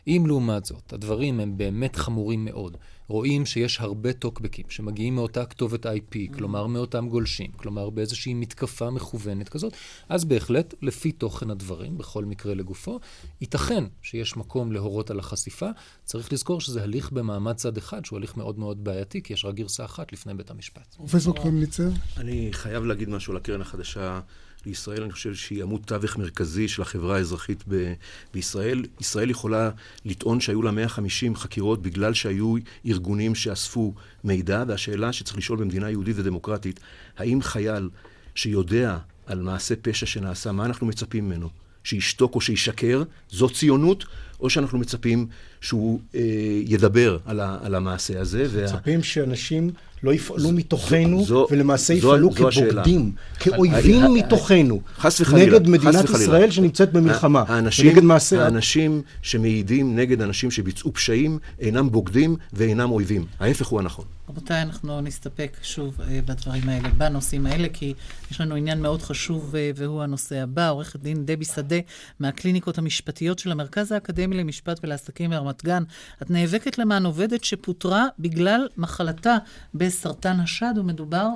אם 0.08 0.24
לעומת 0.28 0.66
זאת, 0.66 0.94
הדברים 0.94 1.40
הם 1.40 1.58
באמת 1.58 1.96
חמורים 1.96 2.46
מאוד, 2.46 2.78
רואים 3.08 3.46
שיש 3.46 3.80
הרבה 3.80 4.14
טוקבקים 4.14 4.66
שמגיעים 4.70 5.16
מאותה 5.16 5.46
כתובת 5.46 5.86
IP. 5.86 6.38
כלומר 6.38 6.68
מאותם 6.68 7.10
גולשים, 7.10 7.52
כלומר 7.52 7.90
באיזושהי 7.90 8.34
מתקפה 8.34 8.90
מכוונת 8.90 9.50
כזאת, 9.50 9.74
אז 10.10 10.26
בהחלט, 10.26 10.74
לפי 10.82 11.12
תוכן 11.12 11.50
הדברים, 11.50 11.98
בכל 11.98 12.26
מקרה 12.26 12.54
לגופו, 12.54 13.00
ייתכן 13.42 13.84
שיש 14.02 14.38
מקום 14.38 14.72
להורות 14.72 15.12
על 15.12 15.20
החשיפה. 15.20 15.70
צריך 16.04 16.34
לזכור 16.34 16.62
שזה 16.62 16.84
הליך 16.84 17.12
במעמד 17.12 17.56
צד 17.56 17.78
אחד, 17.78 18.06
שהוא 18.06 18.18
הליך 18.18 18.38
מאוד 18.38 18.60
מאוד 18.60 18.84
בעייתי, 18.84 19.24
כי 19.24 19.34
יש 19.34 19.46
רק 19.46 19.56
גרסה 19.56 19.86
אחת 19.86 20.14
לפני 20.14 20.34
בית 20.34 20.52
המשפט. 20.52 20.96
פרופסור 20.96 21.36
קרמניצר? 21.36 21.90
אני 22.18 22.50
חייב 22.52 22.84
להגיד 22.84 23.10
משהו 23.10 23.34
לקרן 23.34 23.62
החדשה. 23.62 24.20
לישראל, 24.66 25.04
אני 25.04 25.12
חושב 25.12 25.34
שהיא 25.34 25.64
עמוד 25.64 25.82
תווך 25.86 26.18
מרכזי 26.18 26.68
של 26.68 26.82
החברה 26.82 27.16
האזרחית 27.16 27.64
ב- 27.68 27.94
בישראל. 28.34 28.86
ישראל 29.00 29.30
יכולה 29.30 29.70
לטעון 30.06 30.40
שהיו 30.40 30.62
לה 30.62 30.72
150 30.72 31.36
חקירות 31.36 31.82
בגלל 31.82 32.14
שהיו 32.14 32.56
ארגונים 32.86 33.36
שאספו 33.36 33.94
מידע, 34.24 34.64
והשאלה 34.68 35.14
שצריך 35.14 35.38
לשאול 35.38 35.60
במדינה 35.60 35.90
יהודית 35.90 36.16
ודמוקרטית, 36.20 36.80
האם 37.18 37.42
חייל 37.42 37.90
שיודע 38.36 38.98
על 39.26 39.42
מעשה 39.42 39.76
פשע 39.76 40.06
שנעשה, 40.06 40.52
מה 40.52 40.66
אנחנו 40.66 40.88
מצפים 40.88 41.26
ממנו? 41.26 41.50
שישתוק 41.84 42.36
או 42.36 42.42
שישקר? 42.42 43.04
זו 43.30 43.50
ציונות? 43.50 44.06
או 44.44 44.50
שאנחנו 44.50 44.80
מצפים 44.80 45.28
שהוא 45.62 46.00
אה, 46.16 46.22
ידבר 46.66 47.18
על, 47.26 47.40
ה, 47.40 47.58
על 47.64 47.76
המעשה 47.76 48.22
הזה? 48.22 48.64
מצפים 48.64 49.00
וה... 49.00 49.06
שאנשים 49.06 49.72
לא 50.04 50.14
יפעלו 50.14 50.52
מתוכנו, 50.52 51.26
זו, 51.26 51.48
ולמעשה 51.52 51.94
זו, 51.94 52.08
יפעלו 52.08 52.30
זו 52.32 52.36
כבוגדים, 52.52 53.12
כאויבים 53.40 54.14
מתוכנו. 54.14 54.82
חס 54.98 55.22
וחלילה. 55.22 55.46
נגד 55.46 55.68
מדינת 55.68 56.10
ישראל 56.10 56.52
שנמצאת 56.52 56.94
במלחמה. 56.94 57.44
האנשים, 57.48 57.88
ונגד 57.88 58.04
מעשה... 58.04 58.44
האנשים 58.44 59.02
שמעידים 59.22 59.96
נגד 59.96 60.22
אנשים 60.22 60.52
שביצעו 60.52 60.94
פשעים 60.94 61.40
אינם 61.60 61.92
בוגדים 61.92 62.36
ואינם 62.54 62.92
אויבים. 62.92 63.26
ההפך 63.40 63.68
הוא 63.68 63.80
הנכון. 63.80 64.06
רבותיי, 64.30 64.62
אנחנו 64.62 65.02
נסתפק 65.02 65.58
שוב 65.62 65.98
בדברים 66.26 66.70
האלה, 66.70 66.90
בנושאים 66.90 67.46
האלה, 67.46 67.68
כי 67.74 67.94
יש 68.32 68.42
לנו 68.42 68.56
עניין 68.56 68.82
מאוד 68.82 69.02
חשוב, 69.02 69.56
והוא 69.76 70.04
הנושא 70.04 70.36
הבא. 70.44 70.70
עורכת 70.70 71.00
דין 71.00 71.26
דבי 71.26 71.46
שדה, 71.46 71.76
מהקליניקות 72.20 72.78
המשפטיות 72.78 73.40
של 73.40 73.52
המרכז 73.52 73.92
האקדמי 73.92 74.33
למשפט 74.34 74.80
ולעסקים 74.84 75.30
ברמת 75.30 75.64
גן. 75.64 75.84
את 76.22 76.30
נאבקת 76.30 76.78
למען 76.78 77.06
עובדת 77.06 77.44
שפוטרה 77.44 78.08
בגלל 78.20 78.68
מחלתה 78.78 79.38
בסרטן 79.74 80.40
השד, 80.40 80.74
ומדובר, 80.78 81.28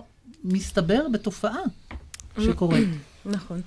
מסתבר, 0.44 1.08
בתופעה 1.14 1.60
שקורית. 2.40 2.88
נכון. 3.26 3.62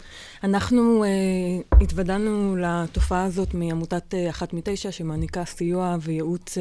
אנחנו 0.44 1.04
uh, 1.04 1.76
התוודענו 1.80 2.56
לתופעה 2.56 3.24
הזאת 3.24 3.54
מעמותת 3.54 4.14
uh, 4.14 4.30
אחת 4.30 4.52
מתשע, 4.52 4.92
שמעניקה 4.92 5.44
סיוע 5.44 5.96
וייעוץ 6.00 6.58
uh, 6.58 6.60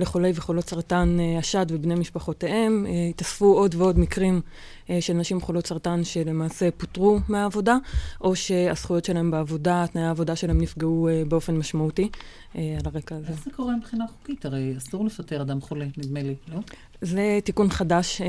לחולי 0.00 0.32
וחולות 0.34 0.68
סרטן 0.68 1.16
uh, 1.18 1.38
השד 1.38 1.66
ובני 1.68 1.94
משפחותיהם. 1.94 2.86
Uh, 2.86 3.10
התאספו 3.10 3.44
עוד 3.44 3.74
ועוד 3.74 3.98
מקרים 3.98 4.40
uh, 4.40 4.90
של 5.00 5.12
נשים 5.12 5.40
חולות 5.40 5.66
סרטן 5.66 6.04
שלמעשה 6.04 6.70
פוטרו 6.70 7.18
מהעבודה, 7.28 7.76
או 8.20 8.36
שהזכויות 8.36 9.04
שלהם 9.04 9.30
בעבודה, 9.30 9.84
תנאי 9.92 10.04
העבודה 10.04 10.36
שלהם 10.36 10.60
נפגעו 10.60 11.08
uh, 11.08 11.28
באופן 11.28 11.56
משמעותי 11.56 12.08
uh, 12.12 12.58
על 12.58 12.92
הרקע 12.94 13.16
הזה. 13.16 13.28
איך 13.28 13.44
זה 13.44 13.50
קורה 13.56 13.76
מבחינה 13.76 14.04
חוקית? 14.06 14.44
הרי 14.44 14.74
אסור 14.78 15.04
לפטר 15.04 15.42
אדם 15.42 15.60
חולה, 15.60 15.86
נדמה 15.96 16.22
לי, 16.22 16.34
לא? 16.54 16.60
זה 17.02 17.38
תיקון 17.44 17.70
חדש, 17.70 18.20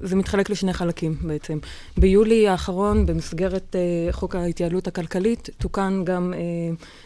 זה 0.00 0.16
מתחלק 0.16 0.50
לשני 0.50 0.72
חלקים 0.72 1.16
בעצם. 1.22 1.58
ביולי 1.96 2.48
האחרון, 2.48 3.06
במסגרת 3.06 3.76
חוק 4.10 4.34
ההתייעלות 4.34 4.86
הכלכלית, 4.86 5.48
תוקן 5.58 6.02
גם 6.04 6.34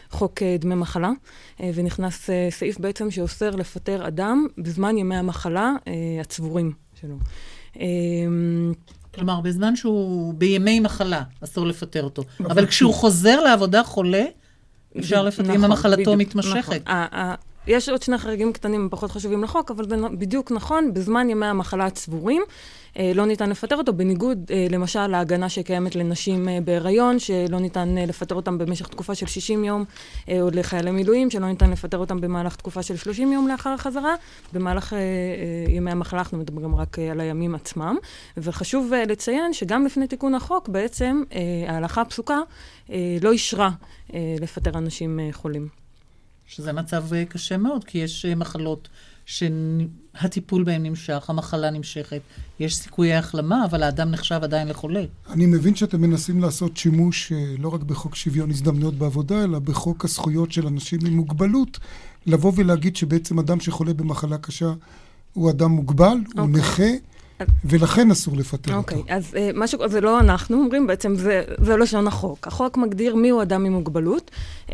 חוק 0.09 0.43
דמי 0.59 0.75
מחלה, 0.75 1.11
ונכנס 1.59 2.29
סעיף 2.49 2.79
בעצם 2.79 3.11
שאוסר 3.11 3.55
לפטר 3.55 4.07
אדם 4.07 4.47
בזמן 4.57 4.97
ימי 4.97 5.15
המחלה 5.15 5.73
הצבורים 6.21 6.71
שלו. 7.01 7.15
כלומר, 9.15 9.41
בזמן 9.41 9.75
שהוא 9.75 10.33
בימי 10.33 10.79
מחלה, 10.79 11.23
אסור 11.43 11.65
לפטר 11.65 12.03
אותו. 12.03 12.23
אבל 12.39 12.65
כשהוא 12.65 12.93
חוזר 12.93 13.41
לעבודה 13.41 13.83
חולה, 13.83 14.25
אפשר 14.99 15.23
לפטר, 15.23 15.55
אם 15.55 15.63
המחלתו 15.63 16.01
נכון, 16.01 16.17
מתמשכת. 16.17 16.87
נכון. 16.87 17.33
יש 17.67 17.89
עוד 17.89 18.01
שני 18.01 18.17
חריגים 18.17 18.53
קטנים 18.53 18.87
פחות 18.91 19.11
חשובים 19.11 19.43
לחוק, 19.43 19.71
אבל 19.71 19.89
זה 19.89 19.95
בדיוק 20.17 20.51
נכון, 20.51 20.93
בזמן 20.93 21.29
ימי 21.29 21.45
המחלה 21.45 21.85
הצבורים 21.85 22.41
אה, 22.41 22.47
לא 23.15 23.25
ניתן 23.25 23.49
לפטר 23.49 23.75
אותו, 23.75 23.93
בניגוד 23.93 24.51
אה, 24.51 24.67
למשל 24.69 25.07
להגנה 25.07 25.49
שקיימת 25.49 25.95
לנשים 25.95 26.49
אה, 26.49 26.59
בהיריון, 26.63 27.19
שלא 27.19 27.59
ניתן 27.59 27.95
לפטר 27.95 28.35
אותם 28.35 28.57
במשך 28.57 28.87
תקופה 28.87 29.15
של 29.15 29.25
60 29.25 29.63
יום, 29.63 29.85
או 30.29 30.49
לחיילי 30.53 30.91
מילואים, 30.91 31.29
שלא 31.29 31.47
ניתן 31.47 31.71
לפטר 31.71 31.97
אותם 31.97 32.21
במהלך 32.21 32.55
תקופה 32.55 32.83
של 32.83 32.97
30 32.97 33.33
יום 33.33 33.47
לאחר 33.47 33.69
החזרה. 33.69 34.15
במהלך 34.53 34.95
ימי 35.67 35.91
המחלה 35.91 36.19
אנחנו 36.19 36.37
מדברים 36.37 36.75
רק 36.75 36.99
על 36.99 37.19
הימים 37.19 37.55
עצמם. 37.55 37.95
וחשוב 38.37 38.93
לציין 39.07 39.53
שגם 39.53 39.85
לפני 39.85 40.07
תיקון 40.07 40.35
החוק, 40.35 40.69
בעצם 40.69 41.23
ההלכה 41.67 42.01
הפסוקה 42.01 42.39
לא 43.21 43.31
אישרה 43.31 43.69
לפטר 44.13 44.77
אנשים 44.77 45.19
חולים. 45.31 45.67
שזה 46.47 46.73
מצב 46.73 47.13
אה, 47.13 47.25
קשה 47.25 47.57
מאוד, 47.57 47.83
כי 47.83 47.97
יש 47.97 48.25
אה, 48.25 48.35
מחלות 48.35 48.89
שהטיפול 50.21 50.63
בהן 50.63 50.85
נמשך, 50.85 51.25
המחלה 51.29 51.69
נמשכת, 51.69 52.21
יש 52.59 52.75
סיכויי 52.75 53.15
החלמה, 53.15 53.65
אבל 53.65 53.83
האדם 53.83 54.11
נחשב 54.11 54.39
עדיין 54.43 54.67
לחולה. 54.67 55.03
אני 55.29 55.45
מבין 55.45 55.75
שאתם 55.75 56.01
מנסים 56.01 56.41
לעשות 56.41 56.77
שימוש 56.77 57.31
אה, 57.31 57.55
לא 57.59 57.73
רק 57.73 57.81
בחוק 57.81 58.15
שוויון 58.15 58.49
הזדמנויות 58.49 58.93
בעבודה, 58.93 59.43
אלא 59.43 59.59
בחוק 59.59 60.05
הזכויות 60.05 60.51
של 60.51 60.67
אנשים 60.67 60.99
עם 61.07 61.13
מוגבלות, 61.13 61.79
לבוא 62.25 62.51
ולהגיד 62.55 62.95
שבעצם 62.95 63.39
אדם 63.39 63.59
שחולה 63.59 63.93
במחלה 63.93 64.37
קשה 64.37 64.73
הוא 65.33 65.49
אדם 65.49 65.71
מוגבל, 65.71 66.17
אוקיי. 66.25 66.39
הוא 66.39 66.47
אוקיי. 66.47 66.61
נכה. 66.61 67.07
ולכן 67.65 68.11
אסור 68.11 68.37
לפטר 68.37 68.71
אוקיי, 68.71 68.75
אותו. 68.75 68.95
אוקיי, 68.95 69.15
אז 69.15 69.33
אה, 69.33 69.37
משהו, 69.55 69.89
זה 69.89 70.01
לא 70.01 70.19
אנחנו 70.19 70.57
אומרים, 70.57 70.87
בעצם 70.87 71.15
זה, 71.15 71.43
זה 71.57 71.77
לשון 71.77 72.07
החוק. 72.07 72.47
החוק 72.47 72.77
מגדיר 72.77 73.15
מיהו 73.15 73.41
אדם 73.41 73.65
עם 73.65 73.73
מוגבלות. 73.73 74.31
אה, 74.67 74.71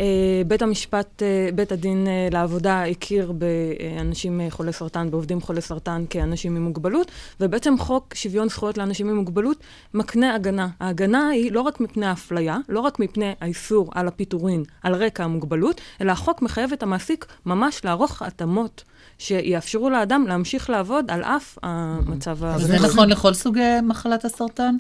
בית 0.48 0.62
המשפט, 0.62 1.22
אה, 1.22 1.56
בית 1.56 1.72
הדין 1.72 2.08
לעבודה 2.32 2.84
הכיר 2.84 3.32
באנשים 3.32 4.42
חולי 4.50 4.74
סרטן, 4.74 5.12
בעובדים 5.12 5.42
חולי 5.42 5.62
סרטן 5.62 6.06
כאנשים 6.10 6.56
עם 6.56 6.64
מוגבלות, 6.64 7.12
ובעצם 7.40 7.76
חוק 7.80 8.14
שוויון 8.14 8.50
זכויות 8.50 8.78
לאנשים 8.78 9.10
עם 9.10 9.16
מוגבלות 9.16 9.58
מקנה 9.94 10.36
הגנה. 10.36 10.68
ההגנה 10.80 11.30
היא 11.30 11.52
לא 11.52 11.62
רק 11.62 11.80
מפני 11.80 12.06
האפליה, 12.06 12.58
לא 12.70 12.80
רק 12.80 13.00
מפני 13.00 13.34
האיסור 13.42 13.92
על 13.96 14.08
הפיטורין 14.08 14.64
על 14.84 14.96
רקע 14.96 15.24
המוגבלות, 15.24 15.82
אלא 16.02 16.12
החוק 16.12 16.42
מחייב 16.42 16.74
את 16.74 16.84
המעסיק 16.84 17.26
ממש 17.46 17.86
לערוך 17.86 18.22
התאמות. 18.22 18.84
שיאפשרו 19.24 19.90
לאדם 19.90 20.26
להמשיך 20.28 20.70
לעבוד 20.70 21.12
על 21.12 21.24
אף 21.24 21.58
המצב 21.64 22.44
ה... 22.44 22.60
זה 22.60 22.80
נכון 22.80 23.10
לכל 23.10 23.34
סוגי 23.34 23.82
מחלת 23.84 24.26
הסרטן? 24.26 24.76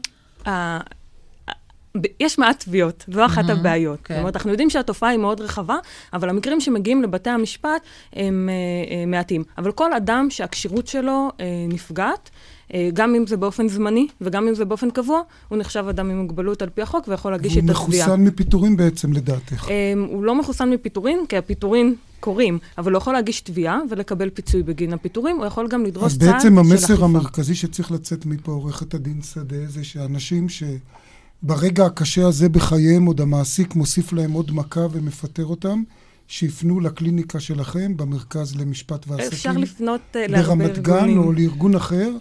יש 2.20 2.38
מעט 2.38 2.64
תביעות, 2.64 3.06
זו 3.14 3.26
אחת 3.26 3.50
הבעיות. 3.50 4.00
כן. 4.04 4.14
זאת 4.14 4.20
אומרת, 4.20 4.36
אנחנו 4.36 4.52
יודעים 4.52 4.70
שהתופעה 4.70 5.10
היא 5.10 5.20
מאוד 5.20 5.42
רחבה, 5.42 5.78
אבל 6.14 6.30
המקרים 6.30 6.62
שמגיעים 6.62 7.04
לבתי 7.04 7.30
המשפט 7.30 7.82
הם 8.14 8.50
אה, 8.50 9.06
מעטים. 9.06 9.44
אבל 9.58 9.72
כל 9.72 9.94
אדם 9.94 10.28
שהכשירות 10.30 10.88
שלו 10.88 11.30
אה, 11.40 11.46
נפגעת, 11.70 12.30
אה, 12.30 12.53
גם 12.94 13.16
אם 13.16 13.28
זה 13.28 13.38
באופן 13.38 13.68
זמני 13.68 14.08
וגם 14.22 14.48
אם 14.48 14.56
זה 14.56 14.66
באופן 14.66 14.90
קבוע, 14.90 15.22
הוא 15.48 15.58
נחשב 15.58 15.86
אדם 15.90 16.10
עם 16.10 16.18
מוגבלות 16.18 16.62
על 16.62 16.70
פי 16.70 16.82
החוק 16.82 17.08
ויכול 17.08 17.32
להגיש 17.32 17.58
את 17.58 17.58
התביעה. 17.58 17.78
והוא 17.78 17.90
מחוסן 17.90 18.24
מפיטורין 18.24 18.78
בעצם, 18.78 19.14
לדעתך. 19.14 19.68
הוא 20.10 20.24
לא 20.24 20.40
מחוסן 20.40 20.70
מפיטורין, 20.70 21.20
כי 21.30 21.38
הפיטורין 21.38 21.96
קורים, 22.20 22.60
אבל 22.78 22.92
הוא 22.92 22.98
יכול 22.98 23.14
להגיש 23.14 23.42
תביעה 23.42 23.80
ולקבל 23.90 24.30
פיצוי 24.30 24.64
בגין 24.64 24.94
הפיטורים, 24.94 25.38
הוא 25.38 25.46
יכול 25.46 25.68
גם 25.68 25.86
לדרוש 25.86 26.12
צעד 26.12 26.22
של 26.22 26.26
אכיפה. 26.30 26.38
אז 26.38 26.44
בעצם 26.44 26.58
המסר 26.58 27.04
המרכזי 27.04 27.56
שצריך 27.56 27.92
לצאת 27.92 28.26
מפה, 28.26 28.52
עורכת 28.52 28.94
הדין 28.94 29.22
שדה, 29.22 29.66
זה 29.68 29.84
שאנשים 29.84 30.48
שברגע 30.50 31.86
הקשה 31.86 32.28
הזה 32.28 32.50
בחייהם, 32.50 33.06
עוד 33.06 33.22
המעסיק 33.22 33.76
מוסיף 33.76 34.14
להם 34.14 34.32
עוד 34.32 34.52
מכה 34.52 34.88
ומפטר 34.92 35.46
אותם, 35.46 35.84
שיפנו 36.28 36.80
לקליניקה 36.80 37.40
שלכם 37.40 37.98
במרכז 37.98 38.56
למשפט 38.56 39.06
ועסקים. 39.08 39.34
אפשר 39.34 39.52
לפנות 39.52 40.02
uh, 40.14 40.18
להרבה 40.18 40.66
ארגונים. 40.66 40.68
ברמת 40.68 40.84
גן 40.84 41.18
או 41.18 41.34
לארגון 41.34 41.76
אחר. 41.76 42.12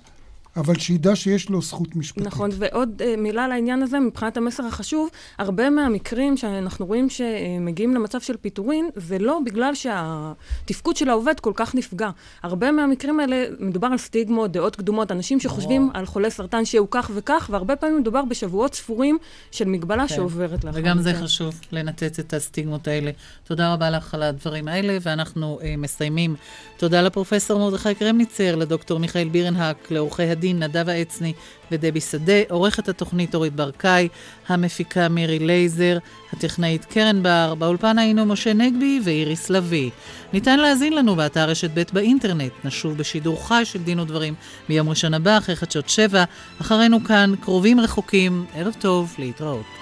אבל 0.57 0.78
שידע 0.78 1.16
שיש 1.16 1.48
לו 1.48 1.62
זכות 1.62 1.96
משפטית. 1.96 2.26
נכון, 2.26 2.50
ועוד 2.59 3.03
אה, 3.03 3.20
מילה 3.20 3.44
על 3.44 3.53
העניין 3.53 3.82
הזה, 3.82 4.00
מבחינת 4.00 4.36
המסר 4.36 4.66
החשוב, 4.66 5.09
הרבה 5.38 5.70
מהמקרים 5.70 6.36
שאנחנו 6.36 6.86
רואים 6.86 7.11
שמגיעים 7.11 7.94
למצב 7.94 8.20
של 8.20 8.36
פיטורין, 8.36 8.90
זה 8.96 9.18
לא 9.18 9.40
בגלל 9.44 9.74
שהתפקוד 9.74 10.96
של 10.96 11.09
העובד 11.09 11.40
כל 11.40 11.53
כך 11.55 11.74
נפגע. 11.74 12.11
הרבה 12.42 12.72
מהמקרים 12.72 13.20
האלה, 13.20 13.44
מדובר 13.61 13.86
על 13.86 13.98
סטיגמות, 13.98 14.53
דעות 14.53 14.76
קדומות, 14.76 15.12
אנשים 15.12 15.40
שחושבים 15.40 15.90
על 15.94 16.07
חולה 16.07 16.30
סרטן 16.30 16.64
שהוא 16.64 16.88
כך 16.90 17.11
וכך, 17.14 17.48
והרבה 17.53 17.76
פעמים 17.76 17.98
מדובר 17.98 18.24
בשבועות 18.24 18.74
ספורים 18.74 19.18
של 19.50 19.64
מגבלה 19.64 20.09
כן. 20.09 20.14
שעוברת 20.14 20.64
לאחר 20.64 20.78
וגם 20.80 21.03
זה 21.03 21.14
חשוב, 21.14 21.61
לנתץ 21.72 22.18
את 22.18 22.34
הסטיגמות 22.34 22.88
האלה. 22.88 23.11
תודה 23.44 23.72
רבה 23.72 23.90
לך 23.90 24.14
על 24.14 24.22
הדברים 24.22 24.68
האלה, 24.68 24.98
ואנחנו 25.00 25.59
אה, 25.61 25.64
מסיימים. 25.78 26.34
תודה 26.76 27.03
לפרופסור 27.03 27.59
מרדכי 27.59 27.94
קרמניצר, 27.94 28.57
לדוקטור 28.57 29.00
מיכאל 29.00 29.28
בירנהק, 29.28 29.90
לעורכי 29.90 30.22
הדין 30.43 30.62
נדב 30.62 30.88
העצני 30.88 31.32
ודבי 31.70 32.01
שדה, 32.01 32.43
עורכת 32.51 32.88
התוכנית 32.88 33.34
אורית 33.34 33.53
ברקאי, 33.53 34.09
המפיקה 34.49 35.09
מירי 35.09 35.38
לייזר, 35.38 35.99
הטכנאית 36.32 36.84
קרן 36.84 37.22
בר, 37.22 37.55
באולפן 37.55 37.99
היינו 37.99 38.26
משה 38.26 38.53
נגבי 38.53 39.01
ואיריס 39.05 39.51
לביא. 39.51 39.90
ניתן 40.32 40.59
להאזין 40.59 40.93
לנו 40.93 41.16
באתר 41.16 41.49
רשת 41.49 41.70
ב' 41.74 41.82
באינטרנט, 41.93 42.53
נשוב 42.64 42.99
בשידור 42.99 43.49
חי 43.49 43.62
של 43.64 43.82
דין 43.82 44.01
ודברים 44.01 44.34
ביום 44.68 44.88
ראשון 44.88 45.14
הבא 45.14 45.38
אחרי 45.38 45.57
חדשות 45.57 45.88
שבע, 45.88 46.24
אחרינו 46.61 47.05
כאן 47.05 47.32
קרובים 47.40 47.80
רחוקים, 47.80 48.47
ערב 48.55 48.74
טוב, 48.80 49.14
להתראות. 49.18 49.82